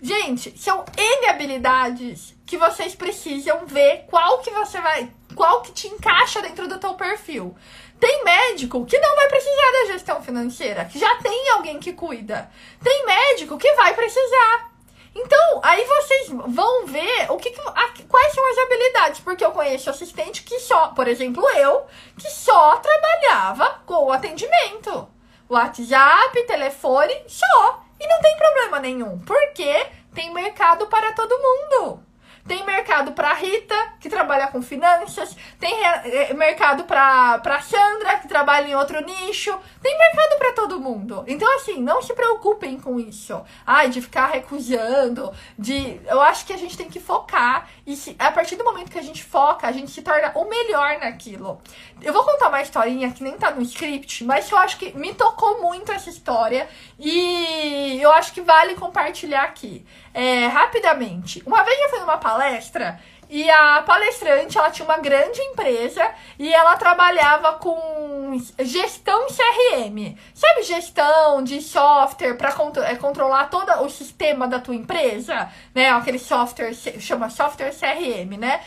Gente, 0.00 0.56
são 0.58 0.84
N 0.96 1.28
habilidades 1.28 2.34
que 2.46 2.56
vocês 2.56 2.94
precisam 2.94 3.66
ver 3.66 4.04
qual 4.08 4.38
que 4.40 4.50
você 4.50 4.80
vai, 4.80 5.10
qual 5.34 5.62
que 5.62 5.72
te 5.72 5.88
encaixa 5.88 6.42
dentro 6.42 6.68
do 6.68 6.78
teu 6.78 6.94
perfil. 6.94 7.56
Tem 8.02 8.24
médico 8.24 8.84
que 8.84 8.98
não 8.98 9.14
vai 9.14 9.28
precisar 9.28 9.70
da 9.70 9.92
gestão 9.92 10.20
financeira, 10.20 10.84
que 10.86 10.98
já 10.98 11.14
tem 11.18 11.50
alguém 11.50 11.78
que 11.78 11.92
cuida. 11.92 12.50
Tem 12.82 13.06
médico 13.06 13.56
que 13.56 13.72
vai 13.74 13.94
precisar. 13.94 14.72
Então, 15.14 15.60
aí 15.62 15.84
vocês 15.84 16.28
vão 16.28 16.84
ver 16.84 17.30
o 17.30 17.36
que, 17.36 17.50
que 17.50 17.60
a, 17.60 17.92
quais 18.08 18.34
são 18.34 18.50
as 18.50 18.58
habilidades, 18.58 19.20
porque 19.20 19.44
eu 19.44 19.52
conheço 19.52 19.88
assistente 19.88 20.42
que 20.42 20.58
só, 20.58 20.88
por 20.88 21.06
exemplo, 21.06 21.48
eu, 21.50 21.86
que 22.18 22.28
só 22.28 22.76
trabalhava 22.78 23.82
com 23.86 24.06
o 24.06 24.10
atendimento. 24.10 25.08
WhatsApp, 25.48 26.42
telefone, 26.48 27.22
só. 27.28 27.84
E 28.00 28.08
não 28.08 28.20
tem 28.20 28.36
problema 28.36 28.80
nenhum, 28.80 29.20
porque 29.20 29.86
tem 30.12 30.34
mercado 30.34 30.88
para 30.88 31.12
todo 31.12 31.38
mundo. 31.38 32.02
Tem 32.46 32.66
mercado 32.66 33.12
para 33.12 33.32
Rita, 33.34 33.74
que 34.00 34.08
trabalha 34.08 34.48
com 34.48 34.60
finanças. 34.60 35.36
Tem 35.60 35.72
eh, 35.84 36.34
mercado 36.34 36.84
para 36.84 37.62
Sandra, 37.62 38.18
que 38.18 38.26
trabalha 38.26 38.68
em 38.68 38.74
outro 38.74 39.00
nicho. 39.00 39.56
Tem 39.80 39.96
mercado 39.96 40.38
para 40.38 40.52
todo 40.52 40.80
mundo. 40.80 41.24
Então, 41.28 41.48
assim, 41.56 41.80
não 41.80 42.02
se 42.02 42.12
preocupem 42.14 42.80
com 42.80 42.98
isso. 42.98 43.40
Ai, 43.64 43.90
de 43.90 44.02
ficar 44.02 44.26
recusando. 44.26 45.32
de 45.56 46.00
Eu 46.06 46.20
acho 46.20 46.44
que 46.44 46.52
a 46.52 46.56
gente 46.56 46.76
tem 46.76 46.88
que 46.88 46.98
focar. 46.98 47.68
E 47.86 47.94
se, 47.94 48.16
a 48.18 48.32
partir 48.32 48.56
do 48.56 48.64
momento 48.64 48.90
que 48.90 48.98
a 48.98 49.02
gente 49.02 49.22
foca, 49.22 49.68
a 49.68 49.72
gente 49.72 49.92
se 49.92 50.02
torna 50.02 50.32
o 50.34 50.44
melhor 50.44 50.98
naquilo. 50.98 51.60
Eu 52.02 52.12
vou 52.12 52.24
contar 52.24 52.48
uma 52.48 52.60
historinha 52.60 53.12
que 53.12 53.22
nem 53.22 53.36
tá 53.36 53.50
no 53.50 53.62
script, 53.62 54.24
mas 54.24 54.50
eu 54.50 54.58
acho 54.58 54.76
que 54.76 54.96
me 54.96 55.14
tocou 55.14 55.62
muito 55.62 55.92
essa 55.92 56.10
história. 56.10 56.68
E 56.98 57.98
eu 58.00 58.10
acho 58.12 58.32
que 58.32 58.40
vale 58.40 58.74
compartilhar 58.74 59.44
aqui. 59.44 59.84
É, 60.12 60.46
rapidamente. 60.46 61.42
Uma 61.46 61.62
vez 61.62 61.80
eu 61.80 61.88
fui 61.90 62.00
numa 62.00 62.18
palestra 62.18 63.00
e 63.34 63.50
a 63.50 63.80
palestrante, 63.80 64.58
ela 64.58 64.70
tinha 64.70 64.84
uma 64.84 64.98
grande 64.98 65.40
empresa 65.40 66.06
e 66.38 66.52
ela 66.52 66.76
trabalhava 66.76 67.54
com 67.54 68.38
gestão 68.58 69.26
CRM. 69.26 70.18
Sabe 70.34 70.62
gestão 70.64 71.42
de 71.42 71.62
software 71.62 72.34
para 72.34 72.54
é, 72.84 72.94
controlar 72.96 73.46
todo 73.46 73.72
o 73.84 73.88
sistema 73.88 74.46
da 74.46 74.58
tua 74.58 74.74
empresa? 74.74 75.50
Né? 75.74 75.88
Aquele 75.88 76.18
software, 76.18 76.74
chama 76.74 77.30
software 77.30 77.72
CRM, 77.72 78.36
né? 78.36 78.60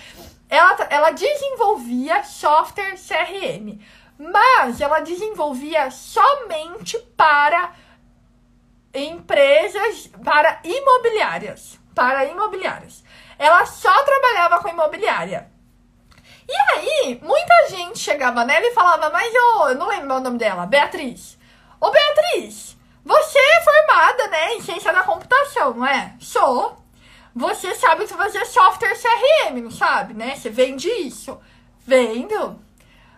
Ela, 0.50 0.88
ela 0.90 1.12
desenvolvia 1.12 2.24
software 2.24 2.96
CRM, 2.96 3.80
mas 4.18 4.80
ela 4.80 5.00
desenvolvia 5.00 5.90
somente 5.92 6.98
para 7.18 7.74
empresas 8.94 10.10
para 10.24 10.60
imobiliárias. 10.64 11.80
Para 11.94 12.26
imobiliárias. 12.26 13.04
Ela 13.38 13.66
só 13.66 14.04
trabalhava 14.04 14.60
com 14.60 14.70
imobiliária. 14.70 15.50
E 16.48 16.54
aí, 16.74 17.20
muita 17.22 17.70
gente 17.70 18.00
chegava 18.00 18.46
nela 18.46 18.66
e 18.66 18.74
falava, 18.74 19.10
mas 19.10 19.34
eu, 19.34 19.70
eu 19.70 19.76
não 19.76 19.88
lembro 19.88 20.16
o 20.16 20.20
nome 20.20 20.38
dela, 20.38 20.66
Beatriz. 20.66 21.38
Ô 21.82 21.90
Beatriz, 21.90 22.78
você 23.04 23.40
é 23.40 23.62
formada, 23.64 24.28
né, 24.28 24.54
em 24.54 24.62
ciência 24.62 24.94
da 24.94 25.04
computação, 25.04 25.74
não 25.74 25.86
é? 25.86 26.16
Sou. 26.20 26.85
Você 27.36 27.76
sabe 27.76 28.08
fazer 28.08 28.46
software 28.46 28.96
CRM, 28.96 29.62
não 29.62 29.70
sabe, 29.70 30.14
né? 30.14 30.38
Você 30.38 30.50
vende 30.50 30.88
isso. 30.88 31.38
Vendo. 31.86 32.58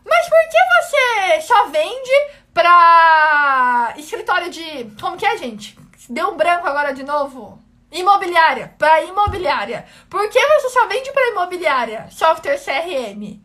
Mas 0.04 0.28
por 0.28 0.50
que 0.50 0.58
você 0.82 1.42
só 1.42 1.68
vende 1.68 2.10
pra 2.52 3.94
escritório 3.96 4.50
de. 4.50 4.92
Como 5.00 5.18
que 5.18 5.26
é, 5.26 5.38
gente? 5.38 5.78
Deu 6.10 6.30
um 6.30 6.36
branco 6.36 6.68
agora 6.68 6.96
de 6.96 7.04
novo? 7.04 7.62
Imobiliária. 7.92 8.74
Pra 8.80 9.04
imobiliária. 9.04 9.86
Por 10.10 10.28
que 10.30 10.40
você 10.40 10.70
só 10.70 10.88
vende 10.88 11.12
pra 11.12 11.28
imobiliária? 11.28 12.08
Software 12.10 12.58
CRM. 12.58 13.40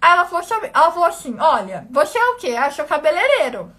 Aí 0.00 0.12
ela 0.12 0.26
falou, 0.26 0.44
ela 0.74 0.90
falou 0.90 1.04
assim: 1.04 1.38
olha, 1.38 1.86
você 1.92 2.18
é 2.18 2.26
o 2.30 2.36
quê? 2.38 2.56
Sou 2.72 2.84
cabeleireiro. 2.86 3.72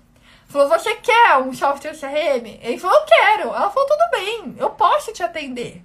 Falou, 0.48 0.70
você 0.70 0.96
quer 0.96 1.38
um 1.40 1.54
software 1.54 2.00
CRM? 2.00 2.60
Ele 2.62 2.80
falou, 2.80 2.98
eu 2.98 3.06
quero. 3.06 3.50
Ela 3.50 3.70
falou, 3.70 3.90
tudo 3.90 4.10
bem, 4.12 4.56
eu 4.58 4.70
posso 4.70 5.12
te 5.12 5.22
atender. 5.22 5.84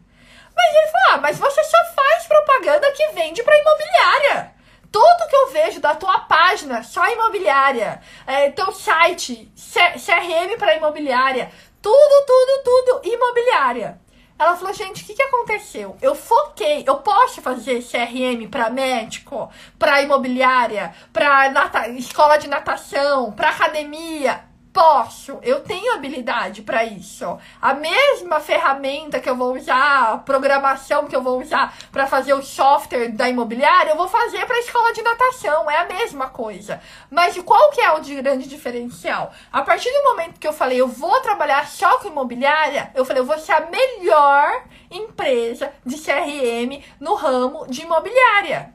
Mas 0.54 0.74
ele 0.74 0.86
falou, 0.88 1.08
ah, 1.10 1.18
mas 1.18 1.38
você 1.38 1.64
só 1.64 1.78
faz 1.94 2.26
propaganda 2.26 2.92
que 2.92 3.12
vende 3.12 3.42
pra 3.42 3.58
imobiliária 3.58 4.52
tudo 4.92 5.26
que 5.28 5.34
eu 5.34 5.50
vejo 5.50 5.80
da 5.80 5.94
tua 5.94 6.20
página, 6.20 6.82
só 6.82 7.10
imobiliária, 7.10 8.02
é, 8.26 8.50
teu 8.50 8.70
site, 8.72 9.50
CRM 9.56 10.58
para 10.58 10.76
imobiliária, 10.76 11.50
tudo, 11.80 12.26
tudo, 12.26 12.62
tudo 12.62 13.08
imobiliária. 13.08 13.98
Ela 14.38 14.56
falou, 14.56 14.74
gente, 14.74 15.02
o 15.02 15.06
que, 15.06 15.14
que 15.14 15.22
aconteceu? 15.22 15.96
Eu 16.02 16.14
foquei, 16.14 16.84
eu 16.86 16.96
posso 16.96 17.40
fazer 17.40 17.82
CRM 17.82 18.48
para 18.50 18.70
médico, 18.70 19.50
para 19.78 20.02
imobiliária, 20.02 20.94
para 21.12 21.88
escola 21.90 22.36
de 22.36 22.48
natação, 22.48 23.32
para 23.32 23.50
academia. 23.50 24.44
Posso, 24.72 25.38
eu 25.42 25.60
tenho 25.60 25.94
habilidade 25.94 26.62
para 26.62 26.82
isso. 26.82 27.38
A 27.60 27.74
mesma 27.74 28.40
ferramenta 28.40 29.20
que 29.20 29.28
eu 29.28 29.36
vou 29.36 29.54
usar, 29.54 30.14
a 30.14 30.16
programação 30.16 31.06
que 31.06 31.14
eu 31.14 31.22
vou 31.22 31.42
usar 31.42 31.76
para 31.92 32.06
fazer 32.06 32.32
o 32.32 32.42
software 32.42 33.10
da 33.10 33.28
imobiliária, 33.28 33.90
eu 33.90 33.96
vou 33.96 34.08
fazer 34.08 34.46
para 34.46 34.56
a 34.56 34.60
escola 34.60 34.94
de 34.94 35.02
natação, 35.02 35.70
é 35.70 35.76
a 35.76 35.84
mesma 35.84 36.30
coisa. 36.30 36.80
Mas 37.10 37.36
qual 37.42 37.70
que 37.70 37.82
é 37.82 37.92
o 37.92 38.00
grande 38.00 38.48
diferencial? 38.48 39.30
A 39.52 39.60
partir 39.60 39.90
do 39.90 40.04
momento 40.04 40.40
que 40.40 40.48
eu 40.48 40.54
falei, 40.54 40.80
eu 40.80 40.88
vou 40.88 41.20
trabalhar 41.20 41.68
só 41.68 41.98
com 41.98 42.08
imobiliária, 42.08 42.90
eu 42.94 43.04
falei, 43.04 43.20
eu 43.20 43.26
vou 43.26 43.38
ser 43.38 43.52
a 43.52 43.66
melhor 43.66 44.64
empresa 44.90 45.70
de 45.84 45.96
CRM 45.96 46.82
no 46.98 47.14
ramo 47.14 47.66
de 47.68 47.82
imobiliária. 47.82 48.71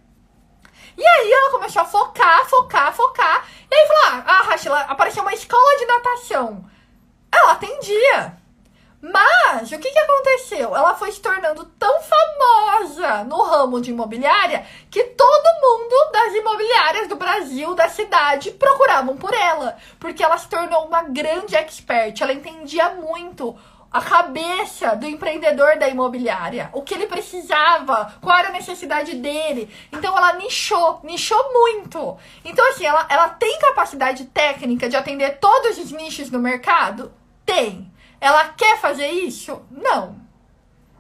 E 0.98 1.06
aí 1.06 1.32
ela 1.32 1.52
começou 1.52 1.84
a 1.84 1.86
focar, 1.86 2.46
focar, 2.50 2.92
focar. 2.92 3.48
E 3.70 3.76
aí 3.76 3.88
falou: 3.88 4.04
ah, 4.06 4.24
ah 4.26 4.42
Rachel, 4.44 4.74
apareceu 4.74 5.22
uma 5.22 5.34
escola 5.34 5.78
de 5.78 5.86
natação. 5.86 6.66
Ela 7.32 7.52
atendia. 7.52 8.38
Mas 9.00 9.72
o 9.72 9.78
que, 9.78 9.92
que 9.92 10.00
aconteceu? 10.00 10.76
Ela 10.76 10.96
foi 10.96 11.12
se 11.12 11.22
tornando 11.22 11.64
tão 11.78 12.02
famosa 12.02 13.24
no 13.26 13.44
ramo 13.44 13.80
de 13.80 13.92
imobiliária 13.92 14.66
que 14.90 15.04
todo 15.04 15.62
mundo 15.62 16.12
das 16.12 16.34
imobiliárias 16.34 17.08
do 17.08 17.16
Brasil, 17.16 17.76
da 17.76 17.88
cidade, 17.88 18.52
procuravam 18.52 19.16
por 19.16 19.34
ela. 19.36 19.78
Porque 20.00 20.24
ela 20.24 20.38
se 20.40 20.50
tornou 20.50 20.88
uma 20.88 21.04
grande 21.04 21.56
expert. 21.56 22.20
Ela 22.20 22.34
entendia 22.34 22.90
muito 22.96 23.56
a 23.92 24.02
cabeça 24.02 24.96
do 24.96 25.06
empreendedor 25.06 25.78
da 25.78 25.88
imobiliária, 25.88 26.70
o 26.74 26.82
que 26.82 26.94
ele 26.94 27.08
precisava, 27.08 28.14
qual 28.22 28.38
era 28.38 28.50
a 28.50 28.52
necessidade 28.52 29.16
dele. 29.16 29.74
Então 29.92 30.16
ela 30.16 30.34
nichou, 30.34 31.00
nichou 31.04 31.54
muito. 31.54 32.18
Então, 32.44 32.68
assim, 32.70 32.86
ela, 32.86 33.06
ela 33.10 33.30
tem 33.30 33.58
capacidade 33.60 34.26
técnica 34.26 34.90
de 34.90 34.96
atender 34.96 35.40
todos 35.40 35.78
os 35.78 35.92
nichos 35.92 36.30
do 36.30 36.40
mercado? 36.40 37.14
Tem. 37.46 37.92
Ela 38.20 38.50
quer 38.50 38.78
fazer 38.80 39.08
isso? 39.08 39.62
Não. 39.72 40.28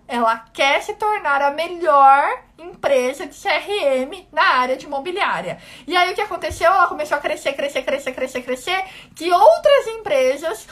Ela 0.07 0.37
quer 0.53 0.81
se 0.81 0.93
tornar 0.93 1.41
a 1.41 1.51
melhor 1.51 2.43
empresa 2.57 3.27
de 3.27 3.35
CRM 3.35 4.25
na 4.31 4.43
área 4.43 4.77
de 4.77 4.85
imobiliária. 4.85 5.59
E 5.85 5.95
aí 5.95 6.11
o 6.11 6.15
que 6.15 6.21
aconteceu? 6.21 6.71
Ela 6.71 6.87
começou 6.87 7.17
a 7.17 7.21
crescer, 7.21 7.53
crescer, 7.53 7.81
crescer, 7.83 8.13
crescer, 8.13 8.41
crescer, 8.41 8.85
que 9.13 9.29
outras 9.29 9.87
empresas 9.87 10.67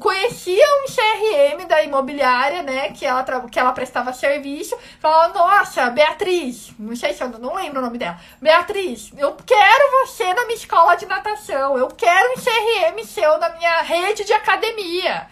conhecia 0.00 0.64
um 0.82 0.86
CRM 0.86 1.66
da 1.66 1.82
imobiliária, 1.82 2.62
né, 2.62 2.90
que 2.92 3.04
ela, 3.04 3.24
que 3.48 3.58
ela 3.58 3.72
prestava 3.72 4.12
serviço, 4.12 4.76
falava, 5.00 5.34
nossa, 5.34 5.90
Beatriz, 5.90 6.72
não 6.78 6.94
sei 6.96 7.12
se 7.12 7.22
eu 7.22 7.28
não 7.30 7.54
lembro 7.54 7.80
o 7.80 7.84
nome 7.84 7.98
dela, 7.98 8.18
Beatriz, 8.40 9.12
eu 9.16 9.36
quero 9.46 10.06
você 10.06 10.32
na 10.34 10.44
minha 10.44 10.56
escola 10.56 10.94
de 10.94 11.06
natação, 11.06 11.76
eu 11.76 11.88
quero 11.88 12.32
um 12.32 12.36
CRM 12.36 13.04
seu 13.04 13.38
na 13.38 13.50
minha 13.50 13.82
rede 13.82 14.24
de 14.24 14.32
academia. 14.32 15.28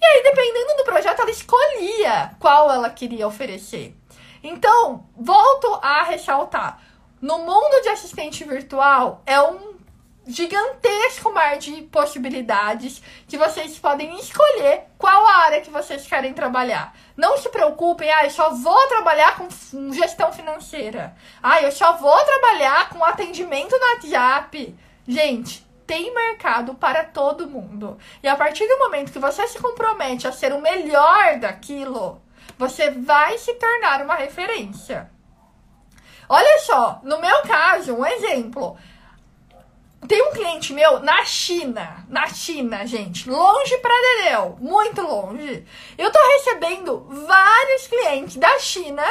E 0.00 0.04
aí, 0.04 0.22
dependendo 0.22 0.76
do 0.76 0.84
projeto, 0.84 1.20
ela 1.20 1.30
escolhia 1.30 2.30
qual 2.38 2.70
ela 2.70 2.90
queria 2.90 3.26
oferecer. 3.26 3.96
Então, 4.42 5.06
volto 5.16 5.78
a 5.82 6.02
ressaltar: 6.02 6.80
no 7.20 7.38
mundo 7.38 7.82
de 7.82 7.88
assistente 7.88 8.44
virtual, 8.44 9.22
é 9.24 9.40
um 9.40 9.75
gigantesco 10.26 11.32
mar 11.32 11.56
de 11.58 11.82
possibilidades 11.82 13.00
que 13.28 13.38
vocês 13.38 13.78
podem 13.78 14.18
escolher 14.18 14.84
qual 14.98 15.26
a 15.26 15.36
área 15.44 15.60
que 15.60 15.70
vocês 15.70 16.06
querem 16.06 16.32
trabalhar. 16.32 16.94
Não 17.16 17.38
se 17.38 17.48
preocupem, 17.48 18.10
ah, 18.10 18.24
eu 18.24 18.30
só 18.30 18.50
vou 18.50 18.86
trabalhar 18.88 19.36
com 19.36 19.48
gestão 19.92 20.32
financeira. 20.32 21.16
Ah, 21.42 21.62
eu 21.62 21.70
só 21.70 21.96
vou 21.96 22.18
trabalhar 22.24 22.88
com 22.90 23.04
atendimento 23.04 23.78
no 23.78 23.86
WhatsApp. 23.94 24.76
Gente, 25.06 25.64
tem 25.86 26.12
mercado 26.12 26.74
para 26.74 27.04
todo 27.04 27.48
mundo. 27.48 27.96
E 28.22 28.28
a 28.28 28.36
partir 28.36 28.66
do 28.66 28.78
momento 28.78 29.12
que 29.12 29.18
você 29.18 29.46
se 29.46 29.58
compromete 29.60 30.26
a 30.26 30.32
ser 30.32 30.52
o 30.52 30.60
melhor 30.60 31.38
daquilo, 31.38 32.20
você 32.58 32.90
vai 32.90 33.38
se 33.38 33.54
tornar 33.54 34.02
uma 34.02 34.16
referência. 34.16 35.10
Olha 36.28 36.58
só, 36.60 37.00
no 37.04 37.20
meu 37.20 37.42
caso, 37.42 37.94
um 37.94 38.04
exemplo. 38.04 38.76
Tem 40.06 40.22
um 40.22 40.32
cliente 40.32 40.72
meu 40.72 41.00
na 41.00 41.24
China, 41.24 42.04
na 42.08 42.28
China, 42.28 42.86
gente, 42.86 43.28
longe 43.28 43.78
pra 43.78 43.92
Dedéu, 43.92 44.56
muito 44.60 45.00
longe. 45.02 45.66
Eu 45.98 46.12
tô 46.12 46.18
recebendo 46.18 47.06
vários 47.26 47.88
clientes 47.88 48.36
da 48.36 48.58
China 48.58 49.02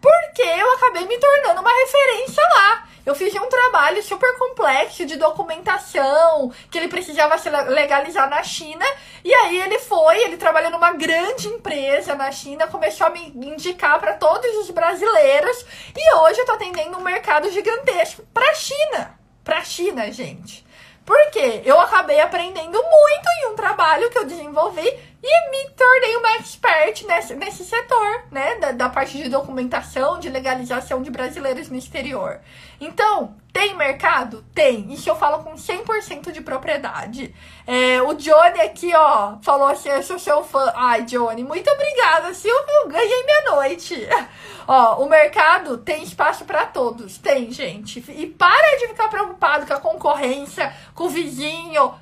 porque 0.00 0.42
eu 0.42 0.72
acabei 0.72 1.06
me 1.06 1.18
tornando 1.18 1.60
uma 1.60 1.70
referência 1.70 2.42
lá. 2.42 2.88
Eu 3.04 3.14
fiz 3.14 3.34
um 3.34 3.48
trabalho 3.48 4.02
super 4.02 4.38
complexo 4.38 5.04
de 5.04 5.16
documentação 5.16 6.50
que 6.70 6.78
ele 6.78 6.88
precisava 6.88 7.36
se 7.36 7.50
legalizar 7.50 8.30
na 8.30 8.42
China. 8.42 8.86
E 9.22 9.34
aí 9.34 9.60
ele 9.60 9.78
foi, 9.78 10.22
ele 10.22 10.38
trabalhou 10.38 10.70
numa 10.70 10.92
grande 10.92 11.48
empresa 11.48 12.14
na 12.14 12.32
China, 12.32 12.66
começou 12.66 13.08
a 13.08 13.10
me 13.10 13.32
indicar 13.34 13.98
para 14.00 14.14
todos 14.14 14.56
os 14.56 14.70
brasileiros. 14.70 15.66
E 15.94 16.14
hoje 16.16 16.40
eu 16.40 16.46
tô 16.46 16.52
atendendo 16.52 16.96
um 16.96 17.02
mercado 17.02 17.50
gigantesco 17.50 18.22
para 18.32 18.54
China. 18.54 19.19
Para 19.50 19.58
a 19.58 19.64
China, 19.64 20.12
gente. 20.12 20.64
Porque 21.04 21.62
eu 21.64 21.80
acabei 21.80 22.20
aprendendo 22.20 22.80
muito 22.80 23.28
em 23.42 23.46
um 23.48 23.56
trabalho 23.56 24.08
que 24.08 24.16
eu 24.16 24.24
desenvolvi 24.24 24.88
e 25.22 25.50
me 25.50 25.70
tornei 25.70 26.16
uma 26.16 26.36
expert 26.36 27.04
nesse, 27.06 27.34
nesse 27.34 27.64
setor, 27.64 28.24
né? 28.30 28.54
Da, 28.56 28.72
da, 28.72 28.88
parte 28.88 29.18
de 29.18 29.28
documentação, 29.28 30.18
de 30.18 30.30
legalização 30.30 31.02
de 31.02 31.10
brasileiros 31.10 31.68
no 31.68 31.76
exterior. 31.76 32.40
Então, 32.80 33.34
tem 33.52 33.76
mercado? 33.76 34.42
Tem. 34.54 34.90
Isso 34.90 35.10
eu 35.10 35.16
falo 35.16 35.44
com 35.44 35.54
100% 35.54 36.32
de 36.32 36.40
propriedade. 36.40 37.34
É, 37.66 38.00
o 38.00 38.14
Johnny 38.14 38.60
aqui, 38.62 38.94
ó, 38.94 39.36
falou 39.42 39.68
assim: 39.68 39.90
eu 39.90 40.02
sou 40.02 40.18
seu 40.18 40.42
fã. 40.42 40.72
Ai, 40.74 41.02
Johnny, 41.02 41.44
muito 41.44 41.68
obrigada, 41.70 42.32
Silvio. 42.32 42.88
Ganhei 42.88 43.24
minha 43.24 43.50
noite. 43.50 44.08
ó, 44.66 45.04
o 45.04 45.08
mercado 45.08 45.76
tem 45.76 46.02
espaço 46.02 46.46
para 46.46 46.64
todos. 46.64 47.18
Tem, 47.18 47.50
gente. 47.50 48.02
E 48.08 48.26
para 48.26 48.78
de 48.78 48.88
ficar 48.88 49.08
preocupado 49.08 49.66
com 49.66 49.74
a 49.74 49.80
concorrência, 49.80 50.74
com 50.94 51.04
o 51.04 51.10
vizinho 51.10 51.92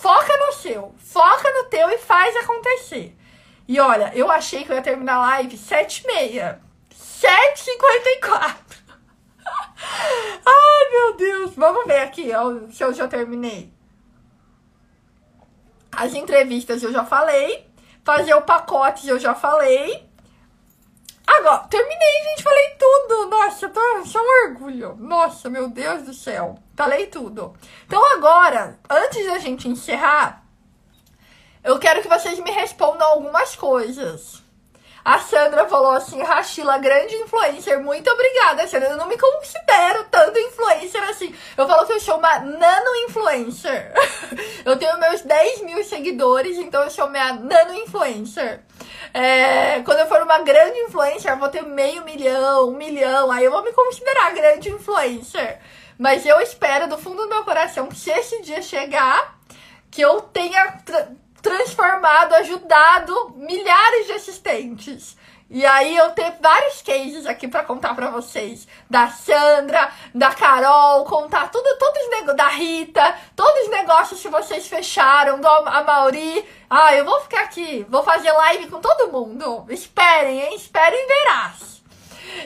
Foca 0.00 0.32
no 0.46 0.52
seu, 0.52 0.94
foca 0.96 1.50
no 1.50 1.64
teu 1.64 1.90
e 1.90 1.98
faz 1.98 2.36
acontecer. 2.36 3.16
E 3.66 3.80
olha, 3.80 4.12
eu 4.14 4.30
achei 4.30 4.62
que 4.62 4.70
eu 4.70 4.76
ia 4.76 4.82
terminar 4.82 5.16
a 5.16 5.26
live 5.30 5.58
7h30. 5.58 6.60
7h54. 6.94 8.56
Ai, 10.46 10.90
meu 10.92 11.16
Deus. 11.16 11.52
Vamos 11.56 11.84
ver 11.84 11.98
aqui 11.98 12.32
ó, 12.32 12.70
se 12.70 12.84
eu 12.84 12.94
já 12.94 13.08
terminei. 13.08 13.72
As 15.90 16.14
entrevistas 16.14 16.80
eu 16.84 16.92
já 16.92 17.04
falei. 17.04 17.66
Fazer 18.04 18.34
o 18.34 18.42
pacote 18.42 19.08
eu 19.08 19.18
já 19.18 19.34
falei. 19.34 20.07
Agora, 21.28 21.58
terminei, 21.68 22.22
gente, 22.24 22.42
falei 22.42 22.70
tudo. 22.78 23.26
Nossa, 23.26 23.68
tô, 23.68 23.98
isso 23.98 24.16
é 24.16 24.20
um 24.20 24.48
orgulho. 24.48 24.96
Nossa, 24.98 25.50
meu 25.50 25.68
Deus 25.68 26.02
do 26.04 26.14
céu. 26.14 26.58
Falei 26.74 27.06
tudo. 27.06 27.54
Então 27.86 28.02
agora, 28.16 28.78
antes 28.88 29.26
da 29.26 29.38
gente 29.38 29.68
encerrar, 29.68 30.42
eu 31.62 31.78
quero 31.78 32.00
que 32.00 32.08
vocês 32.08 32.38
me 32.40 32.50
respondam 32.50 33.06
algumas 33.06 33.54
coisas. 33.54 34.37
A 35.08 35.20
Sandra 35.20 35.66
falou 35.66 35.92
assim, 35.92 36.22
Rachila, 36.22 36.76
grande 36.76 37.14
influencer. 37.14 37.82
Muito 37.82 38.10
obrigada, 38.10 38.68
Sandra. 38.68 38.90
Eu 38.90 38.98
não 38.98 39.08
me 39.08 39.16
considero 39.16 40.04
tanto 40.10 40.38
influencer 40.38 41.02
assim. 41.04 41.34
Eu 41.56 41.66
falo 41.66 41.86
que 41.86 41.94
eu 41.94 42.00
sou 42.00 42.18
uma 42.18 42.40
nano-influencer. 42.40 43.90
eu 44.66 44.76
tenho 44.76 45.00
meus 45.00 45.22
10 45.22 45.62
mil 45.62 45.82
seguidores, 45.82 46.58
então 46.58 46.82
eu 46.82 46.90
sou 46.90 47.08
minha 47.08 47.32
nano-influencer. 47.32 48.60
É, 49.14 49.80
quando 49.80 50.00
eu 50.00 50.08
for 50.08 50.20
uma 50.20 50.40
grande 50.40 50.78
influencer, 50.80 51.32
eu 51.32 51.38
vou 51.38 51.48
ter 51.48 51.62
meio 51.62 52.04
milhão, 52.04 52.68
um 52.68 52.76
milhão, 52.76 53.32
aí 53.32 53.46
eu 53.46 53.50
vou 53.50 53.64
me 53.64 53.72
considerar 53.72 54.34
grande 54.34 54.68
influencer. 54.68 55.58
Mas 55.96 56.26
eu 56.26 56.38
espero 56.42 56.86
do 56.86 56.98
fundo 56.98 57.22
do 57.22 57.30
meu 57.30 57.44
coração 57.44 57.86
que 57.86 57.96
se 57.96 58.10
esse 58.10 58.42
dia 58.42 58.60
chegar, 58.60 59.38
que 59.90 60.02
eu 60.02 60.20
tenha 60.20 60.82
transformado, 61.42 62.34
ajudado 62.34 63.34
milhares 63.36 64.06
de 64.06 64.12
assistentes. 64.12 65.16
E 65.50 65.64
aí 65.64 65.96
eu 65.96 66.10
tenho 66.10 66.34
vários 66.42 66.82
cases 66.82 67.24
aqui 67.24 67.48
para 67.48 67.64
contar 67.64 67.94
para 67.94 68.10
vocês. 68.10 68.68
Da 68.88 69.08
Sandra, 69.08 69.90
da 70.14 70.34
Carol, 70.34 71.04
contar 71.06 71.50
tudo, 71.50 71.64
todos 71.78 72.02
os 72.02 72.10
negócios, 72.10 72.36
da 72.36 72.48
Rita, 72.48 73.18
todos 73.34 73.62
os 73.62 73.70
negócios 73.70 74.20
que 74.20 74.28
vocês 74.28 74.68
fecharam, 74.68 75.40
do 75.40 75.48
Amauri. 75.48 76.44
Ah, 76.68 76.94
eu 76.94 77.04
vou 77.06 77.20
ficar 77.22 77.44
aqui, 77.44 77.86
vou 77.88 78.02
fazer 78.02 78.30
live 78.30 78.66
com 78.68 78.78
todo 78.78 79.10
mundo. 79.10 79.64
Esperem, 79.70 80.38
hein? 80.40 80.54
Esperem 80.54 81.06
verás. 81.06 81.82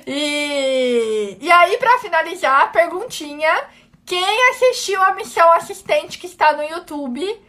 E, 0.07 1.39
e 1.41 1.51
aí, 1.51 1.77
para 1.79 1.99
finalizar, 1.99 2.71
perguntinha. 2.71 3.53
Quem 4.07 4.51
assistiu 4.51 5.03
a 5.03 5.15
missão 5.15 5.51
assistente 5.53 6.19
que 6.19 6.27
está 6.27 6.53
no 6.53 6.63
YouTube? 6.63 7.41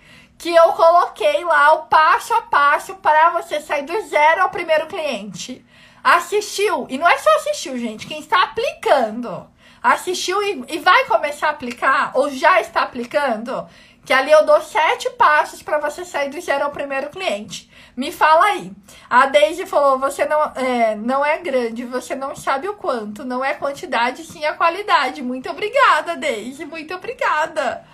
Que 0.44 0.54
eu 0.54 0.74
coloquei 0.74 1.42
lá 1.46 1.72
o 1.72 1.84
passo 1.84 2.34
a 2.34 2.42
passo 2.42 2.96
para 2.96 3.30
você 3.30 3.62
sair 3.62 3.84
do 3.84 4.02
zero 4.02 4.42
ao 4.42 4.50
primeiro 4.50 4.88
cliente. 4.88 5.66
Assistiu, 6.04 6.86
e 6.90 6.98
não 6.98 7.08
é 7.08 7.18
só 7.18 7.34
assistiu, 7.38 7.78
gente, 7.78 8.06
quem 8.06 8.20
está 8.20 8.44
aplicando. 8.44 9.48
Assistiu 9.82 10.44
e, 10.44 10.66
e 10.68 10.80
vai 10.80 11.06
começar 11.06 11.48
a 11.48 11.52
aplicar, 11.52 12.12
ou 12.14 12.30
já 12.30 12.60
está 12.60 12.82
aplicando, 12.82 13.66
que 14.06 14.12
ali 14.12 14.32
eu 14.32 14.46
dou 14.46 14.60
sete 14.60 15.10
passos 15.12 15.64
para 15.64 15.80
você 15.80 16.04
sair 16.04 16.30
do 16.30 16.42
zero 16.42 16.66
ao 16.66 16.72
primeiro 16.72 17.10
cliente. 17.10 17.72
Me 17.96 18.12
fala 18.12 18.44
aí. 18.48 18.70
A 19.10 19.28
Daisy 19.28 19.66
falou: 19.66 19.98
você 19.98 20.26
não 20.26 20.42
é, 20.44 20.94
não 20.94 21.24
é 21.24 21.38
grande, 21.38 21.86
você 21.86 22.16
não 22.16 22.36
sabe 22.36 22.68
o 22.68 22.74
quanto. 22.74 23.24
Não 23.24 23.46
é 23.46 23.54
quantidade, 23.54 24.26
sim 24.26 24.44
a 24.44 24.52
qualidade. 24.52 25.22
Muito 25.22 25.50
obrigada, 25.50 26.18
Daisy. 26.18 26.66
Muito 26.66 26.94
obrigada. 26.94 27.86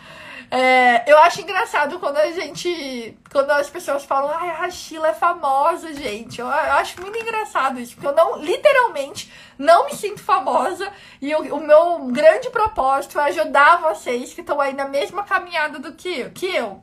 É, 0.52 1.04
eu 1.10 1.18
acho 1.20 1.42
engraçado 1.42 2.00
quando 2.00 2.18
a 2.18 2.32
gente. 2.32 3.16
Quando 3.32 3.52
as 3.52 3.70
pessoas 3.70 4.04
falam, 4.04 4.32
ai, 4.36 4.66
a 4.66 4.70
Sheila 4.72 5.10
é 5.10 5.14
famosa, 5.14 5.94
gente. 5.94 6.40
Eu, 6.40 6.48
eu, 6.48 6.54
acho 6.54 7.00
muito 7.00 7.20
engraçado 7.20 7.80
isso, 7.80 7.94
porque 7.94 8.08
eu 8.08 8.16
não, 8.16 8.38
literalmente, 8.38 9.32
não 9.58 9.86
me 9.86 9.94
sinto 9.94 10.24
famosa. 10.24 10.92
E 11.22 11.36
o, 11.36 11.60
meu 11.60 12.00
grande 12.08 12.50
propósito 12.50 13.20
é 13.20 13.26
ajudar 13.26 13.82
vocês 13.82 14.34
que 14.34 14.42
estão 14.42 14.60
aí 14.60 14.74
na 14.74 14.88
mesma 14.88 15.24
caminhada 15.24 15.78
do 15.78 15.94
que, 15.94 16.30
que 16.32 16.48
eu. 16.48 16.82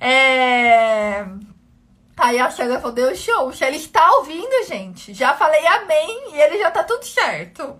É. 0.00 1.26
Aí 2.16 2.38
a 2.38 2.50
Sheila 2.50 2.80
falou, 2.80 2.94
deu 2.94 3.14
show. 3.16 3.52
Se 3.52 3.64
ele 3.64 3.76
está 3.76 4.12
ouvindo, 4.16 4.66
gente, 4.66 5.12
já 5.14 5.34
falei 5.34 5.64
amém 5.66 6.34
e 6.34 6.40
ele 6.40 6.58
já 6.58 6.70
tá 6.70 6.84
tudo 6.84 7.04
certo. 7.04 7.76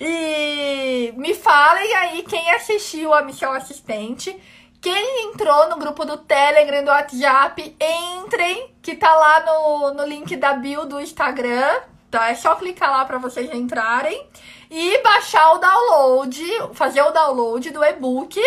E 0.00 1.12
me 1.16 1.34
falem 1.34 1.94
aí 1.94 2.22
quem 2.22 2.50
assistiu 2.52 3.14
a 3.14 3.22
Missão 3.22 3.52
Assistente. 3.52 4.38
Quem 4.86 5.24
entrou 5.24 5.68
no 5.68 5.78
grupo 5.78 6.04
do 6.04 6.16
Telegram, 6.16 6.84
do 6.84 6.92
WhatsApp, 6.92 7.76
entrem, 8.20 8.70
que 8.80 8.94
tá 8.94 9.12
lá 9.16 9.40
no, 9.40 9.94
no 9.94 10.06
link 10.06 10.36
da 10.36 10.52
bio 10.52 10.86
do 10.86 11.00
Instagram. 11.00 11.80
Tá? 12.08 12.30
É 12.30 12.36
só 12.36 12.54
clicar 12.54 12.92
lá 12.92 13.04
para 13.04 13.18
vocês 13.18 13.52
entrarem 13.52 14.28
e 14.70 15.02
baixar 15.02 15.54
o 15.54 15.58
download, 15.58 16.40
fazer 16.74 17.02
o 17.02 17.10
download 17.10 17.68
do 17.70 17.84
e-book 17.84 18.40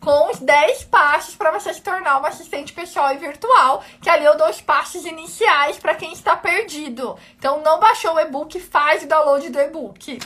com 0.00 0.30
os 0.30 0.38
10 0.38 0.84
passos 0.84 1.34
para 1.34 1.50
você 1.50 1.74
se 1.74 1.82
tornar 1.82 2.20
uma 2.20 2.28
assistente 2.28 2.72
pessoal 2.72 3.12
e 3.12 3.18
virtual, 3.18 3.84
que 4.00 4.08
ali 4.08 4.24
eu 4.24 4.34
dou 4.38 4.48
os 4.48 4.62
passos 4.62 5.04
iniciais 5.04 5.78
para 5.78 5.94
quem 5.94 6.14
está 6.14 6.34
perdido. 6.34 7.18
Então, 7.38 7.60
não 7.60 7.78
baixou 7.78 8.14
o 8.14 8.20
e-book, 8.20 8.58
faz 8.60 9.02
o 9.02 9.06
download 9.06 9.50
do 9.50 9.60
e-book. 9.60 10.18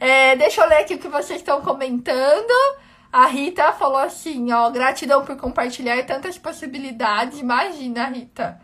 É, 0.00 0.34
deixa 0.36 0.62
eu 0.62 0.66
ler 0.66 0.78
aqui 0.78 0.94
o 0.94 0.98
que 0.98 1.08
vocês 1.08 1.40
estão 1.40 1.60
comentando. 1.60 2.80
A 3.12 3.26
Rita 3.26 3.72
falou 3.72 3.98
assim, 3.98 4.52
ó, 4.52 4.70
gratidão 4.70 5.24
por 5.24 5.36
compartilhar 5.36 6.04
tantas 6.06 6.38
possibilidades. 6.38 7.40
Imagina, 7.40 8.06
Rita. 8.06 8.60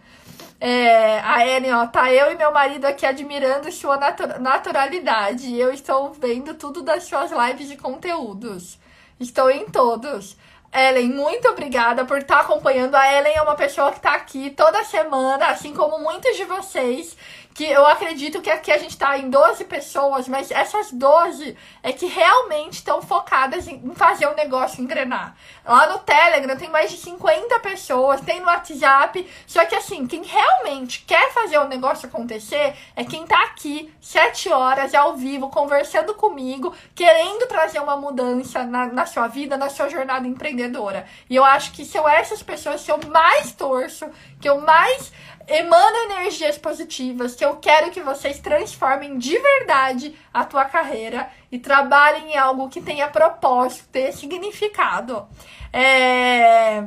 É, 0.60 1.18
a 1.20 1.46
Ellen, 1.46 1.74
ó, 1.74 1.86
tá 1.86 2.12
eu 2.12 2.32
e 2.32 2.36
meu 2.36 2.52
marido 2.52 2.84
aqui 2.86 3.04
admirando 3.04 3.70
sua 3.72 3.96
natu 3.96 4.26
naturalidade. 4.40 5.54
Eu 5.58 5.72
estou 5.72 6.12
vendo 6.12 6.54
tudo 6.54 6.82
das 6.82 7.04
suas 7.04 7.30
lives 7.30 7.68
de 7.68 7.76
conteúdos. 7.76 8.78
Estou 9.18 9.50
em 9.50 9.66
todos. 9.66 10.36
Ellen, 10.72 11.08
muito 11.08 11.48
obrigada 11.48 12.04
por 12.04 12.18
estar 12.18 12.36
tá 12.36 12.40
acompanhando. 12.42 12.94
A 12.94 13.12
Ellen 13.12 13.34
é 13.34 13.42
uma 13.42 13.56
pessoa 13.56 13.90
que 13.90 13.98
está 13.98 14.14
aqui 14.14 14.50
toda 14.50 14.84
semana, 14.84 15.46
assim 15.48 15.74
como 15.74 15.98
muitos 15.98 16.36
de 16.36 16.44
vocês 16.44 17.16
que 17.56 17.64
eu 17.64 17.86
acredito 17.86 18.42
que 18.42 18.50
aqui 18.50 18.70
a 18.70 18.76
gente 18.76 18.98
tá 18.98 19.16
em 19.16 19.30
12 19.30 19.64
pessoas, 19.64 20.28
mas 20.28 20.50
essas 20.50 20.92
12 20.92 21.56
é 21.82 21.90
que 21.90 22.04
realmente 22.04 22.74
estão 22.74 23.00
focadas 23.00 23.66
em 23.66 23.94
fazer 23.94 24.26
o 24.26 24.34
negócio 24.34 24.82
engrenar. 24.82 25.34
Lá 25.64 25.86
no 25.86 26.00
Telegram 26.00 26.54
tem 26.54 26.68
mais 26.68 26.90
de 26.90 26.98
50 26.98 27.58
pessoas, 27.60 28.20
tem 28.20 28.40
no 28.40 28.46
WhatsApp, 28.46 29.26
só 29.46 29.64
que 29.64 29.74
assim, 29.74 30.06
quem 30.06 30.22
realmente 30.22 31.02
quer 31.06 31.32
fazer 31.32 31.56
o 31.56 31.66
negócio 31.66 32.06
acontecer 32.06 32.74
é 32.94 33.02
quem 33.04 33.26
tá 33.26 33.44
aqui 33.44 33.90
7 34.02 34.50
horas 34.52 34.94
ao 34.94 35.16
vivo, 35.16 35.48
conversando 35.48 36.12
comigo, 36.12 36.74
querendo 36.94 37.46
trazer 37.46 37.80
uma 37.80 37.96
mudança 37.96 38.64
na, 38.64 38.84
na 38.84 39.06
sua 39.06 39.28
vida, 39.28 39.56
na 39.56 39.70
sua 39.70 39.88
jornada 39.88 40.28
empreendedora. 40.28 41.06
E 41.30 41.34
eu 41.34 41.44
acho 41.44 41.72
que 41.72 41.86
são 41.86 42.06
essas 42.06 42.42
pessoas 42.42 42.84
que 42.84 42.92
eu 42.92 43.00
mais 43.08 43.52
torço, 43.52 44.10
que 44.38 44.46
eu 44.46 44.60
mais 44.60 45.10
emana 45.46 46.12
energias 46.12 46.58
positivas, 46.58 47.34
que 47.34 47.44
eu 47.44 47.56
quero 47.56 47.90
que 47.90 48.00
vocês 48.00 48.40
transformem 48.40 49.18
de 49.18 49.38
verdade 49.38 50.14
a 50.32 50.44
tua 50.44 50.64
carreira 50.64 51.30
e 51.50 51.58
trabalhem 51.58 52.32
em 52.32 52.36
algo 52.36 52.68
que 52.68 52.80
tenha 52.80 53.08
propósito, 53.08 53.88
tenha 53.90 54.12
significado. 54.12 55.26
É... 55.72 56.84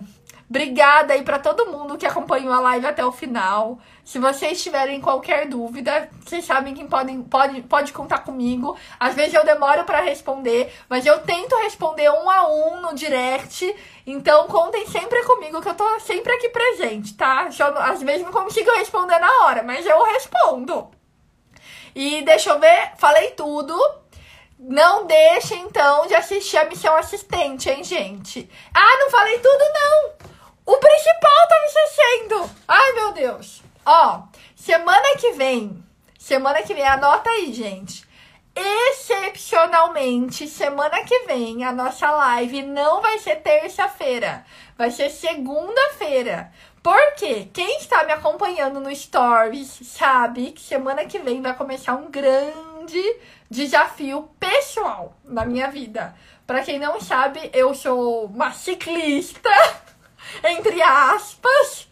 Obrigada 0.49 1.13
aí 1.13 1.21
para 1.21 1.37
todo 1.37 1.71
mundo 1.71 1.95
que 1.95 2.07
acompanhou 2.07 2.51
a 2.51 2.59
live 2.59 2.87
até 2.87 3.05
o 3.05 3.11
final. 3.11 3.77
Se 4.09 4.17
vocês 4.17 4.63
tiverem 4.63 4.99
qualquer 4.99 5.45
dúvida, 5.45 6.09
vocês 6.25 6.43
sabem 6.43 6.73
que 6.73 6.83
podem, 6.83 7.21
pode, 7.21 7.61
pode 7.61 7.93
contar 7.93 8.17
comigo. 8.23 8.75
Às 8.99 9.13
vezes 9.13 9.35
eu 9.35 9.45
demoro 9.45 9.83
para 9.83 10.01
responder, 10.01 10.73
mas 10.89 11.05
eu 11.05 11.19
tento 11.19 11.55
responder 11.57 12.09
um 12.09 12.27
a 12.27 12.47
um 12.47 12.81
no 12.81 12.95
direct. 12.95 13.71
Então 14.07 14.47
contem 14.47 14.87
sempre 14.87 15.23
comigo 15.25 15.61
que 15.61 15.69
eu 15.69 15.75
tô 15.75 15.99
sempre 15.99 16.33
aqui 16.33 16.49
presente, 16.49 17.13
tá? 17.13 17.49
Eu, 17.59 17.77
às 17.83 18.01
vezes 18.01 18.23
não 18.23 18.31
consigo 18.31 18.71
responder 18.77 19.19
na 19.19 19.45
hora, 19.45 19.61
mas 19.61 19.85
eu 19.85 20.03
respondo. 20.05 20.89
E 21.93 22.23
deixa 22.23 22.49
eu 22.49 22.59
ver, 22.59 22.93
falei 22.97 23.29
tudo. 23.33 23.79
Não 24.57 25.05
deixe 25.05 25.53
então 25.53 26.07
de 26.07 26.15
assistir 26.15 26.57
a 26.57 26.65
missão 26.65 26.95
assistente, 26.95 27.69
hein, 27.69 27.83
gente? 27.83 28.49
Ah, 28.73 28.97
não 29.01 29.11
falei 29.11 29.37
tudo 29.37 29.63
não. 29.71 30.13
O 30.65 30.77
principal 30.77 31.47
tá 31.47 31.59
me 31.59 31.67
esquecendo. 31.67 32.49
Ai, 32.67 32.93
meu 32.93 33.11
Deus. 33.11 33.68
Ó, 33.91 34.21
semana 34.55 35.17
que 35.17 35.31
vem, 35.31 35.83
semana 36.15 36.61
que 36.61 36.75
vem, 36.75 36.85
anota 36.85 37.27
aí, 37.27 37.51
gente. 37.51 38.07
Excepcionalmente, 38.55 40.47
semana 40.47 41.03
que 41.03 41.25
vem, 41.25 41.63
a 41.63 41.71
nossa 41.71 42.11
live 42.11 42.61
não 42.61 43.01
vai 43.01 43.17
ser 43.17 43.37
terça-feira, 43.37 44.45
vai 44.77 44.91
ser 44.91 45.09
segunda-feira. 45.09 46.51
Porque 46.83 47.45
quem 47.45 47.77
está 47.77 48.03
me 48.03 48.11
acompanhando 48.11 48.79
no 48.79 48.95
Stories 48.95 49.79
sabe 49.81 50.51
que 50.51 50.61
semana 50.61 51.05
que 51.05 51.17
vem 51.17 51.41
vai 51.41 51.55
começar 51.57 51.95
um 51.95 52.11
grande 52.11 53.01
desafio 53.49 54.29
pessoal 54.39 55.17
na 55.23 55.43
minha 55.45 55.71
vida. 55.71 56.15
Para 56.45 56.61
quem 56.61 56.77
não 56.77 57.01
sabe, 57.01 57.49
eu 57.51 57.73
sou 57.73 58.25
uma 58.25 58.51
ciclista 58.51 59.49
entre 60.43 60.81
aspas. 60.81 61.87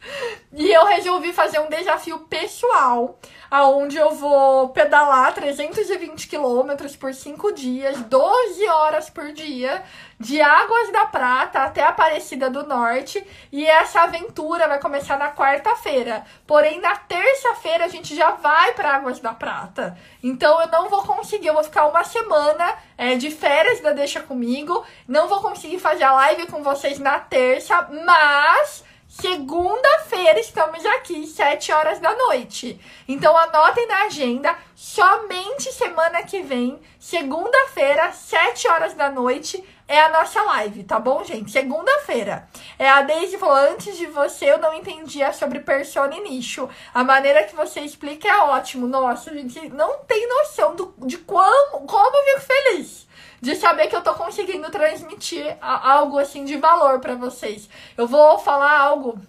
E 0.53 0.71
eu 0.71 0.85
resolvi 0.85 1.33
fazer 1.33 1.59
um 1.59 1.69
desafio 1.69 2.19
pessoal, 2.21 3.19
aonde 3.49 3.97
eu 3.97 4.11
vou 4.11 4.69
pedalar 4.69 5.33
320 5.33 6.27
quilômetros 6.27 6.95
por 6.95 7.13
5 7.13 7.51
dias, 7.53 8.01
12 8.01 8.67
horas 8.67 9.09
por 9.09 9.31
dia, 9.31 9.83
de 10.19 10.41
Águas 10.41 10.91
da 10.91 11.05
Prata 11.05 11.59
até 11.59 11.83
Aparecida 11.83 12.49
do 12.49 12.65
Norte. 12.65 13.23
E 13.51 13.65
essa 13.65 14.01
aventura 14.01 14.67
vai 14.67 14.79
começar 14.79 15.17
na 15.17 15.31
quarta-feira. 15.31 16.25
Porém, 16.45 16.81
na 16.81 16.95
terça-feira 16.95 17.85
a 17.85 17.89
gente 17.89 18.15
já 18.15 18.31
vai 18.31 18.73
para 18.73 18.95
Águas 18.95 19.19
da 19.19 19.33
Prata. 19.33 19.97
Então 20.23 20.59
eu 20.61 20.67
não 20.67 20.89
vou 20.89 21.03
conseguir, 21.03 21.47
eu 21.47 21.53
vou 21.53 21.63
ficar 21.63 21.87
uma 21.87 22.03
semana 22.03 22.75
é, 22.97 23.15
de 23.15 23.29
férias 23.29 23.79
da 23.79 23.93
Deixa 23.93 24.21
Comigo. 24.21 24.83
Não 25.07 25.27
vou 25.27 25.41
conseguir 25.41 25.79
fazer 25.79 26.03
a 26.03 26.13
live 26.13 26.47
com 26.47 26.63
vocês 26.63 26.99
na 26.99 27.19
terça, 27.19 27.87
mas 28.05 28.83
Segunda-feira 29.07 30.37
estamos 30.37 30.85
aqui, 30.85 31.25
7 31.25 31.71
horas 31.71 31.99
da 31.99 32.13
noite. 32.13 32.79
Então 33.07 33.35
anotem 33.37 33.87
na 33.87 34.03
agenda, 34.03 34.53
somente 34.75 35.71
semana 35.71 36.23
que 36.23 36.41
vem, 36.41 36.77
segunda-feira, 36.99 38.11
7 38.11 38.67
horas 38.67 38.93
da 38.95 39.09
noite, 39.09 39.63
é 39.87 40.01
a 40.01 40.09
nossa 40.09 40.43
live, 40.43 40.83
tá 40.83 40.99
bom, 40.99 41.23
gente? 41.23 41.49
Segunda-feira. 41.49 42.49
É 42.77 42.89
a 42.89 43.01
Daisy 43.01 43.37
falou, 43.37 43.55
antes 43.55 43.97
de 43.97 44.07
você 44.07 44.51
eu 44.51 44.57
não 44.57 44.73
entendia 44.73 45.31
sobre 45.31 45.61
persona 45.61 46.13
e 46.13 46.19
nicho. 46.19 46.69
A 46.93 47.01
maneira 47.01 47.45
que 47.45 47.55
você 47.55 47.79
explica 47.79 48.27
é 48.27 48.35
ótimo. 48.35 48.87
Nossa, 48.87 49.33
gente, 49.33 49.69
não 49.69 49.99
tem 49.99 50.27
noção 50.27 50.75
do, 50.75 50.93
de 50.97 51.17
como, 51.19 51.87
como 51.87 52.17
eu 52.17 52.41
fico 52.41 52.53
feliz 52.53 53.06
de 53.41 53.55
saber 53.55 53.87
que 53.87 53.95
eu 53.95 54.01
tô 54.01 54.13
conseguindo 54.13 54.69
transmitir 54.69 55.57
algo 55.61 56.17
assim 56.17 56.45
de 56.45 56.57
valor 56.57 56.99
para 56.99 57.15
vocês. 57.15 57.69
Eu 57.97 58.07
vou 58.07 58.37
falar 58.39 58.79
algo 58.79 59.19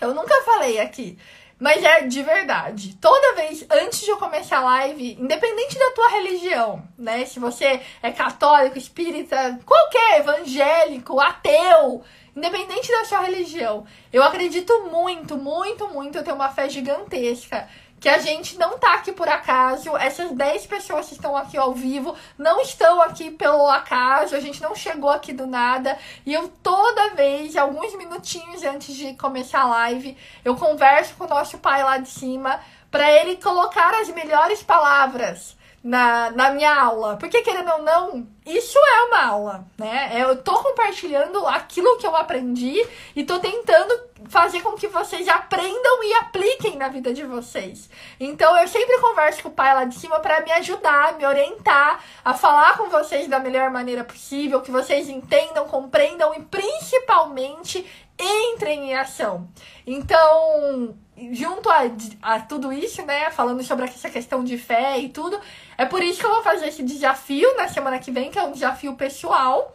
eu 0.00 0.12
nunca 0.12 0.42
falei 0.42 0.80
aqui, 0.80 1.18
mas 1.58 1.82
é 1.82 2.02
de 2.02 2.22
verdade. 2.22 2.96
Toda 3.00 3.36
vez 3.36 3.64
antes 3.70 4.00
de 4.00 4.10
eu 4.10 4.16
começar 4.16 4.58
a 4.58 4.64
live, 4.64 5.16
independente 5.20 5.78
da 5.78 5.90
tua 5.92 6.08
religião, 6.10 6.82
né? 6.98 7.24
Se 7.24 7.38
você 7.38 7.80
é 8.02 8.10
católico, 8.10 8.76
espírita, 8.76 9.58
qualquer 9.64 10.20
evangélico, 10.20 11.20
ateu, 11.20 12.02
independente 12.36 12.90
da 12.90 13.04
sua 13.04 13.20
religião, 13.20 13.86
eu 14.12 14.22
acredito 14.22 14.88
muito, 14.90 15.36
muito, 15.36 15.88
muito, 15.88 16.18
eu 16.18 16.24
tenho 16.24 16.36
uma 16.36 16.50
fé 16.50 16.68
gigantesca 16.68 17.68
que 18.04 18.08
a 18.10 18.18
gente 18.18 18.58
não 18.58 18.76
tá 18.76 18.96
aqui 18.96 19.12
por 19.12 19.26
acaso. 19.26 19.96
Essas 19.96 20.30
10 20.30 20.66
pessoas 20.66 21.08
que 21.08 21.14
estão 21.14 21.34
aqui 21.34 21.56
ao 21.56 21.72
vivo 21.72 22.14
não 22.36 22.60
estão 22.60 23.00
aqui 23.00 23.30
pelo 23.30 23.66
acaso, 23.66 24.36
a 24.36 24.40
gente 24.40 24.60
não 24.60 24.74
chegou 24.74 25.08
aqui 25.08 25.32
do 25.32 25.46
nada. 25.46 25.96
E 26.26 26.34
eu 26.34 26.52
toda 26.62 27.14
vez, 27.14 27.56
alguns 27.56 27.96
minutinhos 27.96 28.62
antes 28.62 28.94
de 28.94 29.14
começar 29.14 29.62
a 29.62 29.68
live, 29.68 30.18
eu 30.44 30.54
converso 30.54 31.14
com 31.14 31.24
o 31.24 31.28
nosso 31.28 31.56
pai 31.56 31.82
lá 31.82 31.96
de 31.96 32.10
cima 32.10 32.60
para 32.90 33.10
ele 33.10 33.36
colocar 33.36 33.94
as 33.94 34.10
melhores 34.10 34.62
palavras 34.62 35.56
na, 35.82 36.30
na 36.30 36.50
minha 36.50 36.78
aula. 36.78 37.16
Porque, 37.16 37.40
querendo 37.40 37.70
ou 37.72 37.82
não, 37.82 38.26
isso 38.44 38.78
é 38.78 39.02
uma 39.04 39.24
aula, 39.24 39.64
né? 39.78 40.12
Eu 40.16 40.36
tô 40.42 40.62
compartilhando 40.62 41.46
aquilo 41.46 41.96
que 41.96 42.06
eu 42.06 42.14
aprendi 42.14 42.86
e 43.16 43.24
tô 43.24 43.38
tentando 43.38 43.98
fazer 44.28 44.62
com 44.62 44.72
que 44.72 44.88
vocês 44.88 45.28
aprendam 45.28 46.02
e 46.04 46.14
apliquem 46.14 46.76
na 46.76 46.88
vida 46.88 47.12
de 47.12 47.24
vocês. 47.24 47.88
Então, 48.18 48.56
eu 48.58 48.68
sempre 48.68 48.98
converso 48.98 49.42
com 49.42 49.48
o 49.48 49.52
pai 49.52 49.74
lá 49.74 49.84
de 49.84 49.94
cima 49.94 50.20
para 50.20 50.40
me 50.42 50.52
ajudar, 50.52 51.16
me 51.16 51.26
orientar, 51.26 52.02
a 52.24 52.34
falar 52.34 52.76
com 52.76 52.88
vocês 52.88 53.28
da 53.28 53.38
melhor 53.38 53.70
maneira 53.70 54.04
possível, 54.04 54.60
que 54.60 54.70
vocês 54.70 55.08
entendam, 55.08 55.66
compreendam 55.68 56.34
e 56.34 56.40
principalmente 56.42 57.84
entrem 58.18 58.90
em 58.90 58.94
ação. 58.94 59.48
Então, 59.86 60.96
junto 61.32 61.68
a, 61.68 61.82
a 62.22 62.40
tudo 62.40 62.72
isso, 62.72 63.04
né, 63.04 63.30
falando 63.30 63.62
sobre 63.62 63.84
essa 63.86 64.08
questão 64.10 64.44
de 64.44 64.56
fé 64.56 64.98
e 64.98 65.08
tudo, 65.08 65.38
é 65.76 65.84
por 65.84 66.02
isso 66.02 66.20
que 66.20 66.26
eu 66.26 66.34
vou 66.34 66.42
fazer 66.42 66.68
esse 66.68 66.82
desafio 66.82 67.56
na 67.56 67.68
semana 67.68 67.98
que 67.98 68.10
vem, 68.10 68.30
que 68.30 68.38
é 68.38 68.42
um 68.42 68.52
desafio 68.52 68.94
pessoal 68.94 69.74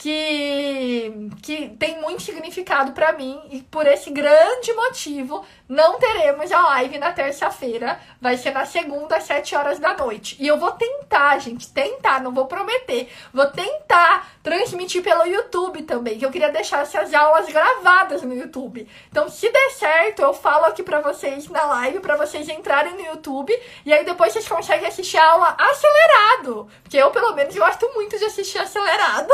que, 0.00 1.12
que 1.42 1.68
tem 1.78 2.00
muito 2.00 2.22
significado 2.22 2.92
para 2.92 3.12
mim 3.12 3.38
e 3.50 3.60
por 3.60 3.86
esse 3.86 4.10
grande 4.10 4.72
motivo 4.72 5.44
não 5.70 6.00
teremos 6.00 6.50
a 6.50 6.60
live 6.60 6.98
na 6.98 7.12
terça-feira, 7.12 8.00
vai 8.20 8.36
ser 8.36 8.50
na 8.50 8.66
segunda 8.66 9.16
às 9.16 9.22
7 9.22 9.54
horas 9.54 9.78
da 9.78 9.94
noite. 9.94 10.36
E 10.40 10.48
eu 10.48 10.58
vou 10.58 10.72
tentar, 10.72 11.38
gente, 11.38 11.72
tentar, 11.72 12.20
não 12.20 12.32
vou 12.34 12.46
prometer, 12.46 13.08
vou 13.32 13.46
tentar 13.46 14.28
transmitir 14.42 15.00
pelo 15.00 15.24
YouTube 15.24 15.82
também, 15.82 16.18
que 16.18 16.26
eu 16.26 16.30
queria 16.32 16.50
deixar 16.50 16.82
essas 16.82 17.14
aulas 17.14 17.46
gravadas 17.46 18.22
no 18.22 18.34
YouTube. 18.34 18.88
Então, 19.08 19.28
se 19.28 19.48
der 19.48 19.70
certo, 19.70 20.22
eu 20.22 20.34
falo 20.34 20.64
aqui 20.64 20.82
para 20.82 21.00
vocês 21.00 21.48
na 21.48 21.64
live 21.66 22.00
para 22.00 22.16
vocês 22.16 22.48
entrarem 22.48 22.94
no 22.94 23.06
YouTube 23.06 23.56
e 23.86 23.92
aí 23.92 24.04
depois 24.04 24.32
vocês 24.32 24.48
conseguem 24.48 24.88
assistir 24.88 25.18
a 25.18 25.30
aula 25.30 25.56
acelerado, 25.56 26.68
porque 26.82 26.96
eu 26.96 27.12
pelo 27.12 27.32
menos 27.34 27.54
gosto 27.54 27.88
muito 27.94 28.18
de 28.18 28.24
assistir 28.24 28.58
acelerado. 28.58 29.32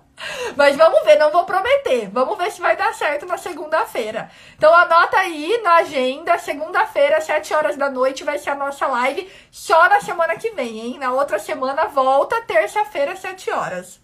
Mas 0.56 0.76
vamos 0.76 1.02
ver, 1.04 1.16
não 1.16 1.30
vou 1.30 1.44
prometer. 1.44 2.08
Vamos 2.10 2.36
ver 2.36 2.50
se 2.50 2.60
vai 2.60 2.76
dar 2.76 2.94
certo 2.94 3.26
na 3.26 3.38
segunda-feira. 3.38 4.30
Então 4.56 4.74
anota 4.74 5.18
aí 5.18 5.60
na 5.62 5.76
agenda, 5.76 6.38
segunda-feira, 6.38 7.20
7 7.20 7.54
horas 7.54 7.76
da 7.76 7.90
noite, 7.90 8.24
vai 8.24 8.38
ser 8.38 8.50
a 8.50 8.54
nossa 8.54 8.86
live 8.86 9.30
só 9.50 9.88
na 9.88 10.00
semana 10.00 10.36
que 10.36 10.50
vem, 10.50 10.80
hein? 10.80 10.98
Na 10.98 11.12
outra 11.12 11.38
semana 11.38 11.86
volta, 11.86 12.40
terça-feira, 12.42 13.16
7 13.16 13.50
horas. 13.50 14.00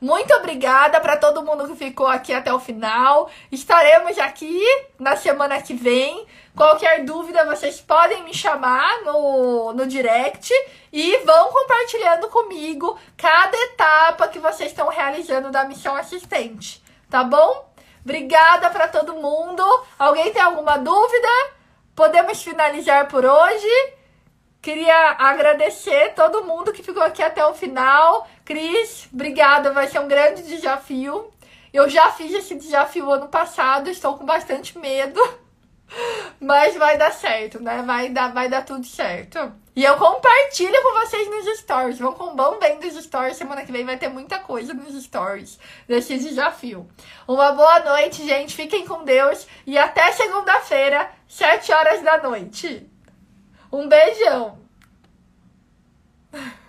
Muito 0.00 0.32
obrigada 0.34 1.00
para 1.00 1.16
todo 1.16 1.42
mundo 1.42 1.66
que 1.68 1.76
ficou 1.76 2.06
aqui 2.06 2.32
até 2.32 2.52
o 2.52 2.60
final. 2.60 3.30
Estaremos 3.50 4.18
aqui 4.18 4.62
na 4.98 5.16
semana 5.16 5.60
que 5.62 5.72
vem. 5.72 6.26
Qualquer 6.56 7.04
dúvida, 7.04 7.44
vocês 7.44 7.82
podem 7.82 8.24
me 8.24 8.32
chamar 8.32 9.02
no, 9.02 9.74
no 9.74 9.86
direct 9.86 10.50
e 10.90 11.18
vão 11.18 11.52
compartilhando 11.52 12.28
comigo 12.28 12.98
cada 13.14 13.54
etapa 13.54 14.26
que 14.28 14.38
vocês 14.38 14.70
estão 14.70 14.88
realizando 14.88 15.50
da 15.50 15.64
missão 15.64 15.94
assistente, 15.94 16.82
tá 17.10 17.22
bom? 17.22 17.70
Obrigada 18.02 18.70
para 18.70 18.88
todo 18.88 19.16
mundo. 19.16 19.62
Alguém 19.98 20.32
tem 20.32 20.40
alguma 20.40 20.78
dúvida? 20.78 21.28
Podemos 21.94 22.42
finalizar 22.42 23.06
por 23.06 23.26
hoje. 23.26 23.92
Queria 24.62 25.10
agradecer 25.18 26.14
todo 26.14 26.42
mundo 26.42 26.72
que 26.72 26.82
ficou 26.82 27.02
aqui 27.02 27.22
até 27.22 27.44
o 27.44 27.52
final. 27.52 28.26
Cris, 28.46 29.10
obrigada, 29.12 29.74
vai 29.74 29.88
ser 29.88 29.98
um 29.98 30.08
grande 30.08 30.42
desafio. 30.42 31.30
Eu 31.70 31.86
já 31.86 32.10
fiz 32.12 32.32
esse 32.32 32.54
desafio 32.54 33.10
ano 33.10 33.28
passado, 33.28 33.90
estou 33.90 34.16
com 34.16 34.24
bastante 34.24 34.78
medo. 34.78 35.20
Mas 36.40 36.76
vai 36.76 36.98
dar 36.98 37.12
certo, 37.12 37.62
né? 37.62 37.82
Vai 37.82 38.08
dar, 38.10 38.32
vai 38.32 38.48
dar 38.48 38.62
tudo 38.62 38.84
certo. 38.84 39.52
E 39.74 39.84
eu 39.84 39.96
compartilho 39.96 40.82
com 40.82 41.00
vocês 41.00 41.28
nos 41.28 41.58
stories. 41.58 41.98
Vão 41.98 42.12
com 42.12 42.34
bom 42.34 42.58
bem 42.58 42.78
dos 42.80 42.94
stories. 43.02 43.36
Semana 43.36 43.64
que 43.64 43.72
vem 43.72 43.84
vai 43.84 43.96
ter 43.96 44.08
muita 44.08 44.38
coisa 44.38 44.74
nos 44.74 45.02
stories 45.02 45.58
desse 45.86 46.18
desafio. 46.18 46.88
Uma 47.26 47.52
boa 47.52 47.80
noite, 47.80 48.24
gente. 48.26 48.54
Fiquem 48.54 48.86
com 48.86 49.04
Deus. 49.04 49.46
E 49.66 49.76
até 49.78 50.12
segunda-feira, 50.12 51.10
7 51.28 51.72
horas 51.72 52.02
da 52.02 52.22
noite. 52.22 52.88
Um 53.72 53.88
beijão. 53.88 54.58